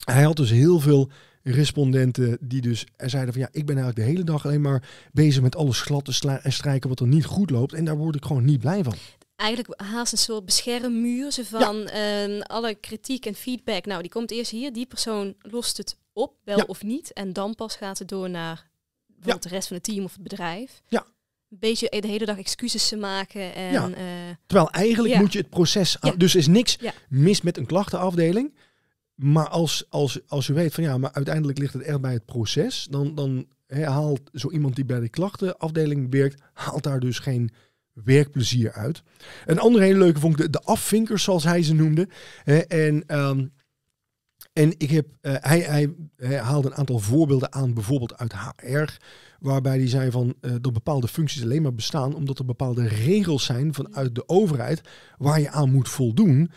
hij 0.04 0.22
had 0.22 0.36
dus 0.36 0.50
heel 0.50 0.80
veel 0.80 1.10
respondenten 1.52 2.38
die 2.40 2.60
dus 2.60 2.86
er 2.96 3.10
zeiden 3.10 3.32
van 3.32 3.42
ja, 3.42 3.48
ik 3.52 3.66
ben 3.66 3.76
eigenlijk 3.76 4.06
de 4.06 4.12
hele 4.12 4.24
dag 4.24 4.46
alleen 4.46 4.60
maar 4.60 4.88
bezig 5.12 5.42
met 5.42 5.56
alles 5.56 5.80
glad 5.80 6.04
te 6.04 6.28
en 6.42 6.52
strijken 6.52 6.88
wat 6.88 7.00
er 7.00 7.06
niet 7.06 7.24
goed 7.24 7.50
loopt. 7.50 7.72
En 7.72 7.84
daar 7.84 7.96
word 7.96 8.16
ik 8.16 8.24
gewoon 8.24 8.44
niet 8.44 8.60
blij 8.60 8.84
van. 8.84 8.94
Eigenlijk 9.36 9.80
haast 9.80 10.12
een 10.12 10.18
soort 10.18 10.44
beschermmuur. 10.44 11.32
Ze 11.32 11.44
van 11.44 11.86
eh, 11.86 12.40
alle 12.40 12.74
kritiek 12.74 13.26
en 13.26 13.34
feedback. 13.34 13.84
Nou, 13.86 14.02
die 14.02 14.10
komt 14.10 14.30
eerst 14.30 14.50
hier. 14.50 14.72
Die 14.72 14.86
persoon 14.86 15.34
lost 15.40 15.76
het 15.76 15.96
op, 16.12 16.34
wel 16.44 16.58
Ja. 16.58 16.64
of 16.66 16.82
niet. 16.82 17.12
En 17.12 17.32
dan 17.32 17.54
pas 17.54 17.76
gaat 17.76 17.98
het 17.98 18.08
door 18.08 18.30
naar 18.30 18.68
bijvoorbeeld 19.06 19.42
de 19.42 19.48
rest 19.48 19.68
van 19.68 19.76
het 19.76 19.84
team 19.84 20.04
of 20.04 20.12
het 20.12 20.22
bedrijf. 20.22 20.82
Ja. 20.88 21.06
Een 21.50 21.60
beetje 21.60 22.00
de 22.00 22.08
hele 22.08 22.24
dag 22.24 22.38
excuses 22.38 22.88
te 22.88 22.96
maken. 22.96 23.54
En, 23.54 23.72
Ja. 23.72 23.90
eh, 23.90 24.02
Terwijl 24.46 24.70
eigenlijk 24.70 25.16
moet 25.16 25.32
je 25.32 25.38
het 25.38 25.50
proces 25.50 26.00
aan. 26.00 26.14
Dus 26.18 26.32
er 26.32 26.38
is 26.40 26.46
niks 26.46 26.78
mis 27.08 27.40
met 27.42 27.56
een 27.56 27.66
klachtenafdeling. 27.66 28.54
Maar 29.14 29.48
als, 29.48 29.86
als, 29.88 30.20
als 30.26 30.46
je 30.46 30.52
weet 30.52 30.74
van 30.74 30.84
ja, 30.84 30.98
maar 30.98 31.12
uiteindelijk 31.12 31.58
ligt 31.58 31.72
het 31.72 31.82
echt 31.82 32.00
bij 32.00 32.12
het 32.12 32.24
proces. 32.24 32.86
Dan, 32.90 33.14
dan 33.14 33.46
haalt 33.66 34.20
zo 34.32 34.50
iemand 34.50 34.74
die 34.76 34.84
bij 34.84 35.00
de 35.00 35.08
klachtenafdeling 35.08 36.10
werkt, 36.10 36.42
haalt 36.52 36.82
daar 36.82 37.00
dus 37.00 37.18
geen 37.18 37.50
werkplezier 37.92 38.72
uit. 38.72 39.02
Een 39.46 39.58
andere 39.58 39.84
hele 39.84 39.98
leuke 39.98 40.20
vond 40.20 40.38
ik 40.38 40.44
de, 40.44 40.50
de 40.50 40.60
afvinkers, 40.60 41.22
zoals 41.22 41.44
hij 41.44 41.62
ze 41.62 41.74
noemde. 41.74 42.08
En, 42.68 43.06
ehm, 43.06 43.46
en 44.52 44.74
ik 44.78 44.90
heb, 44.90 45.06
eh, 45.20 45.34
hij, 45.38 45.60
hij, 45.60 45.94
haalde 46.38 46.68
een 46.68 46.74
aantal 46.74 46.98
voorbeelden 46.98 47.52
aan, 47.52 47.74
bijvoorbeeld 47.74 48.18
uit 48.18 48.34
HR. 48.34 48.96
Waarbij 49.38 49.76
hij 49.76 49.88
zei 49.88 50.10
van 50.10 50.34
eh, 50.40 50.52
dat 50.60 50.72
bepaalde 50.72 51.08
functies 51.08 51.42
alleen 51.42 51.62
maar 51.62 51.74
bestaan 51.74 52.14
omdat 52.14 52.38
er 52.38 52.44
bepaalde 52.44 52.88
regels 52.88 53.44
zijn 53.44 53.74
vanuit 53.74 54.14
de 54.14 54.28
overheid 54.28 54.80
waar 55.18 55.40
je 55.40 55.50
aan 55.50 55.70
moet 55.70 55.88
voldoen. 55.88 56.50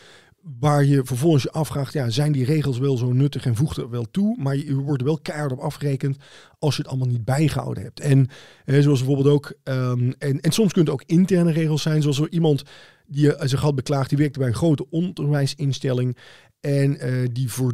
Waar 0.60 0.86
je 0.86 1.06
vervolgens 1.06 1.44
je 1.44 1.52
afvraagt, 1.52 1.94
ja, 1.94 2.10
zijn 2.10 2.32
die 2.32 2.46
regels 2.46 2.78
wel 2.78 2.98
zo 2.98 3.14
nuttig 3.14 3.46
en 3.46 3.56
voegt 3.56 3.78
er 3.78 3.90
wel 3.90 4.12
toe? 4.12 4.38
Maar 4.40 4.56
je, 4.56 4.76
wordt 4.76 5.02
er 5.02 5.08
wel 5.08 5.20
keihard 5.20 5.52
op 5.52 5.60
afgerekend 5.60 6.18
als 6.60 6.76
je 6.76 6.82
het 6.82 6.92
allemaal 6.92 7.08
niet 7.08 7.26
bijgehouden 7.26 7.84
hebt. 7.84 8.00
En 8.00 8.28
eh, 8.66 8.82
zoals 8.82 9.00
bijvoorbeeld 9.00 9.36
ook, 9.36 9.54
ehm, 9.64 10.12
en, 10.18 10.40
en 10.42 10.52
soms 10.52 10.74
kunnen 10.74 10.94
het 10.94 11.02
ook 11.02 11.10
interne 11.10 11.52
regels 11.52 11.82
zijn, 11.82 12.02
zoals 12.02 12.20
er 12.20 12.32
iemand 12.32 12.64
die 13.08 13.36
eh, 13.36 13.48
zich 13.48 13.62
had 13.62 13.76
beklaagd, 13.76 14.10
die 14.10 14.18
werkte 14.18 14.40
bij 14.40 14.48
een 14.48 14.54
grote 14.54 14.90
onderwijsinstelling 14.90 16.18
en 16.60 17.00
eh, 17.00 17.28
die 17.32 17.52
voor 17.52 17.74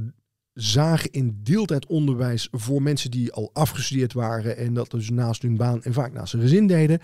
zagen 0.54 1.12
in 1.12 1.40
deeltijd 1.44 1.86
onderwijs 1.86 2.48
voor 2.52 2.82
mensen 2.82 3.12
die 3.12 3.32
al 3.32 3.50
afgestudeerd 3.54 4.14
waren 4.14 4.58
en 4.58 4.74
dat 4.74 4.92
dus 4.92 5.10
naast 5.10 5.42
hun 5.42 5.58
baan 5.58 5.84
en 5.84 5.94
vaak 5.94 6.14
naast 6.14 6.32
hun 6.32 6.42
gezin 6.42 6.68
deden. 6.68 7.00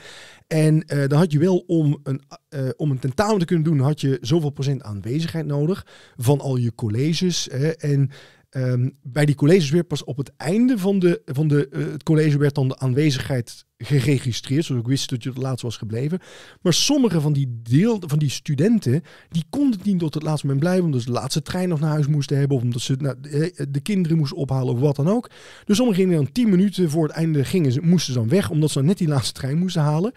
En 0.47 0.83
eh, 0.85 1.07
dan 1.07 1.17
had 1.17 1.31
je 1.31 1.39
wel 1.39 1.63
om 1.67 1.99
een, 2.03 2.21
eh, 2.49 2.69
om 2.77 2.91
een 2.91 2.99
tentamen 2.99 3.39
te 3.39 3.45
kunnen 3.45 3.65
doen, 3.65 3.79
had 3.79 4.01
je 4.01 4.17
zoveel 4.21 4.49
procent 4.49 4.83
aanwezigheid 4.83 5.45
nodig 5.45 5.85
van 6.17 6.39
al 6.39 6.55
je 6.55 6.75
colleges. 6.75 7.47
Hè, 7.51 7.69
en 7.69 8.09
ehm, 8.49 8.89
bij 9.01 9.25
die 9.25 9.35
colleges 9.35 9.69
werd 9.69 9.88
pas 9.88 10.03
op 10.03 10.17
het 10.17 10.31
einde 10.38 10.77
van, 10.77 10.99
de, 10.99 11.21
van 11.25 11.47
de, 11.47 11.69
eh, 11.69 11.79
het 11.79 12.03
college 12.03 12.38
werd 12.38 12.55
dan 12.55 12.67
de 12.67 12.79
aanwezigheid 12.79 13.65
geregistreerd, 13.77 14.65
zodat 14.65 14.81
ik 14.81 14.89
wist 14.89 15.09
dat 15.09 15.23
je 15.23 15.29
het 15.29 15.38
laatst 15.38 15.62
was 15.62 15.77
gebleven. 15.77 16.19
Maar 16.62 16.73
sommige 16.73 17.21
van 17.21 17.33
die, 17.33 17.59
deel, 17.63 18.01
van 18.05 18.19
die 18.19 18.29
studenten, 18.29 19.01
die 19.29 19.43
konden 19.49 19.79
niet 19.83 19.99
tot 19.99 20.13
het 20.13 20.23
laatste 20.23 20.45
moment 20.45 20.63
blijven, 20.63 20.85
omdat 20.85 21.01
ze 21.01 21.07
de 21.07 21.13
laatste 21.13 21.41
trein 21.41 21.69
nog 21.69 21.79
naar 21.79 21.89
huis 21.89 22.07
moesten 22.07 22.38
hebben, 22.38 22.57
of 22.57 22.63
omdat 22.63 22.81
ze 22.81 22.95
nou, 22.99 23.15
de, 23.21 23.67
de 23.69 23.79
kinderen 23.79 24.17
moesten 24.17 24.38
ophalen 24.38 24.73
of 24.73 24.79
wat 24.79 24.95
dan 24.95 25.07
ook. 25.07 25.29
Dus 25.65 25.77
sommigen 25.77 26.01
gingen 26.01 26.17
dan 26.17 26.31
tien 26.31 26.49
minuten 26.49 26.89
voor 26.89 27.03
het 27.07 27.15
einde 27.15 27.45
gingen 27.45 27.71
ze, 27.71 27.81
moesten 27.81 28.13
ze 28.13 28.19
dan 28.19 28.29
weg, 28.29 28.49
omdat 28.49 28.69
ze 28.69 28.77
dan 28.77 28.88
net 28.88 28.97
die 28.97 29.07
laatste 29.07 29.33
trein 29.33 29.57
moesten 29.57 29.81
halen. 29.81 30.12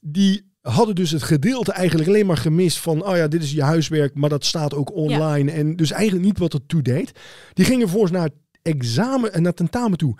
Die 0.00 0.52
hadden 0.70 0.94
dus 0.94 1.10
het 1.10 1.22
gedeelte 1.22 1.72
eigenlijk 1.72 2.08
alleen 2.08 2.26
maar 2.26 2.36
gemist 2.36 2.78
van, 2.78 3.06
oh 3.06 3.16
ja, 3.16 3.28
dit 3.28 3.42
is 3.42 3.52
je 3.52 3.62
huiswerk, 3.62 4.14
maar 4.14 4.28
dat 4.28 4.44
staat 4.44 4.74
ook 4.74 4.94
online. 4.94 5.52
En 5.52 5.76
dus 5.76 5.90
eigenlijk 5.90 6.24
niet 6.24 6.38
wat 6.38 6.52
het 6.52 6.68
toe 6.68 6.82
deed. 6.82 7.12
Die 7.52 7.64
gingen 7.64 7.88
volgens 7.88 8.12
naar 8.12 8.22
het 8.22 8.34
examen 8.62 9.32
en 9.32 9.42
naar 9.42 9.54
tentamen 9.54 9.98
toe 9.98 10.16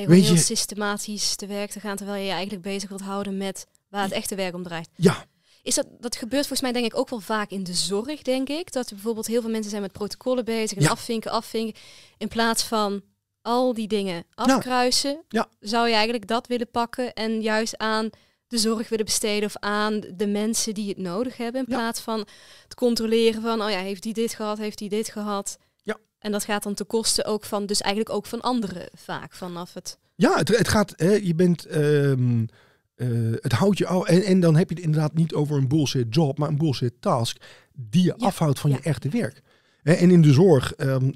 je 0.00 0.06
weet 0.06 0.24
heel 0.24 0.36
systematisch 0.36 1.36
te 1.36 1.46
werk 1.46 1.70
te 1.70 1.80
gaan, 1.80 1.96
terwijl 1.96 2.18
je 2.18 2.26
je 2.26 2.32
eigenlijk 2.32 2.62
bezig 2.62 2.88
wilt 2.88 3.00
houden 3.00 3.36
met 3.36 3.66
waar 3.88 4.02
het 4.02 4.12
echte 4.12 4.34
werk 4.34 4.54
om 4.54 4.62
draait. 4.62 4.88
Ja, 4.96 5.26
is 5.66 5.74
dat, 5.74 5.86
dat 6.00 6.16
gebeurt 6.16 6.46
volgens 6.46 6.60
mij 6.60 6.72
denk 6.72 6.84
ik 6.92 6.98
ook 6.98 7.10
wel 7.10 7.20
vaak 7.20 7.50
in 7.50 7.64
de 7.64 7.74
zorg, 7.74 8.22
denk 8.22 8.48
ik. 8.48 8.72
Dat 8.72 8.88
er 8.88 8.94
bijvoorbeeld 8.94 9.26
heel 9.26 9.40
veel 9.40 9.50
mensen 9.50 9.70
zijn 9.70 9.82
met 9.82 9.92
protocollen 9.92 10.44
bezig 10.44 10.78
en 10.78 10.88
afvinken, 10.88 11.30
afvinken. 11.30 11.80
In 12.18 12.28
plaats 12.28 12.62
van 12.62 13.02
al 13.42 13.74
die 13.74 13.88
dingen 13.88 14.24
afkruisen, 14.34 15.24
ja. 15.28 15.48
zou 15.60 15.86
je 15.86 15.94
eigenlijk 15.94 16.26
dat 16.26 16.46
willen 16.46 16.70
pakken 16.70 17.12
en 17.12 17.42
juist 17.42 17.78
aan 17.78 18.10
de 18.46 18.58
zorg 18.58 18.88
willen 18.88 19.04
besteden 19.04 19.48
of 19.48 19.56
aan 19.56 20.00
de 20.14 20.26
mensen 20.26 20.74
die 20.74 20.88
het 20.88 20.98
nodig 20.98 21.36
hebben. 21.36 21.60
In 21.60 21.66
plaats 21.66 22.00
van 22.00 22.18
het 22.62 22.74
controleren 22.74 23.42
van, 23.42 23.62
oh 23.62 23.70
ja, 23.70 23.78
heeft 23.78 24.02
die 24.02 24.14
dit 24.14 24.34
gehad, 24.34 24.58
heeft 24.58 24.78
die 24.78 24.88
dit 24.88 25.08
gehad. 25.08 25.58
Ja. 25.86 25.96
En 26.18 26.32
dat 26.32 26.44
gaat 26.44 26.62
dan 26.62 26.74
ten 26.74 26.86
koste 26.86 27.24
ook 27.24 27.44
van, 27.44 27.66
dus 27.66 27.80
eigenlijk 27.80 28.14
ook 28.14 28.26
van 28.26 28.40
anderen 28.40 28.88
vaak 28.94 29.32
vanaf 29.32 29.74
het. 29.74 29.98
Ja, 30.14 30.36
het, 30.36 30.56
het 30.58 30.68
gaat, 30.68 30.92
hè, 30.96 31.12
je 31.12 31.34
bent. 31.34 31.66
Ehm, 31.66 32.46
eh, 32.94 33.08
het 33.40 33.52
houdt 33.52 33.78
je. 33.78 34.04
En, 34.06 34.22
en 34.22 34.40
dan 34.40 34.56
heb 34.56 34.68
je 34.68 34.74
het 34.74 34.84
inderdaad 34.84 35.14
niet 35.14 35.34
over 35.34 35.56
een 35.56 35.68
bullshit 35.68 36.14
job, 36.14 36.38
maar 36.38 36.48
een 36.48 36.58
bullshit 36.58 36.94
task 37.00 37.36
die 37.72 38.02
je 38.02 38.16
afhoudt 38.16 38.58
van 38.58 38.70
je 38.70 38.80
echte 38.80 39.08
werk. 39.08 39.42
En 39.82 40.10
in 40.10 40.22
de 40.22 40.32
zorg, 40.32 40.72
ehm, 40.74 41.10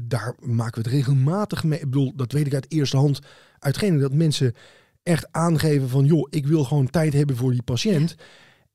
daar 0.00 0.34
maken 0.40 0.82
we 0.82 0.88
het 0.88 0.98
regelmatig 0.98 1.64
mee. 1.64 1.78
Ik 1.78 1.84
bedoel, 1.84 2.12
dat 2.16 2.32
weet 2.32 2.46
ik 2.46 2.54
uit 2.54 2.72
eerste 2.72 2.96
hand 2.96 3.20
uitgene 3.58 3.98
dat 3.98 4.12
mensen 4.12 4.54
echt 5.02 5.26
aangeven 5.30 5.88
van, 5.88 6.04
joh, 6.04 6.26
ik 6.30 6.46
wil 6.46 6.64
gewoon 6.64 6.90
tijd 6.90 7.12
hebben 7.12 7.36
voor 7.36 7.50
die 7.50 7.62
patiënt. 7.62 8.14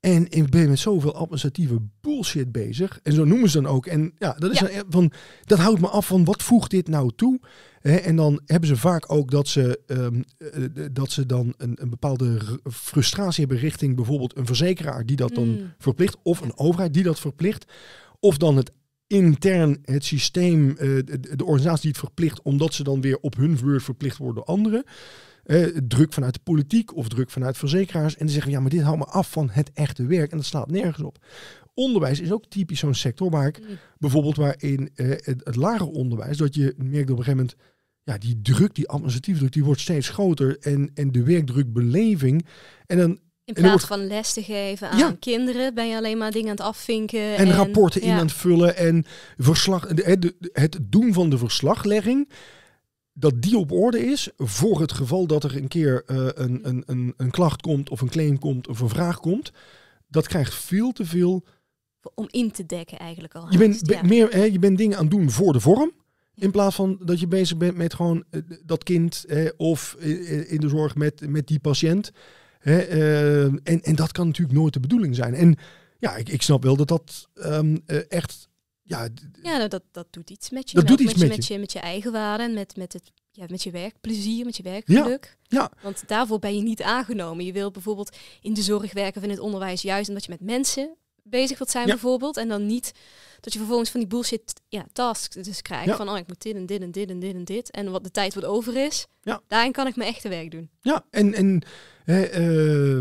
En 0.03 0.25
ik 0.29 0.49
ben 0.49 0.69
met 0.69 0.79
zoveel 0.79 1.15
administratieve 1.15 1.77
bullshit 2.01 2.51
bezig. 2.51 2.99
En 3.03 3.13
zo 3.13 3.25
noemen 3.25 3.49
ze 3.49 3.61
dan 3.61 3.71
ook. 3.71 3.85
En 3.85 4.13
ja, 4.17 4.35
dat, 4.39 4.51
is 4.51 4.63
van, 4.89 5.11
dat 5.45 5.59
houdt 5.59 5.81
me 5.81 5.87
af 5.87 6.07
van 6.07 6.23
wat 6.23 6.43
voegt 6.43 6.71
dit 6.71 6.87
nou 6.87 7.11
toe? 7.15 7.39
en 7.81 8.15
dan 8.15 8.41
hebben 8.45 8.69
ze 8.69 8.75
vaak 8.75 9.11
ook 9.11 9.31
dat 9.31 9.47
ze, 9.47 9.79
ehm, 9.87 10.21
eh, 10.37 10.85
dat 10.91 11.11
ze 11.11 11.25
dan 11.25 11.53
een, 11.57 11.81
een, 11.81 11.89
bepaalde 11.89 12.39
frustratie 12.71 13.45
hebben 13.45 13.63
richting 13.63 13.95
bijvoorbeeld 13.95 14.37
een 14.37 14.45
verzekeraar 14.45 15.05
die 15.05 15.15
dat 15.15 15.35
dan 15.35 15.47
mm. 15.47 15.73
verplicht. 15.77 16.17
Of 16.23 16.41
een 16.41 16.57
overheid 16.57 16.93
die 16.93 17.03
dat 17.03 17.19
verplicht. 17.19 17.65
Of 18.19 18.37
dan 18.37 18.57
het 18.57 18.71
intern 19.07 19.77
het 19.81 20.05
systeem, 20.05 20.69
uh, 20.69 20.75
de, 20.77 21.19
de, 21.19 21.45
organisatie 21.45 21.81
die 21.81 21.91
het 21.91 21.99
verplicht, 21.99 22.41
omdat 22.41 22.73
ze 22.73 22.83
dan 22.83 23.01
weer 23.01 23.17
op 23.21 23.35
hun 23.35 23.57
beurt 23.63 23.83
verplicht 23.83 24.17
worden 24.17 24.35
door 24.35 24.55
anderen. 24.55 24.83
Uh, 25.45 25.77
druk 25.87 26.13
vanuit 26.13 26.33
de 26.33 26.39
politiek 26.43 26.95
of 26.95 27.07
druk 27.07 27.29
vanuit 27.29 27.57
verzekeraars. 27.57 28.17
En 28.17 28.25
die 28.25 28.33
zeggen, 28.33 28.51
ja, 28.51 28.59
maar 28.59 28.69
dit 28.69 28.81
houdt 28.81 28.99
me 28.99 29.05
af 29.05 29.31
van 29.31 29.49
het 29.51 29.71
echte 29.73 30.05
werk. 30.05 30.31
En 30.31 30.37
dat 30.37 30.45
slaat 30.45 30.71
nergens 30.71 31.03
op. 31.03 31.17
Onderwijs 31.73 32.19
is 32.19 32.31
ook 32.31 32.45
typisch 32.45 32.79
zo'n 32.79 32.93
sector 32.93 33.29
waar 33.29 33.47
ik 33.47 33.59
mm. 33.59 33.77
bijvoorbeeld 33.97 34.35
waarin 34.35 34.89
uh, 34.95 35.09
het, 35.09 35.41
het 35.43 35.55
lager 35.55 35.87
onderwijs, 35.87 36.37
dat 36.37 36.55
je 36.55 36.73
merkt 36.77 37.09
op 37.09 37.17
een 37.17 37.23
gegeven 37.23 37.35
moment, 37.35 37.55
ja, 38.03 38.17
die 38.17 38.41
druk, 38.41 38.75
die 38.75 38.87
administratieve 38.87 39.39
druk, 39.39 39.53
die 39.53 39.63
wordt 39.63 39.81
steeds 39.81 40.09
groter. 40.09 40.57
En, 40.59 40.91
en 40.93 41.11
de 41.11 41.23
werkdrukbeleving. 41.23 42.45
En 42.85 42.97
dan 42.97 43.19
in 43.45 43.53
plaats 43.53 43.85
van 43.85 44.07
les 44.07 44.33
te 44.33 44.43
geven 44.43 44.89
aan 44.89 45.19
kinderen, 45.19 45.73
ben 45.73 45.87
je 45.87 45.95
alleen 45.95 46.17
maar 46.17 46.31
dingen 46.31 46.49
aan 46.49 46.55
het 46.55 46.65
afvinken. 46.65 47.35
En, 47.35 47.51
rapporten 47.51 48.01
in 48.01 48.11
aan 48.11 48.17
het 48.17 48.33
vullen. 48.33 48.77
En 48.77 49.05
verslag, 49.37 49.87
het 50.51 50.79
doen 50.81 51.13
van 51.13 51.29
de 51.29 51.37
verslaglegging 51.37 52.29
dat 53.13 53.41
die 53.41 53.57
op 53.57 53.71
orde 53.71 54.05
is 54.05 54.29
voor 54.37 54.81
het 54.81 54.91
geval 54.91 55.27
dat 55.27 55.43
er 55.43 55.55
een 55.55 55.67
keer 55.67 56.03
uh, 56.07 56.27
een, 56.33 56.59
een, 56.67 56.83
een, 56.85 57.13
een 57.17 57.31
klacht 57.31 57.61
komt 57.61 57.89
of 57.89 58.01
een 58.01 58.09
claim 58.09 58.39
komt 58.39 58.67
of 58.67 58.79
een 58.79 58.89
vraag 58.89 59.19
komt. 59.19 59.51
Dat 60.07 60.27
krijgt 60.27 60.53
veel 60.53 60.91
te 60.91 61.05
veel. 61.05 61.45
Om 62.15 62.27
in 62.29 62.51
te 62.51 62.65
dekken 62.65 62.99
eigenlijk 62.99 63.35
al. 63.35 63.51
Je 63.51 63.57
bent, 63.57 64.03
meer, 64.03 64.29
hè, 64.29 64.43
je 64.43 64.59
bent 64.59 64.77
dingen 64.77 64.97
aan 64.97 65.03
het 65.03 65.11
doen 65.11 65.31
voor 65.31 65.53
de 65.53 65.59
vorm. 65.59 65.91
In 66.35 66.51
plaats 66.51 66.75
van 66.75 66.99
dat 67.05 67.19
je 67.19 67.27
bezig 67.27 67.57
bent 67.57 67.77
met 67.77 67.93
gewoon 67.93 68.23
uh, 68.31 68.41
dat 68.65 68.83
kind 68.83 69.25
uh, 69.27 69.49
of 69.57 69.95
in 70.47 70.59
de 70.59 70.69
zorg 70.69 70.95
met, 70.95 71.29
met 71.29 71.47
die 71.47 71.59
patiënt. 71.59 72.11
en, 72.59 73.61
en 73.63 73.95
dat 73.95 74.11
kan 74.11 74.27
natuurlijk 74.27 74.57
nooit 74.57 74.73
de 74.73 74.79
bedoeling 74.79 75.15
zijn. 75.15 75.33
En 75.33 75.55
ja, 75.99 76.15
ik, 76.15 76.29
ik 76.29 76.41
snap 76.41 76.63
wel 76.63 76.75
dat 76.75 76.87
dat 76.87 77.29
um, 77.35 77.83
echt 78.07 78.49
ja, 78.83 79.07
ja 79.41 79.67
dat, 79.67 79.83
dat 79.91 80.07
doet 80.09 80.29
iets 80.29 80.49
met 80.49 80.69
je. 80.69 80.75
Dat 80.75 80.87
doet 80.87 80.99
iets 80.99 81.13
met, 81.13 81.21
je, 81.21 81.27
met 81.27 81.47
je. 81.47 81.59
Met 81.59 81.71
je 81.71 81.79
eigen 81.79 82.11
waarde 82.11 82.43
en 82.43 82.53
met, 82.53 82.75
met, 82.75 82.93
het, 82.93 83.11
ja, 83.31 83.45
met 83.49 83.63
je 83.63 83.71
werkplezier, 83.71 84.45
met 84.45 84.57
je 84.57 84.63
werkgeluk. 84.63 85.37
Ja, 85.41 85.59
ja. 85.59 85.71
Want 85.81 86.03
daarvoor 86.07 86.39
ben 86.39 86.55
je 86.55 86.61
niet 86.61 86.81
aangenomen. 86.81 87.45
Je 87.45 87.53
wilt 87.53 87.73
bijvoorbeeld 87.73 88.17
in 88.41 88.53
de 88.53 88.61
zorg 88.61 88.93
werken 88.93 89.17
of 89.17 89.23
in 89.23 89.29
het 89.29 89.39
onderwijs 89.39 89.81
juist 89.81 90.07
omdat 90.07 90.25
je 90.25 90.31
met 90.31 90.41
mensen 90.41 90.95
bezig 91.23 91.57
wilt 91.57 91.69
zijn 91.69 91.85
bijvoorbeeld. 91.85 92.37
En 92.37 92.47
dan 92.47 92.65
niet 92.65 92.93
dat 93.39 93.53
je 93.53 93.59
vervolgens 93.59 93.89
van 93.89 93.99
die 93.99 94.09
bullshit 94.09 94.61
ja, 94.67 94.85
tasks 94.93 95.35
dus 95.35 95.61
krijgt. 95.61 95.95
Van 95.95 96.09
oh, 96.09 96.17
ik 96.17 96.27
moet 96.27 96.41
dit 96.41 96.55
en 96.55 96.65
dit 96.65 96.81
en 96.81 96.91
dit 96.91 97.09
en 97.09 97.19
dit 97.19 97.35
en 97.35 97.43
dit. 97.43 97.71
En 97.71 97.91
wat 97.91 98.03
de 98.03 98.11
tijd 98.11 98.33
wat 98.33 98.45
over 98.45 98.85
is, 98.85 99.07
ja. 99.21 99.41
daarin 99.47 99.71
kan 99.71 99.87
ik 99.87 99.95
mijn 99.95 100.09
echte 100.09 100.29
werk 100.29 100.51
doen. 100.51 100.69
Ja, 100.81 101.05
en, 101.09 101.33
en, 101.33 101.61
uh, 102.05 102.97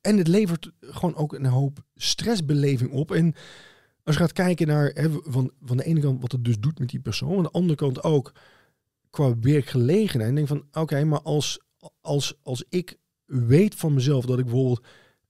en 0.00 0.16
het 0.18 0.28
levert 0.28 0.70
gewoon 0.80 1.16
ook 1.16 1.32
een 1.32 1.46
hoop 1.46 1.78
stressbeleving 1.94 2.90
op. 2.90 3.10
En 3.10 3.34
als 4.08 4.16
je 4.16 4.22
gaat 4.22 4.32
kijken 4.32 4.66
naar 4.66 4.90
hè, 4.94 5.10
van, 5.10 5.50
van 5.62 5.76
de 5.76 5.84
ene 5.84 6.00
kant 6.00 6.20
wat 6.20 6.32
het 6.32 6.44
dus 6.44 6.58
doet 6.60 6.78
met 6.78 6.88
die 6.88 7.00
persoon, 7.00 7.36
aan 7.36 7.42
de 7.42 7.50
andere 7.50 7.74
kant 7.74 8.02
ook 8.02 8.32
qua 9.10 9.38
werkgelegenheid. 9.38 10.34
denk 10.34 10.48
van 10.48 10.64
oké, 10.72 11.04
maar 11.04 11.20
als, 11.22 11.60
als, 12.00 12.38
als 12.42 12.64
ik 12.68 12.96
weet 13.24 13.74
van 13.74 13.94
mezelf 13.94 14.24
dat 14.24 14.38
ik 14.38 14.44
bijvoorbeeld 14.44 14.86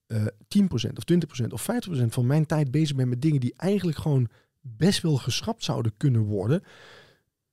uh, 0.07 0.27
eh, 0.27 0.27
10% 0.59 0.67
of 0.71 1.05
20% 1.45 1.47
of 1.49 1.69
50% 2.03 2.05
van 2.07 2.27
mijn 2.27 2.47
tijd 2.47 2.71
bezig 2.71 2.97
ben 2.97 3.09
met 3.09 3.23
dingen 3.23 3.41
die 3.41 3.55
eigenlijk 3.57 3.99
gewoon 3.99 4.29
best 4.61 5.03
wel 5.03 5.17
geschrapt 5.17 5.65
zouden 5.65 5.93
kunnen 5.97 6.23
worden, 6.23 6.63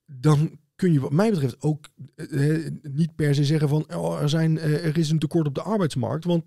dan 0.06 0.58
kun 0.76 0.92
je 0.92 1.00
wat 1.00 1.12
mij 1.12 1.30
betreft 1.30 1.62
ook 1.62 1.88
uh, 2.16 2.68
niet 2.82 3.14
per 3.14 3.34
se 3.34 3.44
zeggen 3.44 3.68
van 3.68 3.94
oh, 3.94 4.22
er, 4.22 4.28
zijn, 4.28 4.58
er 4.58 4.98
is 4.98 5.10
een 5.10 5.18
tekort 5.18 5.46
op 5.46 5.54
de 5.54 5.62
arbeidsmarkt, 5.62 6.24
want 6.24 6.44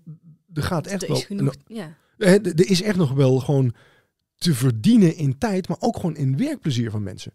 er 0.52 0.62
gaat 0.62 0.86
echt 0.86 1.06
wel. 1.06 1.16
Genoeg, 1.16 1.54
ja. 1.66 1.96
er 2.16 2.70
is 2.70 2.82
echt 2.82 2.96
nog 2.96 3.12
wel 3.12 3.38
gewoon 3.38 3.74
te 4.40 4.54
verdienen 4.54 5.16
in 5.16 5.38
tijd, 5.38 5.68
maar 5.68 5.76
ook 5.80 5.96
gewoon 5.96 6.16
in 6.16 6.36
werkplezier 6.36 6.90
van 6.90 7.02
mensen. 7.02 7.32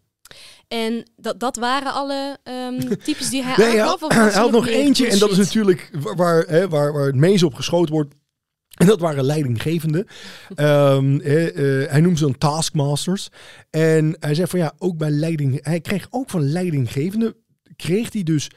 En 0.68 1.10
dat, 1.16 1.40
dat 1.40 1.56
waren 1.56 1.92
alle 1.92 2.38
um, 2.44 2.88
types 3.04 3.30
die 3.30 3.42
hij 3.42 3.56
nee, 3.56 3.82
aangaf? 3.82 4.12
Hij, 4.14 4.32
had 4.32 4.50
nog 4.50 4.66
eentje 4.66 5.08
en 5.08 5.18
dat 5.18 5.30
is 5.30 5.36
natuurlijk 5.36 5.90
waar, 6.16 6.42
hè, 6.42 6.68
waar, 6.68 6.92
waar 6.92 7.06
het 7.06 7.14
meest 7.14 7.42
op 7.42 7.54
geschoten 7.54 7.94
wordt. 7.94 8.14
En 8.76 8.86
dat 8.86 9.00
waren 9.00 9.24
leidinggevenden. 9.24 10.06
um, 10.56 11.20
hij 11.90 12.00
noemde 12.00 12.18
ze 12.18 12.24
dan 12.24 12.38
taskmasters. 12.38 13.28
En 13.70 14.16
hij 14.20 14.34
zei 14.34 14.46
van 14.46 14.58
ja, 14.58 14.72
ook 14.78 14.96
bij 14.96 15.10
leiding. 15.10 15.64
Hij 15.64 15.80
kreeg 15.80 16.06
ook 16.10 16.30
van 16.30 16.50
leidinggevenden. 16.50 17.34
Kreeg 17.76 18.12
hij 18.12 18.22
dus 18.22 18.50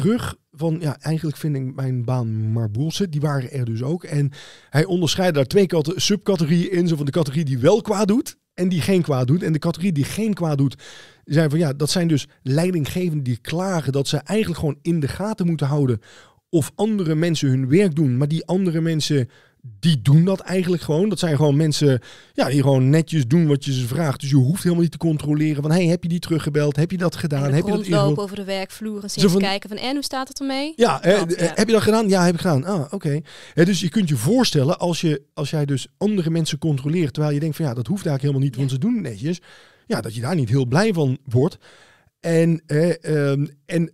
terug 0.00 0.36
van, 0.52 0.76
ja, 0.80 0.96
eigenlijk 1.00 1.36
vind 1.36 1.56
ik 1.56 1.74
mijn 1.74 2.04
baan 2.04 2.52
maar 2.52 2.70
bullshit. 2.70 3.12
Die 3.12 3.20
waren 3.20 3.50
er 3.52 3.64
dus 3.64 3.82
ook. 3.82 4.04
En 4.04 4.30
hij 4.70 4.84
onderscheidt 4.84 5.34
daar 5.34 5.46
twee 5.46 5.66
subcategorieën 5.84 6.70
in. 6.70 6.88
Zo 6.88 6.96
van 6.96 7.04
de 7.06 7.12
categorie 7.12 7.44
die 7.44 7.58
wel 7.58 7.80
kwaad 7.80 8.08
doet 8.08 8.36
en 8.54 8.68
die 8.68 8.80
geen 8.80 9.02
kwaad 9.02 9.26
doet. 9.26 9.42
En 9.42 9.52
de 9.52 9.58
categorie 9.58 9.92
die 9.92 10.04
geen 10.04 10.34
kwaad 10.34 10.58
doet, 10.58 10.82
zijn 11.24 11.50
van 11.50 11.58
ja, 11.58 11.72
dat 11.72 11.90
zijn 11.90 12.08
dus 12.08 12.26
leidinggevenden 12.42 13.22
die 13.22 13.38
klagen 13.40 13.92
dat 13.92 14.08
ze 14.08 14.16
eigenlijk 14.16 14.60
gewoon 14.60 14.78
in 14.82 15.00
de 15.00 15.08
gaten 15.08 15.46
moeten 15.46 15.66
houden 15.66 16.00
of 16.48 16.72
andere 16.74 17.14
mensen 17.14 17.48
hun 17.48 17.68
werk 17.68 17.94
doen, 17.94 18.16
maar 18.16 18.28
die 18.28 18.46
andere 18.46 18.80
mensen 18.80 19.28
die 19.80 20.02
doen 20.02 20.24
dat 20.24 20.40
eigenlijk 20.40 20.82
gewoon. 20.82 21.08
Dat 21.08 21.18
zijn 21.18 21.36
gewoon 21.36 21.56
mensen 21.56 22.00
ja, 22.32 22.48
die 22.48 22.62
gewoon 22.62 22.90
netjes 22.90 23.26
doen 23.26 23.46
wat 23.46 23.64
je 23.64 23.72
ze 23.72 23.86
vraagt. 23.86 24.20
Dus 24.20 24.30
je 24.30 24.36
hoeft 24.36 24.62
helemaal 24.62 24.82
niet 24.82 24.92
te 24.92 24.98
controleren 24.98 25.62
van... 25.62 25.70
hey, 25.70 25.86
heb 25.86 26.02
je 26.02 26.08
die 26.08 26.18
teruggebeld? 26.18 26.76
Heb 26.76 26.90
je 26.90 26.96
dat 26.96 27.16
gedaan? 27.16 27.52
heb 27.52 27.66
je 27.66 27.90
dat 27.90 28.18
over 28.18 28.36
de 28.36 28.44
werkvloer 28.44 29.04
en 29.04 29.38
kijken 29.38 29.68
van... 29.68 29.78
en 29.78 29.94
hoe 29.94 30.04
staat 30.04 30.28
het 30.28 30.40
ermee? 30.40 30.72
Ja, 30.76 30.98
heb 31.02 31.66
je 31.66 31.72
dat 31.72 31.82
gedaan? 31.82 32.08
Ja, 32.08 32.24
heb 32.24 32.34
ik 32.34 32.40
gedaan. 32.40 32.64
Ah, 32.64 32.92
oké. 32.92 33.20
dus 33.54 33.80
je 33.80 33.88
kunt 33.88 34.08
je 34.08 34.16
voorstellen 34.16 34.78
als, 34.78 35.00
je, 35.00 35.22
als 35.34 35.50
jij 35.50 35.64
dus 35.64 35.86
andere 35.98 36.30
mensen 36.30 36.58
controleert... 36.58 37.12
terwijl 37.12 37.34
je 37.34 37.40
denkt 37.40 37.56
van 37.56 37.64
ja, 37.64 37.74
dat 37.74 37.86
hoeft 37.86 38.06
eigenlijk 38.06 38.36
helemaal 38.36 38.42
niet, 38.42 38.56
want 38.56 38.70
ze 38.70 38.78
doen 38.78 39.02
netjes. 39.02 39.40
Ja, 39.86 40.00
dat 40.00 40.14
je 40.14 40.20
daar 40.20 40.34
niet 40.34 40.48
heel 40.48 40.66
blij 40.66 40.92
van 40.92 41.18
wordt. 41.24 41.58
En, 42.20 42.62
eh, 42.66 43.30
en 43.66 43.92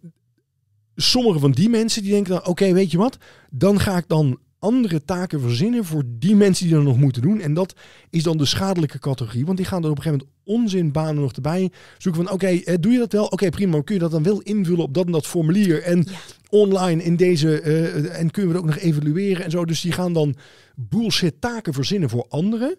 sommige 0.94 1.38
van 1.38 1.50
die 1.50 1.68
mensen 1.68 2.02
die 2.02 2.10
denken 2.10 2.32
dan... 2.32 2.46
oké, 2.46 2.72
weet 2.72 2.90
je 2.90 2.98
wat? 2.98 3.16
Dan 3.50 3.80
ga 3.80 3.96
ik 3.96 4.08
dan 4.08 4.38
andere 4.60 5.04
taken 5.04 5.40
verzinnen 5.40 5.84
voor 5.84 6.02
die 6.06 6.36
mensen 6.36 6.66
die 6.66 6.76
er 6.76 6.82
nog 6.82 6.96
moeten 6.96 7.22
doen. 7.22 7.40
En 7.40 7.54
dat 7.54 7.74
is 8.10 8.22
dan 8.22 8.38
de 8.38 8.44
schadelijke 8.44 8.98
categorie. 8.98 9.46
Want 9.46 9.56
die 9.56 9.66
gaan 9.66 9.82
dan 9.82 9.90
op 9.90 9.96
een 9.96 10.02
gegeven 10.02 10.26
moment 10.26 10.38
onzinbanen 10.44 11.22
nog 11.22 11.32
erbij 11.32 11.70
zoeken 11.98 12.24
van 12.24 12.32
oké, 12.32 12.46
eh, 12.46 12.74
doe 12.80 12.92
je 12.92 12.98
dat 12.98 13.12
wel? 13.12 13.26
Oké, 13.26 13.48
prima. 13.48 13.82
kun 13.82 13.94
je 13.94 14.00
dat 14.00 14.10
dan 14.10 14.22
wel 14.22 14.40
invullen 14.40 14.84
op 14.84 14.94
dat 14.94 15.06
en 15.06 15.12
dat 15.12 15.26
formulier 15.26 15.82
en 15.82 16.06
online 16.48 17.02
in 17.02 17.16
deze 17.16 17.62
uh, 17.62 18.18
en 18.18 18.30
kunnen 18.30 18.50
we 18.50 18.56
het 18.58 18.66
ook 18.66 18.74
nog 18.74 18.84
evalueren 18.84 19.44
en 19.44 19.50
zo. 19.50 19.64
Dus 19.64 19.80
die 19.80 19.92
gaan 19.92 20.12
dan 20.12 20.36
bullshit 20.74 21.40
taken 21.40 21.72
verzinnen 21.72 22.08
voor 22.08 22.26
anderen. 22.28 22.76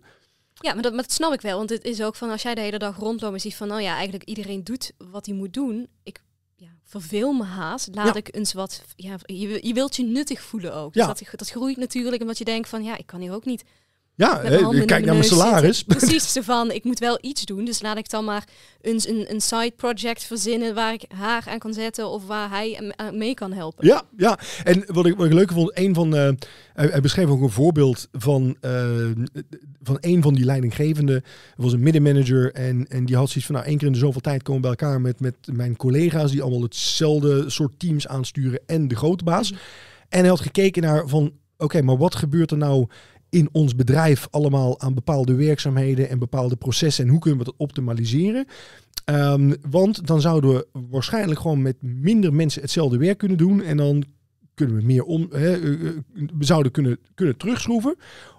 Ja, 0.54 0.74
maar 0.74 0.84
dat, 0.84 0.94
maar 0.94 1.02
dat 1.02 1.12
snap 1.12 1.34
ik 1.34 1.42
wel. 1.42 1.58
Want 1.58 1.70
het 1.70 1.84
is 1.84 2.02
ook 2.02 2.16
van 2.16 2.30
als 2.30 2.42
jij 2.42 2.56
de 2.56 2.62
hele 2.62 2.78
dag 2.78 2.98
rondloopt 2.98 3.34
en 3.34 3.40
ziet 3.40 3.56
van, 3.56 3.68
nou 3.68 3.82
ja, 3.82 3.94
eigenlijk 3.94 4.24
iedereen 4.24 4.64
doet 4.64 4.92
wat 5.12 5.26
hij 5.26 5.36
moet 5.36 5.54
doen. 5.54 5.88
Ik 6.04 6.22
verveel 6.92 7.34
me 7.34 7.44
haast. 7.44 7.90
Laat 7.92 8.06
Ja. 8.08 8.14
ik 8.14 8.36
eens 8.36 8.54
wat. 8.54 8.84
Ja, 8.96 9.16
je, 9.26 9.68
je 9.68 9.74
wilt 9.74 9.96
je 9.96 10.04
nuttig 10.04 10.42
voelen 10.42 10.74
ook. 10.76 10.94
Ja. 10.94 11.08
Dus 11.08 11.20
dat, 11.20 11.40
dat 11.40 11.50
groeit 11.50 11.78
natuurlijk 11.78 12.22
omdat 12.22 12.38
je 12.38 12.46
denkt 12.46 12.70
van, 12.70 12.84
ja, 12.84 12.98
ik 12.98 13.06
kan 13.06 13.20
hier 13.20 13.34
ook 13.34 13.46
niet 13.46 13.64
Ja, 14.16 14.42
hè, 14.42 14.86
kijk 14.86 15.06
naar 15.06 15.14
mijn 15.14 15.24
zitten. 15.24 15.38
salaris. 15.38 15.84
Precies, 15.98 16.34
zo 16.34 16.42
van, 16.42 16.72
ik 16.72 16.84
moet 16.84 17.00
wel 17.00 17.18
iets 17.22 17.46
doen. 17.46 17.66
Dus 17.66 17.82
laat 17.82 17.98
ik 17.98 18.10
dan 18.10 18.26
maar 18.26 18.48
eens 18.82 19.08
een, 19.08 19.26
een 19.30 19.42
side 19.42 19.74
project 19.76 20.24
verzinnen 20.24 20.76
waar 20.76 20.94
ik 20.94 21.06
haar 21.16 21.44
aan 21.48 21.60
kan 21.60 21.74
zetten 21.74 22.10
of 22.10 22.28
waar 22.28 22.50
hij 22.50 22.94
aan 22.96 23.18
mee 23.18 23.34
kan 23.34 23.54
helpen. 23.54 23.88
Ja, 23.88 24.04
ja. 24.18 24.40
En 24.64 24.84
wat 24.88 25.06
ik, 25.06 25.16
wat 25.16 25.26
ik 25.26 25.34
leuk 25.34 25.52
vond, 25.52 25.72
een 25.74 25.94
van, 25.94 26.16
eh, 26.16 26.30
hij, 26.74 27.02
beschreef 27.02 27.28
ook 27.28 27.42
een 27.42 27.50
voorbeeld 27.50 28.08
van, 28.12 28.58
eh, 28.62 28.86
van 29.84 29.98
een 30.00 30.22
van 30.22 30.34
die 30.34 30.46
leidinggevenden. 30.46 31.24
Was 31.56 31.74
een 31.74 31.84
middenmanager 31.84 32.52
en, 32.54 32.88
en 32.88 33.06
die 33.06 33.16
had 33.16 33.28
zoiets 33.28 33.46
van, 33.46 33.56
nou, 33.56 33.68
één 33.68 33.78
keer 33.78 33.88
in 33.88 33.94
de 33.94 34.00
zoveel 34.00 34.22
tijd 34.22 34.44
komen 34.44 34.62
we 34.62 34.68
bij 34.68 34.78
elkaar 34.78 35.02
met, 35.02 35.20
met 35.20 35.36
mijn 35.52 35.76
collega's 35.76 36.32
die 36.32 36.42
allemaal 36.42 36.62
hetzelfde 36.62 37.50
soort 37.50 37.80
teams 37.80 38.08
aansturen 38.08 38.62
en 38.66 38.88
de 38.88 38.96
grote 38.96 39.24
baas. 39.24 39.54
En 40.10 40.20
hij 40.20 40.30
had 40.30 40.42
gekeken 40.42 40.82
naar 40.82 41.08
van, 41.08 41.34
oké, 41.58 41.82
maar 41.82 41.98
wat 41.98 42.16
gebeurt 42.16 42.52
er 42.52 42.58
nou 42.58 42.88
in 43.32 43.50
ons 43.52 43.76
bedrijf 43.76 44.28
allemaal 44.32 44.80
aan 44.80 44.94
bepaalde 44.94 45.36
werkzaamheden 45.36 46.10
en 46.10 46.20
bepaalde 46.20 46.56
processen 46.56 47.04
en 47.06 47.10
hoe 47.10 47.20
kunnen 47.20 47.40
we 47.40 47.46
dat 47.46 47.54
optimaliseren? 47.58 48.46
Ehm, 49.06 49.54
want 49.70 50.08
dan 50.08 50.22
zouden 50.22 50.54
we 50.54 50.68
waarschijnlijk 50.90 51.40
gewoon 51.40 51.62
met 51.62 51.76
minder 51.82 52.34
mensen 52.34 52.62
hetzelfde 52.62 52.98
werk 52.98 53.18
kunnen 53.18 53.38
doen. 53.38 53.62
En 53.62 53.78
dan 53.78 54.04
kunnen 54.54 54.76
we 54.76 54.84
meer 54.84 55.04
om. 55.04 55.28
Eh, 55.32 55.54
eh, 55.54 55.62
we 56.14 56.46
zouden 56.46 56.72
kunnen, 56.72 57.00
kunnen 57.16 57.38
terugschroeven. 57.38 57.96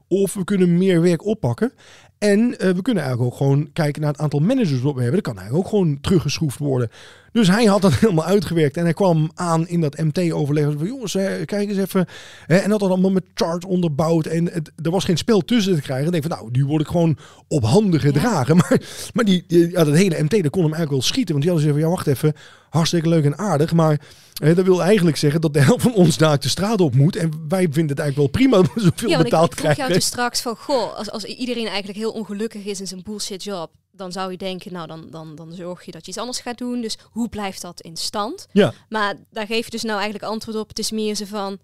Of 0.08 0.34
we 0.34 0.44
kunnen 0.44 0.78
meer 0.78 1.00
werk 1.00 1.24
oppakken. 1.24 1.72
En 2.18 2.58
eh, 2.58 2.70
we 2.70 2.82
kunnen 2.82 3.02
eigenlijk 3.02 3.32
ook 3.32 3.38
gewoon 3.38 3.72
kijken 3.72 4.02
naar 4.02 4.12
het 4.12 4.20
aantal 4.20 4.40
managers 4.40 4.80
wat 4.80 4.94
we 4.94 5.02
hebben. 5.02 5.22
Dat 5.22 5.32
kan 5.32 5.42
eigenlijk 5.42 5.66
ook 5.66 5.72
gewoon 5.72 6.00
teruggeschroefd 6.00 6.58
worden. 6.58 6.90
Dus 7.32 7.48
hij 7.48 7.64
had 7.64 7.82
dat 7.82 7.94
helemaal 8.00 8.24
uitgewerkt. 8.24 8.76
En 8.76 8.84
hij 8.84 8.92
kwam 8.92 9.30
aan 9.34 9.68
in 9.68 9.80
dat 9.80 9.98
MT-overleg. 9.98 10.64
Van 10.64 10.86
jongens, 10.86 11.12
kijk 11.44 11.68
eens 11.68 11.78
even. 11.78 12.06
Hè, 12.46 12.56
en 12.56 12.70
had 12.70 12.80
dat 12.80 12.90
allemaal 12.90 13.10
met 13.10 13.24
charts 13.34 13.66
onderbouwd. 13.66 14.26
En 14.26 14.52
het, 14.52 14.72
er 14.82 14.90
was 14.90 15.04
geen 15.04 15.16
spel 15.16 15.40
tussen 15.40 15.74
te 15.74 15.80
krijgen. 15.80 16.06
En 16.06 16.14
ik 16.14 16.22
denk 16.22 16.34
van, 16.34 16.42
nou, 16.42 16.58
nu 16.58 16.66
word 16.66 16.80
ik 16.80 16.88
gewoon 16.88 17.18
op 17.48 17.64
handen 17.64 18.00
gedragen. 18.00 18.56
Maar, 18.62 18.80
maar 19.12 19.24
die, 19.24 19.44
die, 19.46 19.70
ja, 19.70 19.84
dat 19.84 19.94
hele 19.94 20.22
MT, 20.22 20.30
dat 20.30 20.50
kon 20.50 20.62
hem 20.62 20.72
eigenlijk 20.72 20.90
wel 20.90 21.02
schieten. 21.02 21.34
Want 21.34 21.44
die 21.44 21.52
hadden 21.52 21.68
zeggen 21.68 21.80
van, 21.80 21.90
ja, 21.90 21.96
wacht 21.96 22.06
even. 22.06 22.34
Hartstikke 22.70 23.08
leuk 23.08 23.24
en 23.24 23.38
aardig. 23.38 23.72
Maar 23.72 24.00
eh, 24.42 24.56
dat 24.56 24.64
wil 24.64 24.82
eigenlijk 24.82 25.16
zeggen 25.16 25.40
dat 25.40 25.54
de 25.54 25.60
helft 25.60 25.82
van 25.82 25.94
ons 25.94 26.16
daar 26.16 26.40
de 26.40 26.48
straat 26.48 26.80
op 26.80 26.94
moet. 26.94 27.16
En 27.16 27.30
wij 27.48 27.62
vinden 27.70 27.96
het 27.96 27.98
eigenlijk 27.98 28.16
wel 28.16 28.26
prima 28.40 28.56
dat 28.56 28.74
we 28.74 28.80
zoveel 28.80 29.08
Ja, 29.08 29.14
want 29.14 29.26
ik, 29.26 29.30
betaald 29.30 29.52
ik 29.52 29.58
vroeg 29.58 29.64
jou 29.64 29.74
krijgen. 29.74 29.94
dus 29.94 30.06
straks 30.06 30.40
van, 30.40 30.56
goh, 30.56 30.96
als, 30.96 31.10
als 31.10 31.24
iedereen 31.24 31.66
eigenlijk 31.66 31.98
heel 31.98 32.12
ongelukkig 32.12 32.64
is 32.64 32.80
in 32.80 32.86
zijn 32.86 33.02
bullshit 33.02 33.44
job, 33.44 33.70
dan 34.02 34.12
zou 34.12 34.30
je 34.30 34.36
denken, 34.36 34.72
nou 34.72 34.86
dan, 34.86 35.06
dan, 35.10 35.34
dan 35.34 35.52
zorg 35.52 35.84
je 35.84 35.92
dat 35.92 36.04
je 36.04 36.10
iets 36.10 36.20
anders 36.20 36.40
gaat 36.40 36.58
doen. 36.58 36.80
Dus 36.80 36.98
hoe 37.10 37.28
blijft 37.28 37.62
dat 37.62 37.80
in 37.80 37.96
stand? 37.96 38.46
Ja. 38.52 38.72
Maar 38.88 39.14
daar 39.30 39.46
geef 39.46 39.64
je 39.64 39.70
dus 39.70 39.82
nou 39.82 40.00
eigenlijk 40.00 40.32
antwoord 40.32 40.56
op. 40.56 40.68
Het 40.68 40.78
is 40.78 40.90
meer 40.90 41.14
zo 41.14 41.24
van, 41.24 41.58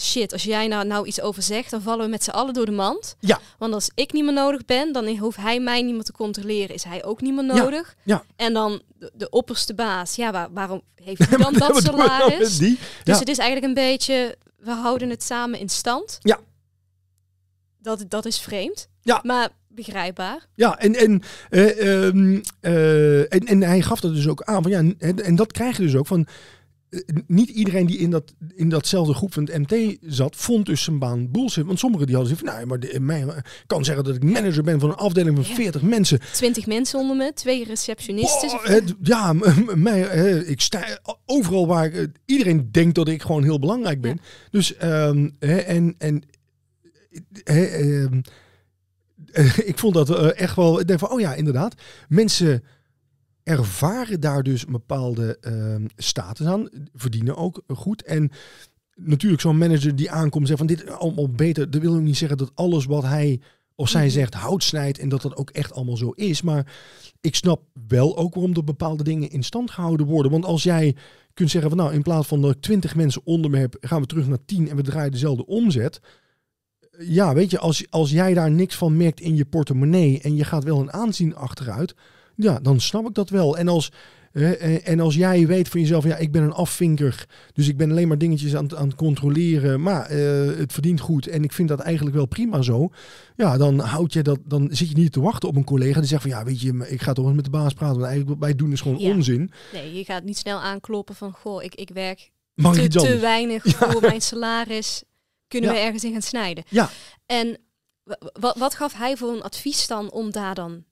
shit, 0.00 0.32
als 0.32 0.42
jij 0.42 0.66
nou, 0.66 0.86
nou 0.86 1.06
iets 1.06 1.20
over 1.20 1.42
zegt, 1.42 1.70
dan 1.70 1.82
vallen 1.82 2.04
we 2.04 2.10
met 2.10 2.24
z'n 2.24 2.30
allen 2.30 2.54
door 2.54 2.66
de 2.66 2.72
mand. 2.72 3.16
Ja. 3.20 3.40
Want 3.58 3.74
als 3.74 3.90
ik 3.94 4.12
niet 4.12 4.24
meer 4.24 4.32
nodig 4.32 4.64
ben, 4.64 4.92
dan 4.92 5.16
hoeft 5.16 5.36
hij 5.36 5.60
mij 5.60 5.82
niet 5.82 5.94
meer 5.94 6.02
te 6.02 6.12
controleren. 6.12 6.74
Is 6.74 6.84
hij 6.84 7.04
ook 7.04 7.20
niet 7.20 7.34
meer 7.34 7.44
nodig? 7.44 7.94
ja. 8.02 8.24
En 8.36 8.52
dan 8.52 8.82
de, 8.98 9.10
de 9.14 9.28
opperste 9.30 9.74
baas, 9.74 10.14
ja, 10.14 10.32
waar, 10.32 10.52
waarom 10.52 10.82
heeft 10.94 11.18
hij 11.28 11.38
dan 11.38 11.52
dat 11.52 11.82
salaris? 11.82 12.58
Die? 12.58 12.78
Dus 13.04 13.18
het 13.18 13.28
is 13.28 13.38
eigenlijk 13.38 13.68
een 13.68 13.88
beetje, 13.88 14.36
we 14.56 14.72
houden 14.72 15.10
het 15.10 15.22
samen 15.22 15.58
in 15.58 15.68
stand. 15.68 16.18
Ja. 16.20 16.40
Dat, 17.78 18.04
dat 18.08 18.24
is 18.24 18.38
vreemd. 18.38 18.88
Ja. 19.02 19.20
Maar 19.22 19.48
begrijpbaar. 19.74 20.46
Ja, 20.54 20.78
en, 20.78 20.94
en, 20.94 21.22
eh, 21.50 22.04
ehm, 22.06 22.40
eh, 22.60 23.18
en, 23.20 23.40
en 23.46 23.62
hij 23.62 23.82
gaf 23.82 24.00
dat 24.00 24.14
dus 24.14 24.28
ook 24.28 24.42
aan. 24.42 24.62
Van, 24.62 24.70
ja, 24.70 24.78
en, 24.98 25.24
en 25.24 25.34
dat 25.36 25.52
krijg 25.52 25.76
je 25.76 25.82
dus 25.82 25.94
ook 25.96 26.06
van. 26.06 26.26
eh, 26.90 27.00
Niet 27.26 27.48
iedereen 27.48 27.86
die 27.86 27.98
in, 27.98 28.10
dat, 28.10 28.34
in 28.54 28.68
datzelfde 28.68 29.14
groep 29.14 29.32
van 29.32 29.48
het 29.52 29.70
MT 29.70 29.96
zat, 30.00 30.36
vond 30.36 30.66
dus 30.66 30.82
zijn 30.82 30.98
baan 30.98 31.30
bullshit. 31.30 31.66
Want 31.66 31.78
sommigen 31.78 32.06
die 32.06 32.16
hadden 32.16 32.36
zoiets 32.36 32.50
van, 32.50 32.58
nou, 32.60 32.68
maar 32.78 32.80
de, 32.92 33.00
mij 33.00 33.24
kan 33.66 33.84
zeggen 33.84 34.04
dat 34.04 34.14
ik 34.14 34.22
manager 34.24 34.62
ben 34.62 34.80
van 34.80 34.88
een 34.88 34.94
afdeling 34.96 35.36
van 35.36 35.44
Ja. 35.48 35.54
40 35.54 35.82
mensen. 35.82 36.20
Twintig 36.32 36.66
mensen 36.66 36.98
onder 36.98 37.16
me, 37.16 37.32
twee 37.32 37.64
receptionisten. 37.64 38.48
Oh, 38.50 38.64
het- 38.64 38.94
ja, 39.02 39.32
mij, 39.74 40.00
ik 40.46 40.60
sta 40.60 40.98
overal 41.26 41.66
waar 41.66 41.92
ik, 41.92 42.10
iedereen 42.24 42.68
denkt 42.70 42.94
dat 42.94 43.08
ik 43.08 43.22
gewoon 43.22 43.42
heel 43.42 43.58
belangrijk 43.58 44.00
ben. 44.00 44.20
Dus 44.50 44.76
ehm, 44.76 45.28
en 45.38 45.94
en 45.98 46.22
ehm, 47.44 48.12
eh, 48.12 48.20
ik 49.70 49.78
vond 49.78 49.94
dat 49.94 50.10
eh, 50.10 50.40
echt 50.40 50.56
wel. 50.56 50.80
Ik 50.80 50.86
denk 50.86 50.98
van, 50.98 51.10
oh 51.10 51.20
ja, 51.20 51.34
inderdaad, 51.34 51.74
mensen 52.08 52.62
ervaren 53.42 54.20
daar 54.20 54.42
dus 54.42 54.66
een 54.66 54.72
bepaalde 54.72 55.38
ehm, 55.40 55.86
status 55.96 56.46
aan, 56.46 56.68
verdienen 56.94 57.36
ook 57.36 57.62
goed 57.66 58.02
en 58.02 58.30
natuurlijk 58.94 59.42
zo'n 59.42 59.58
manager 59.58 59.96
die 59.96 60.10
aankomt 60.10 60.42
en 60.42 60.46
zegt 60.46 60.58
van 60.58 60.66
dit 60.68 60.82
is 60.82 60.90
allemaal 60.90 61.30
beter. 61.30 61.70
Dat 61.70 61.80
wil 61.80 61.94
ook 61.94 62.00
niet 62.00 62.16
zeggen 62.16 62.38
dat 62.38 62.50
alles 62.54 62.84
wat 62.84 63.02
hij 63.02 63.40
of 63.74 63.88
zij 63.88 64.04
Mhm. 64.04 64.10
zegt 64.10 64.34
hout 64.34 64.62
snijdt 64.62 64.98
en 64.98 65.08
dat 65.08 65.22
dat 65.22 65.36
ook 65.36 65.50
echt 65.50 65.72
allemaal 65.72 65.96
zo 65.96 66.10
is. 66.10 66.42
Maar 66.42 66.72
ik 67.20 67.34
snap 67.34 67.62
wel 67.88 68.16
ook 68.16 68.34
waarom 68.34 68.54
er 68.54 68.64
bepaalde 68.64 69.04
dingen 69.04 69.30
in 69.30 69.42
stand 69.42 69.70
gehouden 69.70 70.06
worden. 70.06 70.32
Want 70.32 70.44
als 70.44 70.62
jij 70.62 70.96
kunt 71.34 71.50
zeggen 71.50 71.70
van 71.70 71.78
nou 71.78 71.92
in 71.92 72.02
plaats 72.02 72.26
van 72.26 72.40
dat 72.40 72.50
ik 72.50 72.60
20 72.60 72.94
mensen 72.94 73.22
onder 73.24 73.50
me 73.50 73.58
heb, 73.58 73.76
gaan 73.80 74.00
we 74.00 74.06
terug 74.06 74.26
naar 74.26 74.44
10 74.44 74.68
en 74.68 74.76
we 74.76 74.82
draaien 74.82 75.10
dezelfde 75.12 75.46
omzet. 75.46 76.00
Ja, 76.98 77.34
weet 77.34 77.50
je, 77.50 77.58
als, 77.58 77.84
als 77.90 78.10
jij 78.10 78.34
daar 78.34 78.50
niks 78.50 78.76
van 78.76 78.96
merkt 78.96 79.20
in 79.20 79.36
je 79.36 79.44
portemonnee 79.44 80.20
en 80.22 80.36
je 80.36 80.44
gaat 80.44 80.64
wel 80.64 80.80
een 80.80 80.92
aanzien 80.92 81.36
achteruit, 81.36 81.94
ja, 82.36 82.58
dan 82.60 82.80
snap 82.80 83.08
ik 83.08 83.14
dat 83.14 83.30
wel. 83.30 83.58
En 83.58 83.68
als, 83.68 83.92
eh, 84.32 84.88
en 84.88 85.00
als 85.00 85.14
jij 85.14 85.46
weet 85.46 85.68
van 85.68 85.80
jezelf, 85.80 86.04
ja, 86.04 86.16
ik 86.16 86.32
ben 86.32 86.42
een 86.42 86.52
afvinker, 86.52 87.26
dus 87.52 87.68
ik 87.68 87.76
ben 87.76 87.90
alleen 87.90 88.08
maar 88.08 88.18
dingetjes 88.18 88.56
aan, 88.56 88.64
het- 88.64 88.74
aan 88.74 88.86
het 88.86 88.96
controleren, 88.96 89.82
maar 89.82 90.06
eh, 90.06 90.56
het 90.58 90.72
verdient 90.72 91.00
goed 91.00 91.26
en 91.26 91.44
ik 91.44 91.52
vind 91.52 91.68
dat 91.68 91.80
eigenlijk 91.80 92.16
wel 92.16 92.26
prima 92.26 92.62
zo. 92.62 92.88
Ja, 93.36 93.56
dan 93.56 93.78
houd 93.78 94.12
je 94.12 94.22
dat, 94.22 94.38
dan 94.44 94.68
zit 94.70 94.88
je 94.88 94.94
niet 94.96 95.12
te 95.12 95.20
wachten 95.20 95.48
op 95.48 95.56
een 95.56 95.64
collega 95.64 95.98
die 96.00 96.08
zegt 96.08 96.22
van 96.22 96.30
ja, 96.30 96.44
weet 96.44 96.60
je, 96.60 96.86
ik 96.88 97.02
ga 97.02 97.12
toch 97.12 97.26
eens 97.26 97.34
met 97.34 97.44
de 97.44 97.50
baas 97.50 97.72
praten, 97.72 97.96
want 97.98 98.08
eigenlijk 98.08 98.38
wat 98.40 98.48
wij 98.48 98.56
doen 98.56 98.72
is 98.72 98.80
gewoon 98.80 98.98
Ja. 98.98 99.10
onzin. 99.10 99.50
Nee, 99.72 99.94
je 99.94 100.04
gaat 100.04 100.24
niet 100.24 100.38
snel 100.38 100.60
aankloppen 100.60 101.14
van, 101.14 101.32
goh, 101.32 101.62
ik, 101.62 101.74
ik 101.74 101.90
werk 101.94 102.30
Mag 102.54 102.74
te, 102.74 102.88
te 102.88 103.18
weinig 103.18 103.62
voor 103.64 104.00
mijn 104.00 104.20
salaris. 104.20 105.02
Kunnen 105.54 105.70
Ja. 105.70 105.76
we 105.76 105.84
ergens 105.84 106.04
in 106.04 106.12
gaan 106.12 106.22
snijden? 106.22 106.64
Ja. 106.68 106.90
En 107.26 107.58
wat, 108.32 108.58
wat 108.58 108.74
gaf 108.74 108.94
hij 108.94 109.16
voor 109.16 109.32
een 109.32 109.42
advies 109.42 109.86
dan 109.86 110.10
om 110.10 110.30
daar 110.30 110.54
dan, 110.54 110.84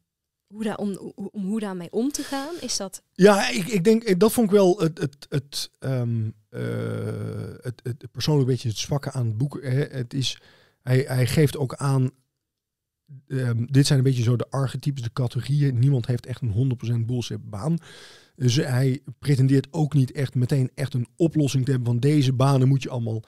hoe 0.46 0.64
daar, 0.64 0.76
om, 0.76 1.12
om, 1.14 1.44
hoe 1.44 1.60
daarmee 1.60 1.92
om 1.92 2.10
te 2.10 2.22
gaan? 2.22 2.54
Is 2.60 2.76
dat, 2.76 3.02
Ja, 3.12 3.48
ik, 3.48 3.66
ik 3.66 3.84
denk, 3.84 4.02
eh, 4.02 4.14
dat 4.18 4.32
vond 4.32 4.46
ik 4.46 4.52
wel 4.52 4.78
het, 4.80 4.98
het, 4.98 5.26
het, 5.28 5.70
ehm, 5.78 6.30
eh, 6.48 6.60
het, 7.60 7.80
het 7.82 8.10
persoonlijk 8.10 8.48
beetje 8.48 8.68
het 8.68 8.78
zwakke 8.78 9.12
aan 9.12 9.26
het 9.26 9.38
boek. 9.38 9.62
Hè. 9.62 9.84
Het 9.84 10.14
is, 10.14 10.38
hij, 10.82 11.04
hij 11.06 11.26
geeft 11.26 11.56
ook 11.56 11.74
aan, 11.74 12.10
ehm, 13.28 13.64
dit 13.64 13.86
zijn 13.86 13.98
een 13.98 14.04
beetje 14.04 14.22
zo 14.22 14.36
de 14.36 14.50
archetypes, 14.50 15.02
de 15.02 15.12
categorieën. 15.12 15.78
Niemand 15.78 16.06
heeft 16.06 16.26
echt 16.26 16.40
een 16.42 16.52
100% 16.52 17.06
bullshit 17.06 17.50
baan. 17.50 17.78
Dus 18.36 18.56
hij 18.56 19.00
pretendeert 19.18 19.66
ook 19.70 19.94
niet 19.94 20.12
echt 20.12 20.34
meteen 20.34 20.70
echt 20.74 20.94
een 20.94 21.08
oplossing 21.16 21.64
te 21.64 21.70
hebben 21.70 21.88
van 21.88 22.00
deze 22.00 22.32
banen 22.32 22.68
moet 22.68 22.82
je 22.82 22.90
allemaal 22.90 23.22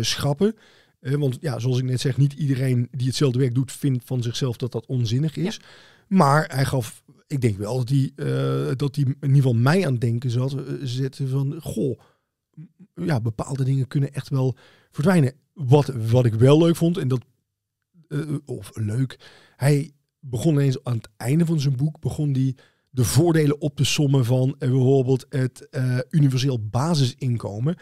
schrappen. 0.00 0.54
Eh, 1.00 1.14
want 1.14 1.38
ja, 1.40 1.58
zoals 1.58 1.78
ik 1.78 1.84
net 1.84 2.00
zeg, 2.00 2.16
niet 2.16 2.32
iedereen 2.32 2.88
die 2.90 3.06
hetzelfde 3.06 3.38
werk 3.38 3.54
doet, 3.54 3.72
vindt 3.72 4.04
van 4.04 4.22
zichzelf 4.22 4.56
dat 4.56 4.72
dat 4.72 4.86
onzinnig 4.86 5.36
is. 5.36 5.60
Maar 6.08 6.44
hij 6.54 6.64
gaf, 6.64 7.02
ik 7.26 7.40
denk 7.40 7.56
wel 7.56 7.76
dat 7.78 7.88
hij, 7.88 8.12
eh, 8.16 8.76
dat 8.76 8.96
hij 8.96 9.04
in 9.04 9.16
ieder 9.20 9.36
geval 9.36 9.54
mij 9.54 9.86
aan 9.86 9.92
het 9.92 10.00
denken 10.00 10.30
zat, 10.30 10.52
eh, 10.52 10.74
zette 10.82 11.28
van, 11.28 11.60
goh, 11.60 12.00
ja, 12.94 13.20
bepaalde 13.20 13.64
dingen 13.64 13.86
kunnen 13.86 14.12
echt 14.12 14.28
wel 14.28 14.56
verdwijnen. 14.90 15.34
Wat, 15.52 15.86
wat 15.86 16.24
ik 16.24 16.34
wel 16.34 16.58
leuk 16.58 16.76
vond, 16.76 16.96
en 16.96 17.08
dat, 17.08 17.24
eh, 18.08 18.20
of 18.44 18.70
leuk, 18.74 19.18
hij 19.56 19.92
begon 20.20 20.54
ineens 20.54 20.84
aan 20.84 20.96
het 20.96 21.08
einde 21.16 21.46
van 21.46 21.60
zijn 21.60 21.76
boek, 21.76 22.00
begon 22.00 22.32
hij 22.32 22.54
de 22.94 23.04
voordelen 23.04 23.60
op 23.60 23.76
te 23.76 23.84
sommen 23.84 24.24
van 24.24 24.54
eh, 24.58 24.68
bijvoorbeeld 24.70 25.26
het 25.28 25.68
eh, 25.70 25.98
universeel 26.10 26.68
basisinkomen. 26.68 27.76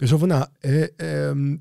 En 0.00 0.08
zo 0.08 0.18
van, 0.18 0.28
nou, 0.28 0.46
eh, 0.60 0.86
ehm, 1.28 1.56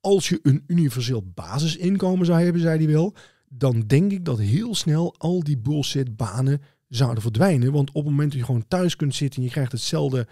als 0.00 0.28
je 0.28 0.38
een 0.42 0.64
universeel 0.66 1.22
basisinkomen 1.34 2.26
zou 2.26 2.42
hebben, 2.42 2.62
zei 2.62 2.84
hij 2.84 2.92
wel, 2.92 3.14
dan 3.48 3.80
denk 3.86 4.12
ik 4.12 4.24
dat 4.24 4.38
heel 4.38 4.74
snel 4.74 5.14
al 5.18 5.42
die 5.42 5.58
bullshit 5.58 6.16
banen 6.16 6.60
zouden 6.88 7.22
verdwijnen. 7.22 7.72
Want 7.72 7.88
op 7.88 7.94
het 7.94 8.04
moment 8.04 8.30
dat 8.30 8.38
je 8.40 8.46
gewoon 8.46 8.68
thuis 8.68 8.96
kunt 8.96 9.14
zitten 9.14 9.40
en 9.40 9.46
je 9.46 9.52
krijgt 9.52 9.72
hetzelfde 9.72 10.26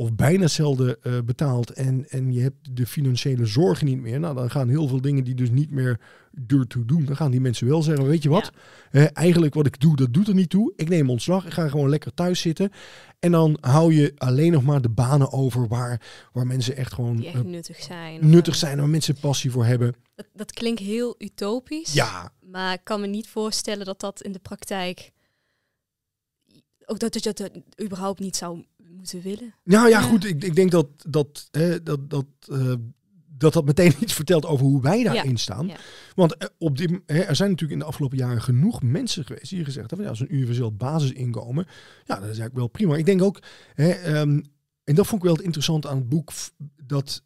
of 0.00 0.14
bijna 0.14 0.42
hetzelfde 0.42 0.98
eh, 1.02 1.18
betaald 1.24 1.70
en, 1.70 2.10
en 2.10 2.32
je 2.32 2.40
hebt 2.40 2.76
de 2.76 2.86
financiële 2.86 3.46
zorgen 3.46 3.86
niet 3.86 4.00
meer, 4.00 4.20
nou 4.20 4.34
dan 4.34 4.50
gaan 4.50 4.68
heel 4.68 4.88
veel 4.88 5.00
dingen 5.00 5.24
die 5.24 5.34
dus 5.34 5.50
niet 5.50 5.70
meer 5.70 6.00
duur 6.32 6.66
toe 6.66 6.84
doen. 6.84 7.04
Dan 7.04 7.16
gaan 7.16 7.30
die 7.30 7.40
mensen 7.40 7.66
wel 7.66 7.82
zeggen, 7.82 8.06
weet 8.06 8.22
je 8.22 8.28
wat, 8.28 8.52
Eh, 8.90 9.06
eigenlijk 9.12 9.54
wat 9.54 9.66
ik 9.66 9.80
doe, 9.80 9.96
dat 9.96 10.12
doet 10.12 10.28
er 10.28 10.34
niet 10.34 10.50
toe. 10.50 10.72
Ik 10.76 10.88
neem 10.88 11.10
ontslag, 11.10 11.46
ik 11.46 11.52
ga 11.52 11.68
gewoon 11.68 11.88
lekker 11.88 12.14
thuis 12.14 12.40
zitten. 12.40 12.70
En 13.18 13.30
dan 13.30 13.58
hou 13.60 13.94
je 13.94 14.12
alleen 14.16 14.52
nog 14.52 14.62
maar 14.62 14.80
de 14.80 14.88
banen 14.88 15.32
over 15.32 15.68
waar, 15.68 16.28
waar 16.32 16.46
mensen 16.46 16.76
echt 16.76 16.92
gewoon 16.92 17.16
die 17.16 17.26
echt 17.26 17.36
eh, 17.36 17.42
nuttig 17.42 17.82
zijn? 17.82 18.30
Nuttig 18.30 18.54
zijn, 18.54 18.78
waar 18.78 18.88
mensen 18.88 19.14
passie 19.20 19.50
voor 19.50 19.64
hebben. 19.64 19.94
Dat, 20.14 20.26
dat 20.32 20.52
klinkt 20.52 20.80
heel 20.80 21.14
utopisch. 21.18 21.92
Ja, 21.92 22.32
Maar 22.40 22.72
ik 22.72 22.84
kan 22.84 23.00
me 23.00 23.06
niet 23.06 23.28
voorstellen 23.28 23.86
dat 23.86 24.00
dat 24.00 24.22
in 24.22 24.32
de 24.32 24.38
praktijk... 24.38 25.10
Ook 26.84 26.98
dat 26.98 27.14
je 27.14 27.32
dat 27.32 27.50
überhaupt 27.82 28.20
niet 28.20 28.36
zou 28.36 28.64
moeten 29.00 29.20
willen. 29.22 29.54
Nou 29.64 29.88
ja, 29.88 30.00
Ja. 30.00 30.06
goed. 30.06 30.24
Ik, 30.24 30.44
ik 30.44 30.54
denk 30.54 30.70
dat 30.70 30.86
dat, 31.08 31.48
hè, 31.50 31.82
dat, 31.82 32.10
dat, 32.10 32.26
eh, 32.48 32.72
dat 33.36 33.52
dat 33.52 33.64
meteen 33.64 33.94
iets 34.00 34.12
vertelt 34.12 34.46
over 34.46 34.66
hoe 34.66 34.82
wij 34.82 35.02
daarin 35.02 35.36
staan. 35.38 35.66
ja. 35.66 35.76
Want 36.14 36.36
eh, 36.36 36.48
op 36.58 36.76
dit, 36.78 36.90
hè, 37.06 37.18
er 37.20 37.36
zijn 37.36 37.50
natuurlijk 37.50 37.80
in 37.80 37.84
de 37.84 37.90
afgelopen 37.90 38.18
jaren 38.18 38.42
genoeg 38.42 38.82
mensen 38.82 39.24
geweest 39.24 39.50
die 39.50 39.64
gezegd 39.64 39.90
hebben, 39.90 40.08
ja, 40.08 40.14
zo'n 40.14 40.34
universeel 40.34 40.72
basisinkomen, 40.72 41.66
ja, 42.04 42.14
dat 42.14 42.16
is 42.16 42.24
eigenlijk 42.24 42.54
wel 42.56 42.68
prima. 42.68 42.96
Ik 42.96 43.06
denk 43.06 43.22
ook, 43.22 43.42
hè, 43.74 43.90
ehm, 43.90 44.40
en 44.84 44.94
dat 44.94 45.06
vond 45.06 45.20
ik 45.20 45.26
wel 45.26 45.36
het 45.36 45.44
interessant 45.44 45.86
aan 45.86 45.96
het 45.96 46.08
boek, 46.08 46.32
dat 46.86 47.22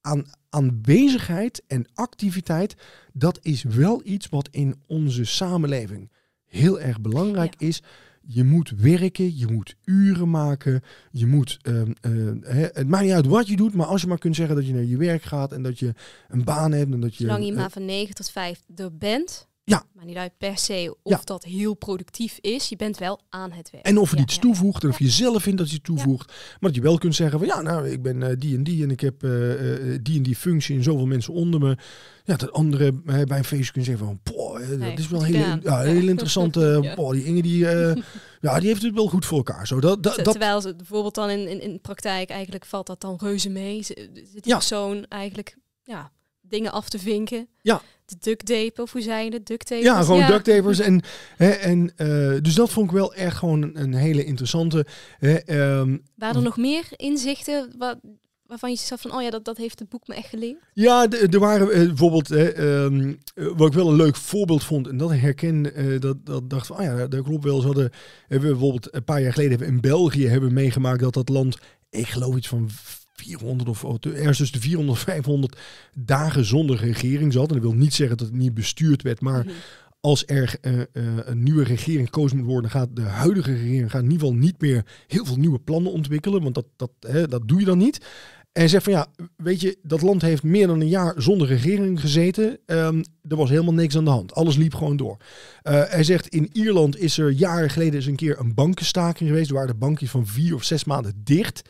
aan 0.00 0.24
aanwezigheid 0.48 1.62
en 1.66 1.86
activiteit, 1.94 2.74
dat 3.12 3.38
is 3.42 3.62
wel 3.62 4.00
iets 4.04 4.28
wat 4.28 4.48
in 4.50 4.74
onze 4.86 5.24
samenleving 5.24 6.10
heel 6.44 6.80
erg 6.80 7.00
belangrijk 7.00 7.54
is. 7.58 7.82
Je 8.26 8.44
moet 8.44 8.70
werken, 8.70 9.36
je 9.36 9.46
moet 9.46 9.76
uren 9.84 10.30
maken, 10.30 10.82
je 11.10 11.26
moet, 11.26 11.58
ehm, 11.62 11.92
eh, 12.00 12.12
hè, 12.40 12.66
het 12.72 12.88
maakt 12.88 13.04
niet 13.04 13.12
uit 13.12 13.26
wat 13.26 13.46
je 13.46 13.56
doet, 13.56 13.74
maar 13.74 13.86
als 13.86 14.00
je 14.00 14.06
maar 14.06 14.18
kunt 14.18 14.36
zeggen 14.36 14.56
dat 14.56 14.66
je 14.66 14.72
naar 14.72 14.84
je 14.84 14.96
werk 14.96 15.22
gaat 15.22 15.52
en 15.52 15.62
dat 15.62 15.78
je 15.78 15.94
een 16.28 16.44
baan 16.44 16.72
hebt 16.72 16.92
en 16.92 17.00
dat 17.00 17.16
je... 17.16 17.24
Zolang 17.24 17.44
je 17.44 17.50
eh, 17.50 17.56
maar 17.56 17.70
van 17.70 17.84
9 17.84 18.14
tot 18.14 18.30
5 18.30 18.60
er 18.76 18.96
bent. 18.96 19.48
Ja. 19.66 19.84
Maar 19.92 20.04
niet 20.04 20.16
uit 20.16 20.32
per 20.38 20.58
se 20.58 20.96
of 21.02 21.12
Ja. 21.12 21.20
dat 21.24 21.44
heel 21.44 21.74
productief 21.74 22.38
is. 22.40 22.68
Je 22.68 22.76
bent 22.76 22.98
wel 22.98 23.20
aan 23.28 23.52
het 23.52 23.70
werk. 23.70 23.84
En 23.86 23.98
of 23.98 24.10
het 24.10 24.18
Ja, 24.18 24.24
iets 24.24 24.38
toevoegt, 24.38 24.82
en 24.82 24.88
of 24.88 24.98
je 24.98 25.08
zelf 25.10 25.42
vindt 25.42 25.58
dat 25.58 25.70
je 25.70 25.80
toevoegt. 25.80 26.26
Maar 26.26 26.56
dat 26.60 26.74
je 26.74 26.80
wel 26.80 26.98
kunt 26.98 27.14
zeggen 27.14 27.38
van 27.38 27.48
ja, 27.48 27.60
nou, 27.62 27.88
ik 27.90 28.02
ben 28.02 28.22
eh, 28.22 28.34
die 28.38 28.56
en 28.56 28.64
die 28.64 28.82
en 28.82 28.90
ik 28.90 29.00
heb 29.00 29.22
eh, 29.22 29.92
eh, 29.94 29.98
die 30.02 30.16
en 30.16 30.22
die 30.22 30.36
functie 30.36 30.76
en 30.76 30.82
zoveel 30.82 31.06
mensen 31.06 31.32
onder 31.34 31.60
me. 31.60 31.76
Ja, 32.24 32.36
dat 32.36 32.52
andere 32.52 32.92
bij 32.92 33.38
een 33.38 33.44
feestje 33.44 33.72
kunnen 33.72 33.84
zeggen 33.98 34.06
van, 34.06 34.20
eh, 34.62 34.68
dat 34.68 34.78
Nee, 34.78 34.94
is 34.96 35.08
wel 35.08 35.20
gedaan. 35.20 35.60
ja, 35.62 35.82
interessante, 36.14 36.78
Ja. 36.82 36.94
poh, 36.94 37.10
die 37.12 37.24
Inge 37.24 37.42
die, 37.42 37.58
ja, 38.40 38.58
die 38.58 38.68
heeft 38.68 38.82
het 38.82 38.94
wel 38.94 39.08
goed 39.08 39.24
voor 39.26 39.36
elkaar. 39.36 39.66
Zo, 39.66 39.80
dat, 39.80 40.02
dat, 40.02 40.14
Ter- 40.14 40.24
dat, 40.24 40.32
Terwijl 40.34 40.60
ze 40.60 40.74
bijvoorbeeld 40.76 41.14
dan 41.14 41.30
in, 41.30 41.48
in, 41.48 41.60
in 41.60 41.80
praktijk 41.80 42.30
eigenlijk 42.30 42.64
valt 42.64 42.86
dat 42.86 43.00
dan 43.00 43.16
reuze 43.20 43.48
mee. 43.48 43.82
Zit 43.82 43.96
die 44.14 44.40
Ja. 44.42 44.56
persoon 44.56 45.04
eigenlijk 45.08 45.56
ja, 45.82 46.12
dingen 46.40 46.72
af 46.72 46.88
te 46.88 46.98
vinken. 46.98 47.48
Ja. 47.62 47.82
De 48.04 48.16
duct 48.20 48.46
tape, 48.46 48.82
of 48.82 48.92
hoe 48.92 49.02
zei 49.02 49.24
je 49.24 49.32
het? 49.32 49.46
Duct 49.46 49.66
tape. 49.66 49.82
ja, 49.82 50.02
gewoon 50.02 50.26
duct 50.26 50.44
tapers. 50.44 50.78
En, 50.78 51.02
hè, 51.36 51.50
en, 51.50 51.92
eh, 51.96 52.42
dus 52.42 52.54
dat 52.54 52.70
vond 52.70 52.86
ik 52.86 52.96
wel 52.96 53.14
echt 53.14 53.36
gewoon 53.36 53.62
een, 53.62 53.80
een 53.80 53.94
hele 53.94 54.24
interessante. 54.24 54.86
Hè, 55.18 55.34
ehm, 55.34 55.96
Waren 56.16 56.36
er 56.36 56.42
nog 56.42 56.56
meer 56.56 56.84
inzichten 56.96 57.74
wat, 57.78 57.98
waarvan 58.46 58.70
je 58.70 58.76
zegt 58.76 59.00
van, 59.00 59.14
oh 59.14 59.22
ja, 59.22 59.30
dat, 59.30 59.44
dat 59.44 59.56
heeft 59.56 59.78
het 59.78 59.88
boek 59.88 60.06
me 60.06 60.14
echt 60.14 60.28
geleerd? 60.28 60.58
Ja, 60.72 61.10
er 61.10 61.38
waren 61.38 61.70
eh, 61.70 61.86
bijvoorbeeld, 61.86 62.28
hè, 62.28 62.48
ehm, 62.48 63.14
eh, 63.34 63.46
wat 63.56 63.68
ik 63.68 63.74
wel 63.74 63.88
een 63.88 63.96
leuk 63.96 64.16
voorbeeld 64.16 64.64
vond, 64.64 64.88
en 64.88 64.96
dat 64.96 65.10
herken, 65.10 65.74
eh, 65.74 66.00
dat, 66.00 66.26
dat 66.26 66.50
dacht 66.50 66.66
van, 66.66 66.76
ah 66.76 66.84
ja, 66.84 67.06
dat 67.06 67.24
klopt 67.24 67.44
wel. 67.44 67.60
Ze 67.60 67.66
hadden, 67.66 67.92
hebben 68.28 68.48
we 68.48 68.54
bijvoorbeeld 68.54 68.94
een 68.94 69.04
paar 69.04 69.22
jaar 69.22 69.32
geleden 69.32 69.50
hebben 69.50 69.68
in 69.68 69.80
België 69.80 70.26
hebben 70.26 70.52
meegemaakt 70.52 71.00
dat 71.00 71.14
dat 71.14 71.28
land, 71.28 71.58
ik 71.90 72.06
geloof 72.06 72.36
iets 72.36 72.48
van 72.48 72.70
400 73.14 73.68
of 73.68 73.84
ergens 74.04 74.38
tussen 74.38 74.60
de 74.60 74.66
400 74.66 74.98
500 74.98 75.58
dagen 75.94 76.44
zonder 76.44 76.76
regering 76.76 77.32
zat. 77.32 77.48
En 77.48 77.54
dat 77.54 77.62
wil 77.62 77.74
niet 77.74 77.94
zeggen 77.94 78.16
dat 78.16 78.26
het 78.26 78.36
niet 78.36 78.54
bestuurd 78.54 79.02
werd, 79.02 79.20
maar 79.20 79.44
Mhm. 79.44 79.54
als 80.00 80.22
er 80.26 80.56
eh, 80.60 80.80
eh, 80.80 80.86
een 81.24 81.42
nieuwe 81.42 81.64
regering 81.64 82.04
gekozen 82.04 82.36
moet 82.36 82.46
worden, 82.46 82.70
gaat 82.70 82.88
de 82.96 83.02
huidige 83.02 83.52
regering 83.52 83.90
gaat 83.90 84.02
in 84.02 84.10
ieder 84.10 84.26
geval 84.26 84.40
niet 84.42 84.60
meer 84.60 84.84
heel 85.06 85.24
veel 85.24 85.36
nieuwe 85.36 85.58
plannen 85.58 85.92
ontwikkelen, 85.92 86.42
want 86.42 86.54
dat, 86.54 86.66
dat, 86.76 86.90
hè, 87.00 87.28
dat 87.28 87.48
doe 87.48 87.58
je 87.60 87.66
dan 87.66 87.78
niet. 87.78 88.06
En 88.54 88.68
zegt 88.68 88.84
van 88.84 88.92
ja, 88.92 89.06
weet 89.36 89.60
je, 89.60 89.78
dat 89.82 90.02
land 90.02 90.22
heeft 90.22 90.42
meer 90.42 90.66
dan 90.66 90.80
een 90.80 90.88
jaar 90.88 91.14
zonder 91.16 91.46
regering 91.46 92.00
gezeten. 92.00 92.58
Ehm, 92.66 93.02
er 93.28 93.36
was 93.36 93.50
helemaal 93.50 93.74
niks 93.74 93.96
aan 93.96 94.04
de 94.04 94.10
hand. 94.10 94.34
Alles 94.34 94.56
liep 94.56 94.74
gewoon 94.74 94.96
door. 94.96 95.16
Eh, 95.62 95.82
hij 95.86 96.04
zegt 96.04 96.28
in 96.28 96.48
Ierland 96.52 96.98
is 96.98 97.18
er 97.18 97.30
jaren 97.30 97.70
geleden 97.70 97.94
eens 97.94 98.06
een 98.06 98.16
keer 98.16 98.38
een 98.38 98.54
bankenstaking 98.54 99.28
geweest. 99.28 99.50
Waren 99.50 99.68
de 99.68 99.74
bankjes 99.74 100.10
van 100.10 100.26
vier 100.26 100.54
of 100.54 100.64
zes 100.64 100.84
maanden 100.84 101.20
dicht. 101.24 101.62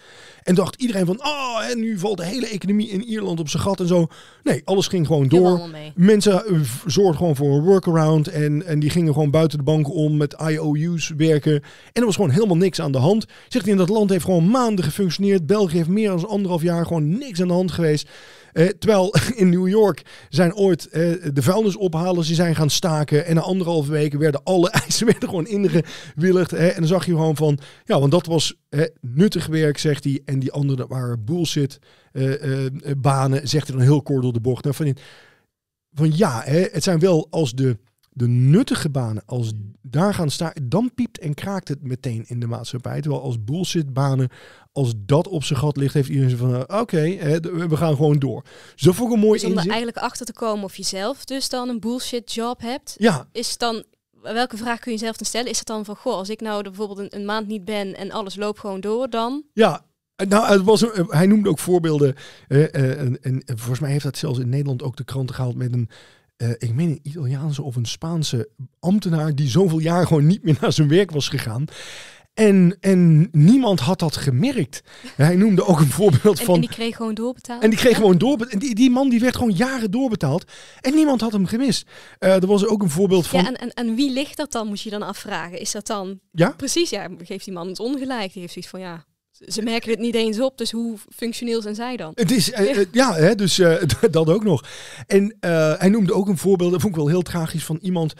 En 0.42 0.54
dacht 0.54 0.80
iedereen 0.80 1.06
van, 1.06 1.24
oh, 1.24 1.64
en 1.70 1.78
nu 1.78 1.98
valt 1.98 2.16
de 2.16 2.24
hele 2.24 2.46
economie 2.46 2.88
in 2.88 3.02
Ierland 3.02 3.40
op 3.40 3.48
zijn 3.48 3.62
gat 3.62 3.80
en 3.80 3.86
zo. 3.86 4.06
Nee, 4.42 4.62
alles 4.64 4.86
ging 4.86 5.06
gewoon 5.06 5.28
door. 5.28 5.60
Mensen 5.94 6.46
eh, 6.46 6.60
zorgden 6.86 7.16
gewoon 7.16 7.36
voor 7.36 7.56
een 7.56 7.64
workaround 7.64 8.28
en, 8.28 8.66
en 8.66 8.80
die 8.80 8.90
gingen 8.90 9.12
gewoon 9.12 9.30
buiten 9.30 9.58
de 9.58 9.64
bank 9.64 9.94
om 9.94 10.16
met 10.16 10.36
IOU's 10.48 11.12
werken. 11.16 11.54
En 11.54 11.62
er 11.92 12.04
was 12.04 12.14
gewoon 12.14 12.30
helemaal 12.30 12.56
niks 12.56 12.80
aan 12.80 12.92
de 12.92 12.98
hand. 12.98 13.26
Zegt 13.48 13.64
hij, 13.64 13.72
in 13.72 13.78
dat 13.78 13.88
land 13.88 14.10
heeft 14.10 14.24
gewoon 14.24 14.50
maanden 14.50 14.84
gefunctioneerd. 14.84 15.46
België 15.46 15.76
heeft 15.76 15.88
meer 15.88 16.08
dan 16.08 16.28
anderhalf 16.28 16.62
jaar 16.62 16.73
gewoon 16.82 17.18
niks 17.18 17.40
aan 17.40 17.48
de 17.48 17.54
hand 17.54 17.72
geweest. 17.72 18.08
Eh, 18.54 18.66
terwijl 18.66 19.14
in 19.36 19.48
New 19.48 19.68
York 19.68 20.26
zijn 20.28 20.54
ooit 20.54 20.88
eh, 20.88 21.12
de 21.32 21.42
vuilnisophalers 21.42 22.26
die 22.26 22.36
zijn 22.36 22.54
gaan 22.54 22.70
staken. 22.70 23.26
En 23.26 23.34
na 23.34 23.40
anderhalve 23.40 23.90
weken 23.90 24.18
werden 24.18 24.42
alle 24.44 24.70
eisen 24.84 25.06
werden 25.06 25.28
gewoon 25.28 25.46
ingewilligd. 25.46 26.50
Hè. 26.50 26.66
En 26.66 26.78
dan 26.78 26.86
zag 26.86 27.06
je 27.06 27.12
gewoon 27.12 27.36
van, 27.36 27.58
ja, 27.84 28.00
want 28.00 28.10
dat 28.10 28.26
was 28.26 28.54
hè, 28.68 28.86
nuttig 29.00 29.46
werk, 29.46 29.78
zegt 29.78 30.04
hij. 30.04 30.20
En 30.24 30.38
die 30.38 30.52
andere 30.52 30.76
dat 30.76 30.88
waren 30.88 31.24
bullshit 31.24 31.78
eh, 32.12 32.66
banen, 32.98 33.48
zegt 33.48 33.66
hij 33.68 33.76
dan 33.76 33.86
heel 33.86 34.02
kort 34.02 34.22
door 34.22 34.32
de 34.32 34.40
bocht. 34.40 34.64
Nou, 34.64 34.74
van, 34.76 34.96
van 35.92 36.16
ja, 36.16 36.42
hè, 36.44 36.66
het 36.72 36.82
zijn 36.82 36.98
wel 36.98 37.26
als 37.30 37.52
de, 37.52 37.78
de 38.10 38.28
nuttige 38.28 38.90
banen, 38.90 39.22
als 39.26 39.52
daar 39.82 40.14
gaan 40.14 40.30
staan, 40.30 40.52
dan 40.62 40.90
piept 40.94 41.18
en 41.18 41.34
kraakt 41.34 41.68
het 41.68 41.82
meteen 41.82 42.24
in 42.26 42.40
de 42.40 42.46
maatschappij. 42.46 43.00
Terwijl 43.00 43.22
als 43.22 43.44
bullshit 43.44 43.92
banen, 43.92 44.28
als 44.74 44.92
dat 44.96 45.28
op 45.28 45.44
zijn 45.44 45.58
gat 45.58 45.76
ligt, 45.76 45.94
heeft 45.94 46.08
iedereen 46.08 46.36
van, 46.36 46.54
eh, 46.66 46.80
oké, 46.80 47.00
we 47.68 47.76
gaan 47.76 47.96
gewoon 47.96 48.18
door. 48.18 48.44
Zo 48.74 48.92
vond 48.92 49.08
ik 49.08 49.14
een 49.14 49.20
mooi 49.22 49.40
Dus 49.40 49.50
om 49.50 49.58
er 49.58 49.66
eigenlijk 49.68 49.96
achter 49.96 50.26
te 50.26 50.32
komen 50.32 50.64
of 50.64 50.76
je 50.76 50.82
zelf 50.82 51.24
dus 51.24 51.48
dan 51.48 51.68
een 51.68 51.80
bullshit 51.80 52.32
job 52.34 52.60
hebt, 52.60 52.94
Ja, 52.98 53.28
is 53.32 53.58
dan, 53.58 53.84
welke 54.22 54.56
vraag 54.56 54.78
kun 54.78 54.92
je 54.92 54.98
zelf 54.98 55.16
dan 55.16 55.26
stellen? 55.26 55.50
Is 55.50 55.58
het 55.58 55.66
dan 55.66 55.84
van, 55.84 55.96
goh, 55.96 56.14
als 56.14 56.28
ik 56.28 56.40
nou 56.40 56.56
er 56.56 56.62
bijvoorbeeld 56.70 56.98
een, 56.98 57.18
een 57.20 57.24
maand 57.24 57.46
niet 57.46 57.64
ben 57.64 57.96
en 57.96 58.10
alles 58.10 58.36
loopt 58.36 58.58
gewoon 58.60 58.80
door, 58.80 59.10
dan? 59.10 59.42
Ja, 59.52 59.84
nou, 60.28 60.46
het 60.52 60.62
was, 60.62 60.80
een- 60.82 61.06
hij 61.08 61.26
noemde 61.26 61.48
ook 61.48 61.58
voorbeelden. 61.58 62.14
eh, 62.48 62.74
eh, 62.74 63.00
en, 63.00 63.18
en 63.22 63.42
volgens 63.46 63.80
mij 63.80 63.90
heeft 63.90 64.04
dat 64.04 64.16
zelfs 64.18 64.38
in 64.38 64.48
Nederland 64.48 64.82
ook 64.82 64.96
de 64.96 65.04
kranten 65.04 65.34
gehaald 65.34 65.56
met 65.56 65.72
een, 65.72 65.88
eh, 66.36 66.50
ik 66.50 66.74
meen 66.74 66.88
een 66.88 67.00
Italiaanse 67.02 67.62
of 67.62 67.76
een 67.76 67.86
Spaanse 67.86 68.48
ambtenaar 68.80 69.34
die 69.34 69.48
zoveel 69.48 69.78
jaar 69.78 70.06
gewoon 70.06 70.26
niet 70.26 70.42
meer 70.42 70.56
naar 70.60 70.72
zijn 70.72 70.88
werk 70.88 71.10
was 71.10 71.28
gegaan. 71.28 71.64
En, 72.34 72.76
en 72.80 73.28
niemand 73.32 73.80
had 73.80 73.98
dat 73.98 74.16
gemerkt. 74.16 74.82
Hij 75.16 75.36
noemde 75.36 75.64
ook 75.66 75.80
een 75.80 75.90
voorbeeld 75.90 76.38
En, 76.38 76.44
van. 76.44 76.54
en 76.54 76.60
die 76.60 76.70
kreeg 76.70 76.96
gewoon 76.96 77.14
doorbetaald? 77.14 77.62
En 77.62 77.70
die 77.70 77.78
kreeg 77.78 77.96
gewoon 77.96 78.18
doorbetaald. 78.18 78.52
En 78.52 78.58
die, 78.58 78.74
die 78.74 78.90
man 78.90 79.08
die 79.08 79.20
werd 79.20 79.36
gewoon 79.36 79.52
jaren 79.52 79.90
doorbetaald. 79.90 80.44
En 80.80 80.94
niemand 80.94 81.20
had 81.20 81.32
hem 81.32 81.46
gemist. 81.46 81.88
Eh, 82.18 82.34
er 82.34 82.46
was 82.46 82.66
ook 82.66 82.82
een 82.82 82.90
voorbeeld 82.90 83.26
van. 83.26 83.40
Ja, 83.40 83.46
en, 83.46 83.56
en, 83.56 83.70
en 83.70 83.94
wie 83.94 84.12
ligt 84.12 84.36
dat 84.36 84.52
dan, 84.52 84.66
moet 84.66 84.80
je 84.80 84.90
dan 84.90 85.02
afvragen? 85.02 85.60
Is 85.60 85.70
dat 85.70 85.86
dan... 85.86 86.20
Ja? 86.32 86.48
Precies, 86.48 86.90
ja, 86.90 87.08
geeft 87.18 87.44
die 87.44 87.54
man 87.54 87.68
het 87.68 87.80
ongelijk. 87.80 88.32
Die 88.32 88.40
heeft 88.40 88.52
zoiets 88.52 88.70
van, 88.70 88.80
ja, 88.80 89.04
ze 89.46 89.62
merken 89.62 89.90
het 89.90 90.00
niet 90.00 90.14
eens 90.14 90.40
op, 90.40 90.58
dus 90.58 90.70
hoe 90.70 90.96
functioneel 91.14 91.62
zijn 91.62 91.74
zij 91.74 91.96
dan? 91.96 92.12
Het 92.14 92.30
is, 92.30 92.50
eh, 92.50 92.78
eh, 92.78 92.86
ja, 92.92 93.14
hè, 93.14 93.34
dus 93.34 93.56
dat 94.10 94.28
ook 94.28 94.44
nog. 94.44 94.64
En 95.06 95.36
hij 95.78 95.88
noemde 95.88 96.14
ook 96.14 96.28
een 96.28 96.38
voorbeeld, 96.38 96.70
dat 96.72 96.80
vond 96.80 96.94
ik 96.94 97.00
wel 97.00 97.10
heel 97.10 97.22
tragisch, 97.22 97.64
van 97.64 97.78
iemand 97.82 98.14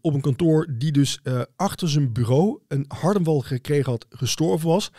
op 0.00 0.14
een 0.14 0.20
kantoor 0.20 0.66
die 0.78 0.92
dus 0.92 1.20
eh, 1.22 1.40
achter 1.56 1.88
zijn 1.88 2.12
bureau 2.12 2.60
een 2.68 2.84
hardenwal 2.88 3.40
gekregen 3.40 3.90
had, 3.90 4.06
gestorven 4.10 4.68
was. 4.68 4.92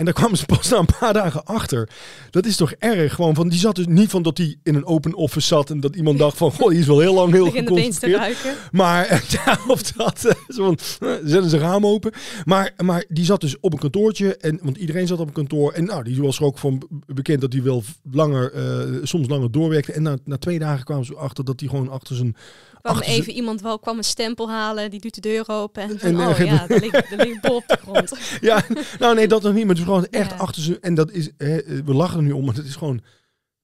En 0.00 0.06
daar 0.06 0.14
kwamen 0.14 0.38
ze 0.38 0.46
pas 0.46 0.68
na 0.68 0.78
een 0.78 0.86
paar 0.98 1.12
dagen 1.12 1.44
achter. 1.44 1.88
Dat 2.30 2.46
is 2.46 2.56
toch 2.56 2.72
erg? 2.72 3.14
Gewoon 3.14 3.34
van, 3.34 3.48
die 3.48 3.58
zat 3.58 3.74
dus 3.74 3.86
niet 3.86 4.10
van 4.10 4.22
dat 4.22 4.38
hij 4.38 4.56
in 4.62 4.74
een 4.74 4.86
open 4.86 5.14
office 5.14 5.46
zat 5.46 5.70
en 5.70 5.80
dat 5.80 5.96
iemand 5.96 6.18
dacht 6.18 6.36
van, 6.36 6.52
goh, 6.52 6.68
die 6.68 6.78
is 6.78 6.86
wel 6.86 7.00
heel 7.00 7.14
lang 7.14 7.32
heel 7.32 7.50
geconcentreerd. 7.50 8.36
Maar 8.72 9.24
ja, 9.44 9.58
of 9.66 9.82
dat, 9.82 10.24
eh, 10.24 10.34
zo 10.48 10.64
van, 10.64 10.78
eh, 11.08 11.14
zetten 11.24 11.50
ze 11.50 11.58
raam 11.58 11.86
open. 11.86 12.12
Maar, 12.44 12.72
maar 12.84 13.04
die 13.08 13.24
zat 13.24 13.40
dus 13.40 13.60
op 13.60 13.72
een 13.72 13.78
kantoortje. 13.78 14.36
En, 14.36 14.58
want 14.62 14.76
iedereen 14.76 15.06
zat 15.06 15.18
op 15.18 15.26
een 15.26 15.32
kantoor. 15.32 15.72
En 15.72 15.84
nou, 15.84 16.02
die 16.04 16.22
was 16.22 16.38
er 16.38 16.44
ook 16.44 16.58
van 16.58 16.82
bekend 17.06 17.40
dat 17.40 17.52
hij 17.52 17.62
wel 17.62 17.82
langer, 18.12 18.52
eh, 18.52 18.98
soms 19.02 19.28
langer 19.28 19.50
doorwerkte. 19.50 19.92
En 19.92 20.02
na, 20.02 20.16
na 20.24 20.38
twee 20.38 20.58
dagen 20.58 20.84
kwamen 20.84 21.04
ze 21.04 21.14
achter 21.16 21.44
dat 21.44 21.60
hij 21.60 21.68
gewoon 21.68 21.88
achter 21.88 22.16
zijn... 22.16 22.36
kwam 22.82 22.98
even 23.00 23.24
zijn- 23.24 23.36
iemand 23.36 23.60
wel 23.60 23.78
kwam 23.78 23.96
een 23.98 24.04
stempel 24.04 24.50
halen, 24.50 24.90
die 24.90 25.00
doet 25.00 25.14
de 25.14 25.20
deur 25.20 25.44
open 25.46 25.82
en 25.82 25.98
van, 25.98 26.08
En, 26.08 26.28
oh 26.28 26.38
ja, 26.50 26.66
daar 26.66 26.78
ligt, 26.80 27.10
daar 27.10 27.26
ligt 27.26 27.40
Bob 27.40 27.52
op 27.52 27.64
de 27.66 27.78
grond. 27.82 28.12
Ja, 28.40 28.64
nou 28.98 29.14
nee, 29.14 29.28
dat 29.28 29.42
nog 29.42 29.54
niet. 29.54 29.66
Maar 29.66 29.74
gewoon 29.90 30.06
echt 30.06 30.30
Ja. 30.30 30.36
achter 30.36 30.62
zijn... 30.62 30.80
En 30.80 30.94
dat 30.94 31.10
is, 31.10 31.30
eh, 31.36 31.56
we 31.84 31.94
lachen 31.94 32.16
er 32.18 32.24
nu 32.24 32.32
om, 32.32 32.44
maar 32.44 32.54
het 32.54 32.66
is 32.66 32.76
gewoon 32.76 33.00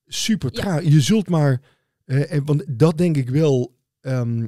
super 0.06 0.48
Ja. 0.52 0.60
traag. 0.60 0.82
Je 0.82 1.00
zult 1.00 1.28
maar... 1.28 1.60
eh, 2.04 2.32
en, 2.32 2.44
want 2.44 2.64
dat 2.78 2.98
denk 2.98 3.16
ik 3.16 3.28
wel... 3.30 3.74
ehm, 4.00 4.46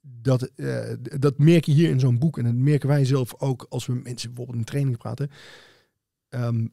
dat, 0.00 0.42
eh, 0.56 0.90
dat 1.18 1.38
merk 1.38 1.64
je 1.64 1.72
hier 1.72 1.90
in 1.90 2.00
zo'n 2.00 2.18
boek. 2.18 2.38
En 2.38 2.44
dat 2.44 2.54
merken 2.54 2.88
wij 2.88 3.04
zelf 3.04 3.34
ook 3.38 3.66
als 3.68 3.86
we 3.86 3.92
met 3.94 4.04
mensen 4.04 4.28
bijvoorbeeld 4.28 4.58
in 4.58 4.64
training 4.64 4.98
praten. 4.98 5.30
Ehm, 6.28 6.66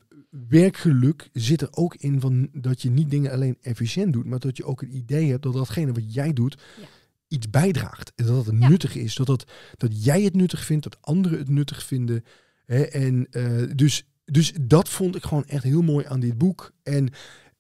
werkgeluk 0.50 1.30
zit 1.34 1.62
er 1.62 1.68
ook 1.72 1.96
in 1.96 2.20
van 2.20 2.50
dat 2.54 2.82
je 2.82 2.90
niet 2.90 3.10
dingen 3.10 3.32
alleen 3.32 3.58
efficiënt 3.62 4.14
doet, 4.14 4.26
maar 4.26 4.40
dat 4.40 4.58
je 4.58 4.64
ook 4.66 4.82
het 4.82 4.90
idee 4.90 5.30
hebt 5.30 5.44
dat 5.44 5.54
datgene 5.54 5.92
wat 5.92 6.14
jij 6.14 6.34
doet 6.34 6.62
Ja. 6.80 6.86
iets 7.28 7.50
bijdraagt. 7.50 8.12
En 8.16 8.26
dat 8.26 8.46
het 8.46 8.56
Ja. 8.60 8.70
nuttig 8.70 8.96
is. 8.96 9.16
Dat, 9.16 9.28
dat, 9.28 9.52
dat 9.78 10.04
jij 10.04 10.22
het 10.22 10.36
nuttig 10.36 10.66
vindt, 10.66 10.84
dat 10.84 10.98
anderen 11.02 11.38
het 11.40 11.50
nuttig 11.50 11.84
vinden. 11.84 12.24
Hè? 12.66 12.82
En 12.82 13.28
dus, 13.76 14.04
dus 14.32 14.54
dat 14.62 14.90
vond 14.90 15.16
ik 15.16 15.24
gewoon 15.24 15.46
echt 15.46 15.64
heel 15.64 15.82
mooi 15.82 16.06
aan 16.06 16.20
dit 16.20 16.38
boek. 16.38 16.72
En 16.84 17.10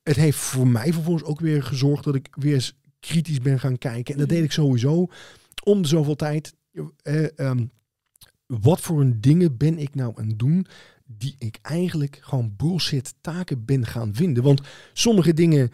het 0.03 0.15
heeft 0.15 0.38
voor 0.38 0.67
mij 0.67 0.93
vervolgens 0.93 1.24
ook 1.24 1.39
weer 1.39 1.63
gezorgd 1.63 2.03
dat 2.03 2.15
ik 2.15 2.28
weer 2.32 2.53
eens 2.53 2.74
kritisch 2.99 3.39
ben 3.39 3.59
gaan 3.59 3.78
kijken. 3.78 4.13
En 4.13 4.19
dat 4.19 4.30
deed 4.30 4.43
ik 4.43 4.51
sowieso 4.51 5.07
om 5.63 5.82
de 5.82 5.88
zoveel 5.88 6.15
tijd. 6.15 6.53
Eh, 7.01 7.39
ehm, 7.39 7.65
wat 8.45 8.82
voor 8.82 9.01
een 9.01 9.22
dingen 9.22 9.57
ben 9.57 9.78
ik 9.78 9.95
nou 9.95 10.13
aan 10.15 10.28
het 10.28 10.39
doen 10.39 10.65
die 11.05 11.36
ik 11.38 11.59
eigenlijk 11.61 12.19
gewoon 12.22 12.53
bullshit 12.57 13.13
taken 13.22 13.65
ben 13.65 13.86
gaan 13.86 14.13
vinden? 14.15 14.43
Want 14.43 14.61
sommige 14.93 15.34
dingen 15.34 15.72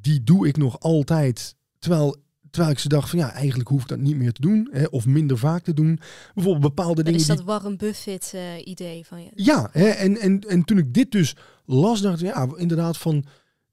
die 0.00 0.22
doe 0.22 0.48
ik 0.48 0.56
nog 0.56 0.80
altijd, 0.80 1.56
terwijl, 1.78 2.16
terwijl 2.50 2.72
ik 2.72 2.78
ze 2.78 2.88
dacht 2.88 3.10
van 3.10 3.18
ja, 3.18 3.32
eigenlijk 3.32 3.68
hoef 3.68 3.82
ik 3.82 3.88
dat 3.88 3.98
niet 3.98 4.16
meer 4.16 4.32
te 4.32 4.40
doen 4.40 4.68
hè, 4.72 4.84
of 4.84 5.06
minder 5.06 5.38
vaak 5.38 5.62
te 5.62 5.74
doen. 5.74 6.00
Bijvoorbeeld 6.34 6.74
bepaalde 6.74 6.94
Dat 6.94 7.04
dingen 7.04 7.20
is 7.20 7.26
die 7.26 7.36
dat 7.36 7.44
Warren 7.44 7.76
Buffett 7.76 8.32
eh, 8.34 8.66
idee 8.66 9.06
van 9.06 9.22
je. 9.22 9.30
ja, 9.34 9.68
hè, 9.72 9.88
en, 9.88 10.18
en, 10.18 10.40
en 10.40 10.64
toen 10.64 10.78
ik 10.78 10.94
dit 10.94 11.12
dus 11.12 11.36
las, 11.64 12.00
dacht 12.00 12.20
ik, 12.22 12.26
ja, 12.26 12.48
inderdaad 12.56 12.96
van, 12.98 13.24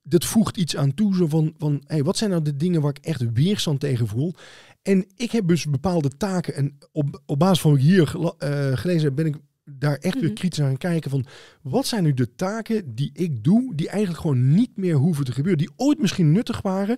dat 0.04 0.26
voegt 0.26 0.58
iets 0.58 0.76
aan 0.78 0.94
toe. 0.94 1.16
Zo 1.16 1.28
van, 1.28 1.54
van 1.58 1.84
hey, 1.86 2.04
wat 2.04 2.18
zijn 2.18 2.30
nou 2.30 2.42
de 2.42 2.56
dingen 2.56 2.82
waar 2.82 2.94
ik 2.98 3.06
echt 3.06 3.32
weerstand 3.34 3.80
tegen 3.80 4.08
voel? 4.08 4.34
En 4.82 5.06
ik 5.16 5.32
heb 5.32 5.48
dus 5.48 5.66
bepaalde 5.66 6.10
taken. 6.18 6.56
En 6.56 6.78
op, 6.92 7.22
op 7.26 7.40
basis 7.40 7.60
van 7.62 7.72
wat 7.72 7.80
ik 7.80 7.86
hier 7.86 8.16
eh, 8.38 8.78
gelezen 8.78 9.04
heb, 9.04 9.16
ben 9.16 9.26
ik 9.26 9.36
daar 9.70 9.98
echt 9.98 10.14
weer 10.14 10.24
Mhm. 10.24 10.34
kritisch 10.34 10.62
aan 10.62 10.78
kijken 10.78 11.10
van, 11.12 11.26
wat 11.62 11.86
zijn 11.88 12.04
nu 12.04 12.14
de 12.14 12.36
taken 12.36 12.96
die 12.96 13.10
ik 13.14 13.44
doe, 13.44 13.76
die 13.76 13.90
eigenlijk 13.90 14.22
gewoon 14.22 14.54
niet 14.54 14.78
meer 14.78 14.96
hoeven 14.96 15.26
te 15.26 15.32
gebeuren, 15.32 15.58
die 15.58 15.72
ooit 15.76 16.00
misschien 16.00 16.32
nuttig 16.32 16.62
waren, 16.62 16.98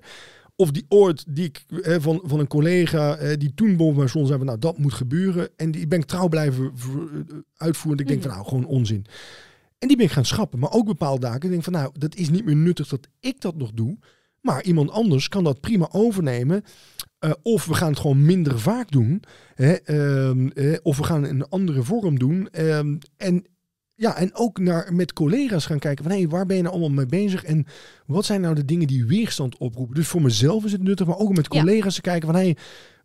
of 0.60 0.72
die 0.72 0.86
ooit 0.88 1.26
die 1.36 1.46
ik 1.46 1.64
eh, 1.82 1.96
van, 2.00 2.22
van 2.24 2.40
een 2.40 2.48
collega 2.48 3.36
die 3.36 3.54
toen 3.54 3.78
boven 3.78 3.98
mij 3.98 4.08
stond, 4.08 4.26
zei 4.28 4.38
van, 4.38 4.48
nou 4.48 4.60
dat 4.60 4.78
moet 4.78 4.94
gebeuren. 4.94 5.50
En 5.56 5.72
die 5.72 5.88
ben 5.88 6.00
ik 6.00 6.06
trouw 6.06 6.28
blijven 6.28 6.72
uitvoeren. 7.58 8.02
Ik 8.02 8.08
denk 8.08 8.22
van, 8.22 8.30
Mhm. 8.32 8.40
nou, 8.40 8.50
gewoon 8.50 8.66
onzin. 8.66 9.06
En 9.80 9.88
die 9.88 9.98
ben 9.98 10.06
ik 10.06 10.12
gaan 10.12 10.26
schrappen. 10.26 10.60
Maar 10.60 10.72
ook 10.72 10.86
bepaalde 10.86 11.20
daken. 11.22 11.44
Ik 11.44 11.50
denk 11.50 11.64
van, 11.64 11.74
nou, 11.74 11.92
dat 11.98 12.16
is 12.16 12.30
niet 12.30 12.46
meer 12.46 12.56
nuttig 12.56 12.88
dat 12.88 13.08
ik 13.20 13.42
dat 13.42 13.56
nog 13.56 13.72
doe. 13.74 13.98
Maar 14.42 14.64
iemand 14.64 14.92
anders 14.92 15.30
kan 15.30 15.44
dat 15.44 15.60
prima 15.60 15.88
overnemen. 15.92 16.64
Eh, 17.20 17.32
of 17.42 17.66
we 17.66 17.74
gaan 17.74 17.90
het 17.90 18.00
gewoon 18.00 18.26
minder 18.26 18.60
vaak 18.60 18.92
doen. 18.92 19.24
Hè, 19.56 19.74
ehm, 19.74 20.48
eh, 20.48 20.78
of 20.82 20.98
we 20.98 21.04
gaan 21.04 21.24
een 21.24 21.48
andere 21.50 21.84
vorm 21.84 22.20
doen. 22.20 22.48
Ehm, 22.52 22.98
en, 23.18 23.46
ja, 24.00 24.18
en 24.18 24.36
ook 24.36 24.60
naar, 24.60 24.94
met 24.94 25.14
collega's 25.14 25.66
gaan 25.66 25.80
kijken 25.80 26.04
van... 26.04 26.14
hé, 26.14 26.28
waar 26.28 26.46
ben 26.46 26.56
je 26.56 26.62
nou 26.62 26.74
allemaal 26.76 26.96
mee 26.96 27.06
bezig? 27.06 27.44
En 27.44 27.66
wat 28.06 28.26
zijn 28.26 28.42
nou 28.42 28.56
de 28.56 28.66
dingen 28.66 28.88
die 28.88 29.06
weerstand 29.06 29.58
oproepen? 29.58 29.96
Dus 29.96 30.08
voor 30.08 30.22
mezelf 30.22 30.66
is 30.66 30.72
het 30.72 30.84
nuttig, 30.84 31.08
maar 31.08 31.18
ook 31.18 31.36
met 31.36 31.54
Ja. 31.54 31.60
collega's 31.60 31.96
te 31.96 32.02
kijken 32.02 32.28
van... 32.32 32.42
hé, 32.42 32.54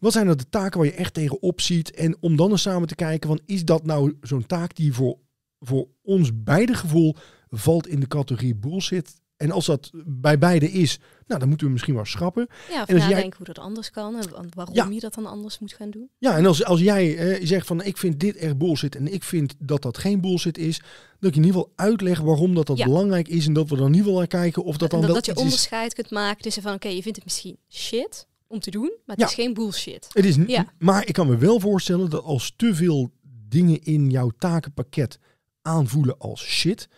wat 0.00 0.12
zijn 0.12 0.24
nou 0.24 0.38
de 0.38 0.48
taken 0.48 0.78
waar 0.78 0.88
je 0.88 0.94
echt 0.94 1.14
tegenop 1.14 1.60
ziet? 1.60 1.90
En 1.90 2.16
om 2.20 2.36
dan 2.36 2.50
eens 2.50 2.62
samen 2.62 2.88
te 2.88 2.94
kijken 2.94 3.28
van... 3.28 3.40
is 3.46 3.64
dat 3.64 3.86
nou 3.86 4.16
zo'n 4.20 4.46
taak 4.46 4.74
die 4.76 4.92
voor, 4.92 5.18
voor 5.60 5.88
ons 6.02 6.30
beide 6.42 6.74
gevoel 6.74 7.14
valt 7.50 7.86
in 7.86 8.00
de 8.00 8.08
categorie 8.08 8.54
bullshit... 8.54 9.22
En 9.36 9.50
als 9.50 9.66
dat 9.66 9.90
bij 10.06 10.38
beide 10.38 10.72
is, 10.72 11.00
nou, 11.26 11.40
dan 11.40 11.48
moeten 11.48 11.66
we 11.66 11.72
misschien 11.72 11.94
wel 11.94 12.04
schrappen. 12.04 12.46
Ja, 12.70 12.82
of 12.82 12.88
En 12.88 12.94
als 12.94 13.04
jij- 13.04 13.12
nadenken 13.14 13.36
hoe 13.36 13.46
dat 13.46 13.58
anders 13.58 13.90
kan 13.90 14.16
en 14.16 14.28
wa- 14.30 14.44
waarom 14.54 14.74
Ja. 14.74 14.88
je 14.90 15.00
dat 15.00 15.14
dan 15.14 15.26
anders 15.26 15.58
moet 15.58 15.72
gaan 15.72 15.90
doen. 15.90 16.10
Ja, 16.18 16.36
en 16.36 16.46
als, 16.46 16.64
als 16.64 16.80
jij 16.80 17.16
eh, 17.16 17.46
zegt 17.46 17.66
van 17.66 17.82
ik 17.82 17.96
vind 17.96 18.20
dit 18.20 18.36
echt 18.36 18.58
bullshit 18.58 18.96
en 18.96 19.12
ik 19.12 19.22
vind 19.22 19.54
dat 19.58 19.82
dat 19.82 19.98
geen 19.98 20.20
bullshit 20.20 20.58
is, 20.58 20.78
dat 21.20 21.30
ik 21.30 21.36
in 21.36 21.44
ieder 21.44 21.60
geval 21.60 21.72
uitleg 21.76 22.20
waarom 22.20 22.54
dat, 22.54 22.66
dat 22.66 22.76
Ja. 22.78 22.84
belangrijk 22.84 23.28
is 23.28 23.46
en 23.46 23.52
dat 23.52 23.68
we 23.68 23.76
dan 23.76 23.86
in 23.86 23.92
ieder 23.92 24.04
geval 24.04 24.18
naar 24.18 24.28
kijken 24.42 24.64
of 24.64 24.76
dat 24.76 24.90
dan 24.90 24.98
dat, 25.00 25.08
wel 25.08 25.16
dat 25.18 25.26
je 25.26 25.32
is. 25.32 25.38
onderscheid 25.38 25.94
kunt 25.94 26.10
maken 26.10 26.42
tussen 26.42 26.62
van 26.62 26.74
oké, 26.74 26.88
je 26.88 27.02
vindt 27.02 27.16
het 27.16 27.24
misschien 27.24 27.56
shit 27.70 28.26
om 28.46 28.60
te 28.60 28.70
doen, 28.70 28.92
maar 29.06 29.16
het 29.16 29.20
Ja. 29.20 29.26
is 29.26 29.34
geen 29.34 29.54
bullshit. 29.54 30.08
Het 30.12 30.24
is, 30.24 30.36
n- 30.36 30.44
Ja. 30.46 30.72
Maar 30.78 31.06
ik 31.06 31.12
kan 31.14 31.26
me 31.26 31.36
wel 31.36 31.60
voorstellen 31.60 32.10
dat 32.10 32.22
als 32.22 32.52
te 32.56 32.74
veel 32.74 33.10
dingen 33.48 33.82
in 33.82 34.10
jouw 34.10 34.30
takenpakket 34.38 35.18
aanvoelen 35.62 36.18
als 36.18 36.42
shit, 36.42 36.88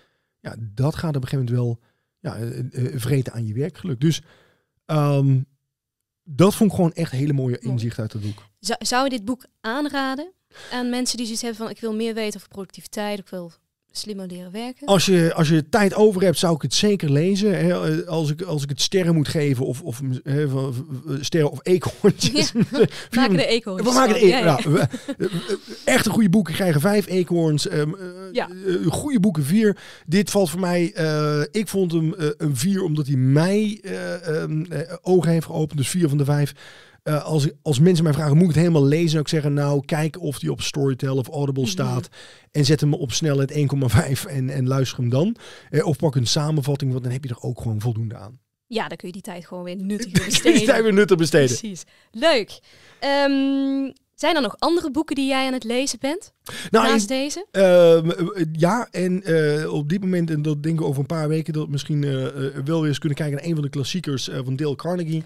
ja, 0.41 0.57
dat 0.59 0.95
gaat 0.95 1.17
op 1.17 1.23
een 1.23 1.29
gegeven 1.29 1.45
moment 1.55 1.65
wel 1.67 1.81
ja, 2.27 2.37
eh, 2.37 2.59
eh, 2.59 3.01
vreten 3.01 3.33
aan 3.33 3.47
je 3.47 3.55
werkgeluk. 3.55 4.01
Dus 4.01 4.23
ehm, 4.85 5.41
dat 6.25 6.55
vond 6.55 6.71
ik 6.71 6.77
gewoon 6.77 6.93
echt 6.93 7.13
hele 7.13 7.33
mooie 7.33 7.59
Mooi. 7.61 7.73
inzicht 7.75 7.99
uit 7.99 8.13
het 8.13 8.23
boek. 8.23 8.43
Zou, 8.59 8.85
zou 8.85 9.05
je 9.05 9.11
dit 9.11 9.25
boek 9.25 9.47
aanraden 9.61 10.33
aan 10.71 10.91
mensen 10.91 11.17
die 11.17 11.27
zoiets 11.27 11.43
hebben 11.43 11.61
van 11.61 11.71
ik 11.71 11.81
wil 11.81 11.95
meer 11.95 12.15
weten 12.15 12.37
over 12.37 12.49
productiviteit, 12.49 13.19
ik 13.19 13.29
wil 13.29 13.53
slimmer 13.99 14.27
leren 14.27 14.53
werken? 14.53 14.87
Als 14.87 15.07
je, 15.07 15.33
als 15.35 15.49
je 15.49 15.69
tijd 15.69 15.95
over 15.95 16.23
hebt, 16.23 16.39
zou 16.39 16.55
ik 16.55 16.63
het 16.63 16.75
zeker 16.75 17.11
lezen. 17.13 17.59
Hè, 17.67 17.75
Eh, 18.01 18.07
als, 18.09 18.31
ik, 18.31 18.43
als 18.43 18.63
ik 18.63 18.69
het 18.69 18.81
sterren 18.81 19.15
moet 19.15 19.29
geven, 19.29 19.67
of, 19.67 19.83
of 19.83 20.01
hè, 20.23 20.49
van- 20.49 20.75
van- 20.75 21.19
sterren 21.25 21.51
of 21.51 21.59
eekhoorntjes. 21.63 22.53
Maken 23.11 23.37
de 23.37 23.47
eekhoorns 23.47 23.89
We 23.89 23.95
maken 23.95 24.15
de 24.21 24.27
Ja, 24.27 24.39
e- 24.41 24.45
ja. 24.45 24.59
ja, 24.63 24.71
we- 24.71 24.79
eh, 24.79 24.89
eh, 25.19 25.31
Echte 25.85 26.11
goede 26.11 26.29
boeken 26.29 26.55
krijgen 26.55 26.81
vijf 26.81 27.07
eekhoorns. 27.07 27.69
eh, 27.69 27.83
Ja. 28.33 28.49
eh, 28.67 28.87
goede 28.93 29.21
boeken 29.21 29.45
vier. 29.45 29.77
Dit 30.07 30.31
valt 30.31 30.51
voor 30.51 30.61
mij. 30.61 30.93
eh, 30.95 31.41
ik 31.51 31.69
vond 31.69 31.93
hem 31.93 32.15
eh, 32.15 32.27
een 32.37 32.57
vier 32.57 32.83
omdat 32.83 33.07
hij 33.07 33.17
mij 33.17 33.79
eh, 33.83 34.29
ehm, 34.43 34.65
eh, 34.65 34.93
ogen 35.03 35.31
heeft 35.31 35.47
geopend. 35.47 35.79
Dus 35.79 35.89
vier 35.89 36.09
van 36.09 36.19
de 36.19 36.25
vijf. 36.25 36.53
Eh, 37.07 37.25
als, 37.25 37.49
als 37.63 37.79
mensen 37.81 38.05
mij 38.05 38.13
vragen, 38.13 38.33
moet 38.35 38.43
ik 38.43 38.49
het 38.49 38.59
helemaal 38.59 38.85
lezen? 38.85 39.11
Dan 39.13 39.21
ik 39.21 39.29
zeggen, 39.29 39.53
nou, 39.55 39.85
kijk 39.85 40.21
of 40.21 40.39
die 40.39 40.51
op 40.51 40.61
Storytel 40.63 41.17
of 41.17 41.29
Audible 41.29 41.63
Mhm. 41.63 41.71
staat. 41.71 42.09
En 42.51 42.65
zet 42.65 42.81
hem 42.81 42.95
op 42.95 43.13
snelheid 43.13 43.51
1,5 43.51 44.25
en, 44.27 44.51
en 44.51 44.67
luister 44.69 44.99
hem 44.99 45.09
dan. 45.09 45.37
Eh, 45.71 45.87
of 45.87 45.97
pak 45.97 46.15
een 46.15 46.27
samenvatting, 46.27 46.91
want 46.91 47.03
dan 47.05 47.13
heb 47.13 47.25
je 47.25 47.31
er 47.31 47.41
ook 47.41 47.61
gewoon 47.61 47.81
voldoende 47.81 48.17
aan. 48.17 48.39
Ja, 48.67 48.89
dan 48.89 48.97
kun 48.97 49.07
je 49.07 49.13
die 49.13 49.23
tijd 49.23 49.47
gewoon 49.47 49.65
weer 49.65 49.77
nuttig 49.93 50.13
besteden. 50.25 50.59
die 50.59 50.67
tijd 50.67 50.83
weer 50.83 50.93
nuttig 50.93 51.17
besteden. 51.17 51.57
Precies. 51.59 51.85
Leuk. 52.11 52.59
Ehm, 53.01 53.91
zijn 54.15 54.37
er 54.37 54.43
nog 54.43 54.55
andere 54.59 54.91
boeken 54.91 55.17
die 55.17 55.27
jij 55.29 55.47
aan 55.47 55.53
het 55.53 55.65
lezen 55.65 55.99
bent? 55.99 56.33
Nou, 56.71 56.87
naast 56.89 57.09
deze? 57.09 57.47
Ehm, 57.51 58.11
eh, 58.11 58.45
ja, 58.53 58.89
en 58.91 59.23
op 59.71 59.89
dit 59.89 60.01
moment, 60.01 60.31
en 60.31 60.43
dat 60.43 60.63
denk 60.63 60.81
ik 60.81 60.87
over 60.87 61.01
een 61.01 61.07
paar 61.07 61.29
weken, 61.29 61.53
dat 61.53 61.65
we 61.65 61.71
misschien 61.71 62.01
wel 62.65 62.81
weer 62.81 62.89
eens 62.89 62.99
kunnen 62.99 63.19
kijken 63.19 63.37
naar 63.37 63.45
een 63.47 63.55
van 63.55 63.63
de 63.63 63.71
klassiekers 63.71 64.31
van 64.45 64.57
Dale 64.57 64.77
Carnegie. 64.77 65.23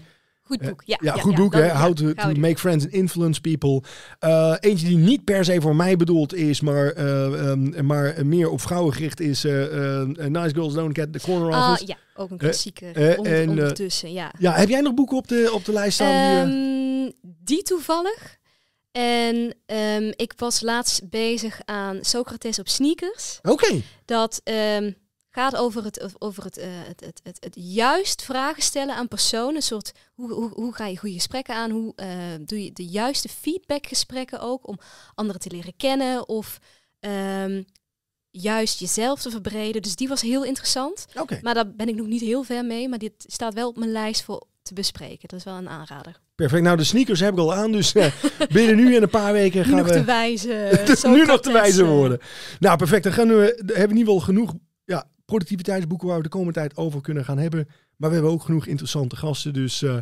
Goed 0.51 0.61
Eh, 0.61 0.67
boek. 0.67 0.81
Ja, 0.85 0.97
Ja, 1.01 1.13
goed 1.13 1.35
boek, 1.35 1.53
hè? 1.53 1.69
How 1.69 1.93
to, 1.93 2.13
make 2.39 2.57
friends 2.57 2.85
and 2.85 2.93
influence 2.93 3.41
people. 3.41 3.81
Eh, 4.19 4.55
eentje 4.59 4.87
die 4.87 4.97
niet 4.97 5.23
per 5.23 5.45
se 5.45 5.61
voor 5.61 5.75
mij 5.75 5.95
bedoeld 5.95 6.33
is, 6.33 6.61
maar, 6.61 6.91
eh, 6.91 7.49
ehm, 7.49 7.85
maar 7.85 8.25
meer 8.25 8.49
op 8.49 8.61
vrouwen 8.61 8.93
gericht 8.93 9.19
is. 9.19 9.43
eh, 9.45 10.01
Nice 10.27 10.53
Girls 10.53 10.73
Don't 10.73 10.97
Get 10.97 11.13
the 11.13 11.19
Corner 11.19 11.53
Ah, 11.53 11.69
Office. 11.71 11.87
ja, 11.87 11.95
ook 12.15 12.31
een 12.31 12.37
klassieker. 12.37 13.17
onder, 13.17 13.33
en, 13.41 13.49
ondertussen, 13.49 14.13
ja. 14.13 14.31
Ja, 14.39 14.53
heb 14.53 14.69
jij 14.69 14.81
nog 14.81 14.93
boeken 14.93 15.17
op 15.17 15.27
de, 15.27 15.49
op 15.53 15.65
de 15.65 15.71
lijst 15.73 15.93
staan? 15.93 16.45
die, 16.49 16.53
Ehm, 16.55 17.11
die 17.43 17.61
toevallig. 17.63 18.39
En 18.91 19.55
ehm, 19.65 20.11
ik 20.15 20.33
was 20.35 20.61
laatst 20.61 21.09
bezig 21.09 21.59
aan 21.65 21.97
Socrates 22.01 22.59
op 22.59 22.67
sneakers. 22.67 23.39
Oké, 23.41 23.81
Dat 24.05 24.41
gaat 25.31 25.55
over, 25.55 25.83
het, 25.83 26.21
over 26.21 26.43
het, 26.43 26.57
eh, 26.57 26.69
het, 26.71 26.99
het, 27.05 27.21
het, 27.23 27.37
het 27.39 27.55
juist 27.55 28.23
vragen 28.23 28.63
stellen 28.63 28.95
aan 28.95 29.07
personen. 29.07 29.55
Een 29.55 29.61
soort, 29.61 29.91
hoe, 30.13 30.33
hoe, 30.33 30.49
hoe 30.53 30.73
ga 30.73 30.85
je 30.85 30.97
goede 30.97 31.15
gesprekken 31.15 31.55
aan? 31.55 31.71
Hoe 31.71 31.93
eh, 31.95 32.07
doe 32.45 32.63
je 32.63 32.73
de 32.73 32.85
juiste 32.85 33.29
feedbackgesprekken 33.29 34.39
ook 34.39 34.67
om 34.67 34.79
anderen 35.15 35.41
te 35.41 35.49
leren 35.49 35.75
kennen? 35.77 36.27
Of 36.27 36.59
ehm, 36.99 37.63
juist 38.29 38.79
jezelf 38.79 39.21
te 39.21 39.29
verbreden. 39.29 39.81
Dus 39.81 39.95
die 39.95 40.07
was 40.07 40.21
heel 40.21 40.43
interessant. 40.43 41.05
Maar 41.41 41.53
daar 41.53 41.71
ben 41.71 41.87
ik 41.87 41.95
nog 41.95 42.07
niet 42.07 42.21
heel 42.21 42.43
ver 42.43 42.65
mee. 42.65 42.89
Maar 42.89 42.99
dit 42.99 43.13
staat 43.17 43.53
wel 43.53 43.67
op 43.67 43.77
mijn 43.77 43.91
lijst 43.91 44.23
voor 44.23 44.47
te 44.61 44.73
bespreken. 44.73 45.27
Dat 45.27 45.39
is 45.39 45.45
wel 45.45 45.55
een 45.55 45.69
aanrader. 45.69 46.19
Perfect. 46.35 46.63
Nou, 46.63 46.77
de 46.77 46.83
sneakers 46.83 47.19
heb 47.19 47.33
ik 47.33 47.39
al 47.39 47.53
aan, 47.53 47.71
dus 47.71 47.93
eh, 47.93 48.13
binnen 48.53 48.75
nu 48.75 48.95
en 48.95 49.01
een 49.01 49.09
paar 49.09 49.33
weken 49.33 49.59
Nu 49.59 49.65
gaan 49.65 49.77
nog 49.77 49.87
we... 49.87 49.93
te 49.93 50.03
wijzen. 50.03 50.69
nu 51.15 51.25
nog 51.25 51.41
te 51.41 51.51
wijzen 51.51 51.85
worden. 51.85 52.19
Nou, 52.59 52.77
perfect. 52.77 53.03
Dan 53.03 53.13
gaan 53.13 53.27
we, 53.27 53.33
hebben 53.33 53.75
we 53.75 53.81
in 53.81 53.97
ieder 53.97 54.13
geval 54.13 54.19
genoeg 54.19 54.53
productiviteitsboeken 55.31 56.07
waar 56.07 56.17
we 56.17 56.23
de 56.23 56.29
komende 56.29 56.53
tijd 56.53 56.77
over 56.77 57.01
kunnen 57.01 57.25
gaan 57.25 57.37
hebben. 57.37 57.67
Maar 57.95 58.09
we 58.09 58.15
hebben 58.15 58.33
ook 58.33 58.43
genoeg 58.43 58.65
interessante 58.65 59.15
gasten. 59.15 59.53
Dus 59.53 59.81
eh, 59.81 59.97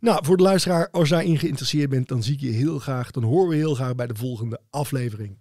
nou, 0.00 0.24
voor 0.24 0.36
de 0.36 0.42
luisteraar, 0.42 0.90
als 0.90 1.08
jij 1.08 1.36
geïnteresseerd 1.36 1.90
bent, 1.90 2.08
dan 2.08 2.22
zie 2.22 2.34
ik 2.34 2.40
je 2.40 2.50
heel 2.50 2.78
graag. 2.78 3.10
Dan 3.10 3.22
horen 3.22 3.48
we 3.48 3.56
heel 3.56 3.74
graag 3.74 3.94
bij 3.94 4.06
de 4.06 4.14
volgende 4.14 4.60
aflevering. 4.70 5.36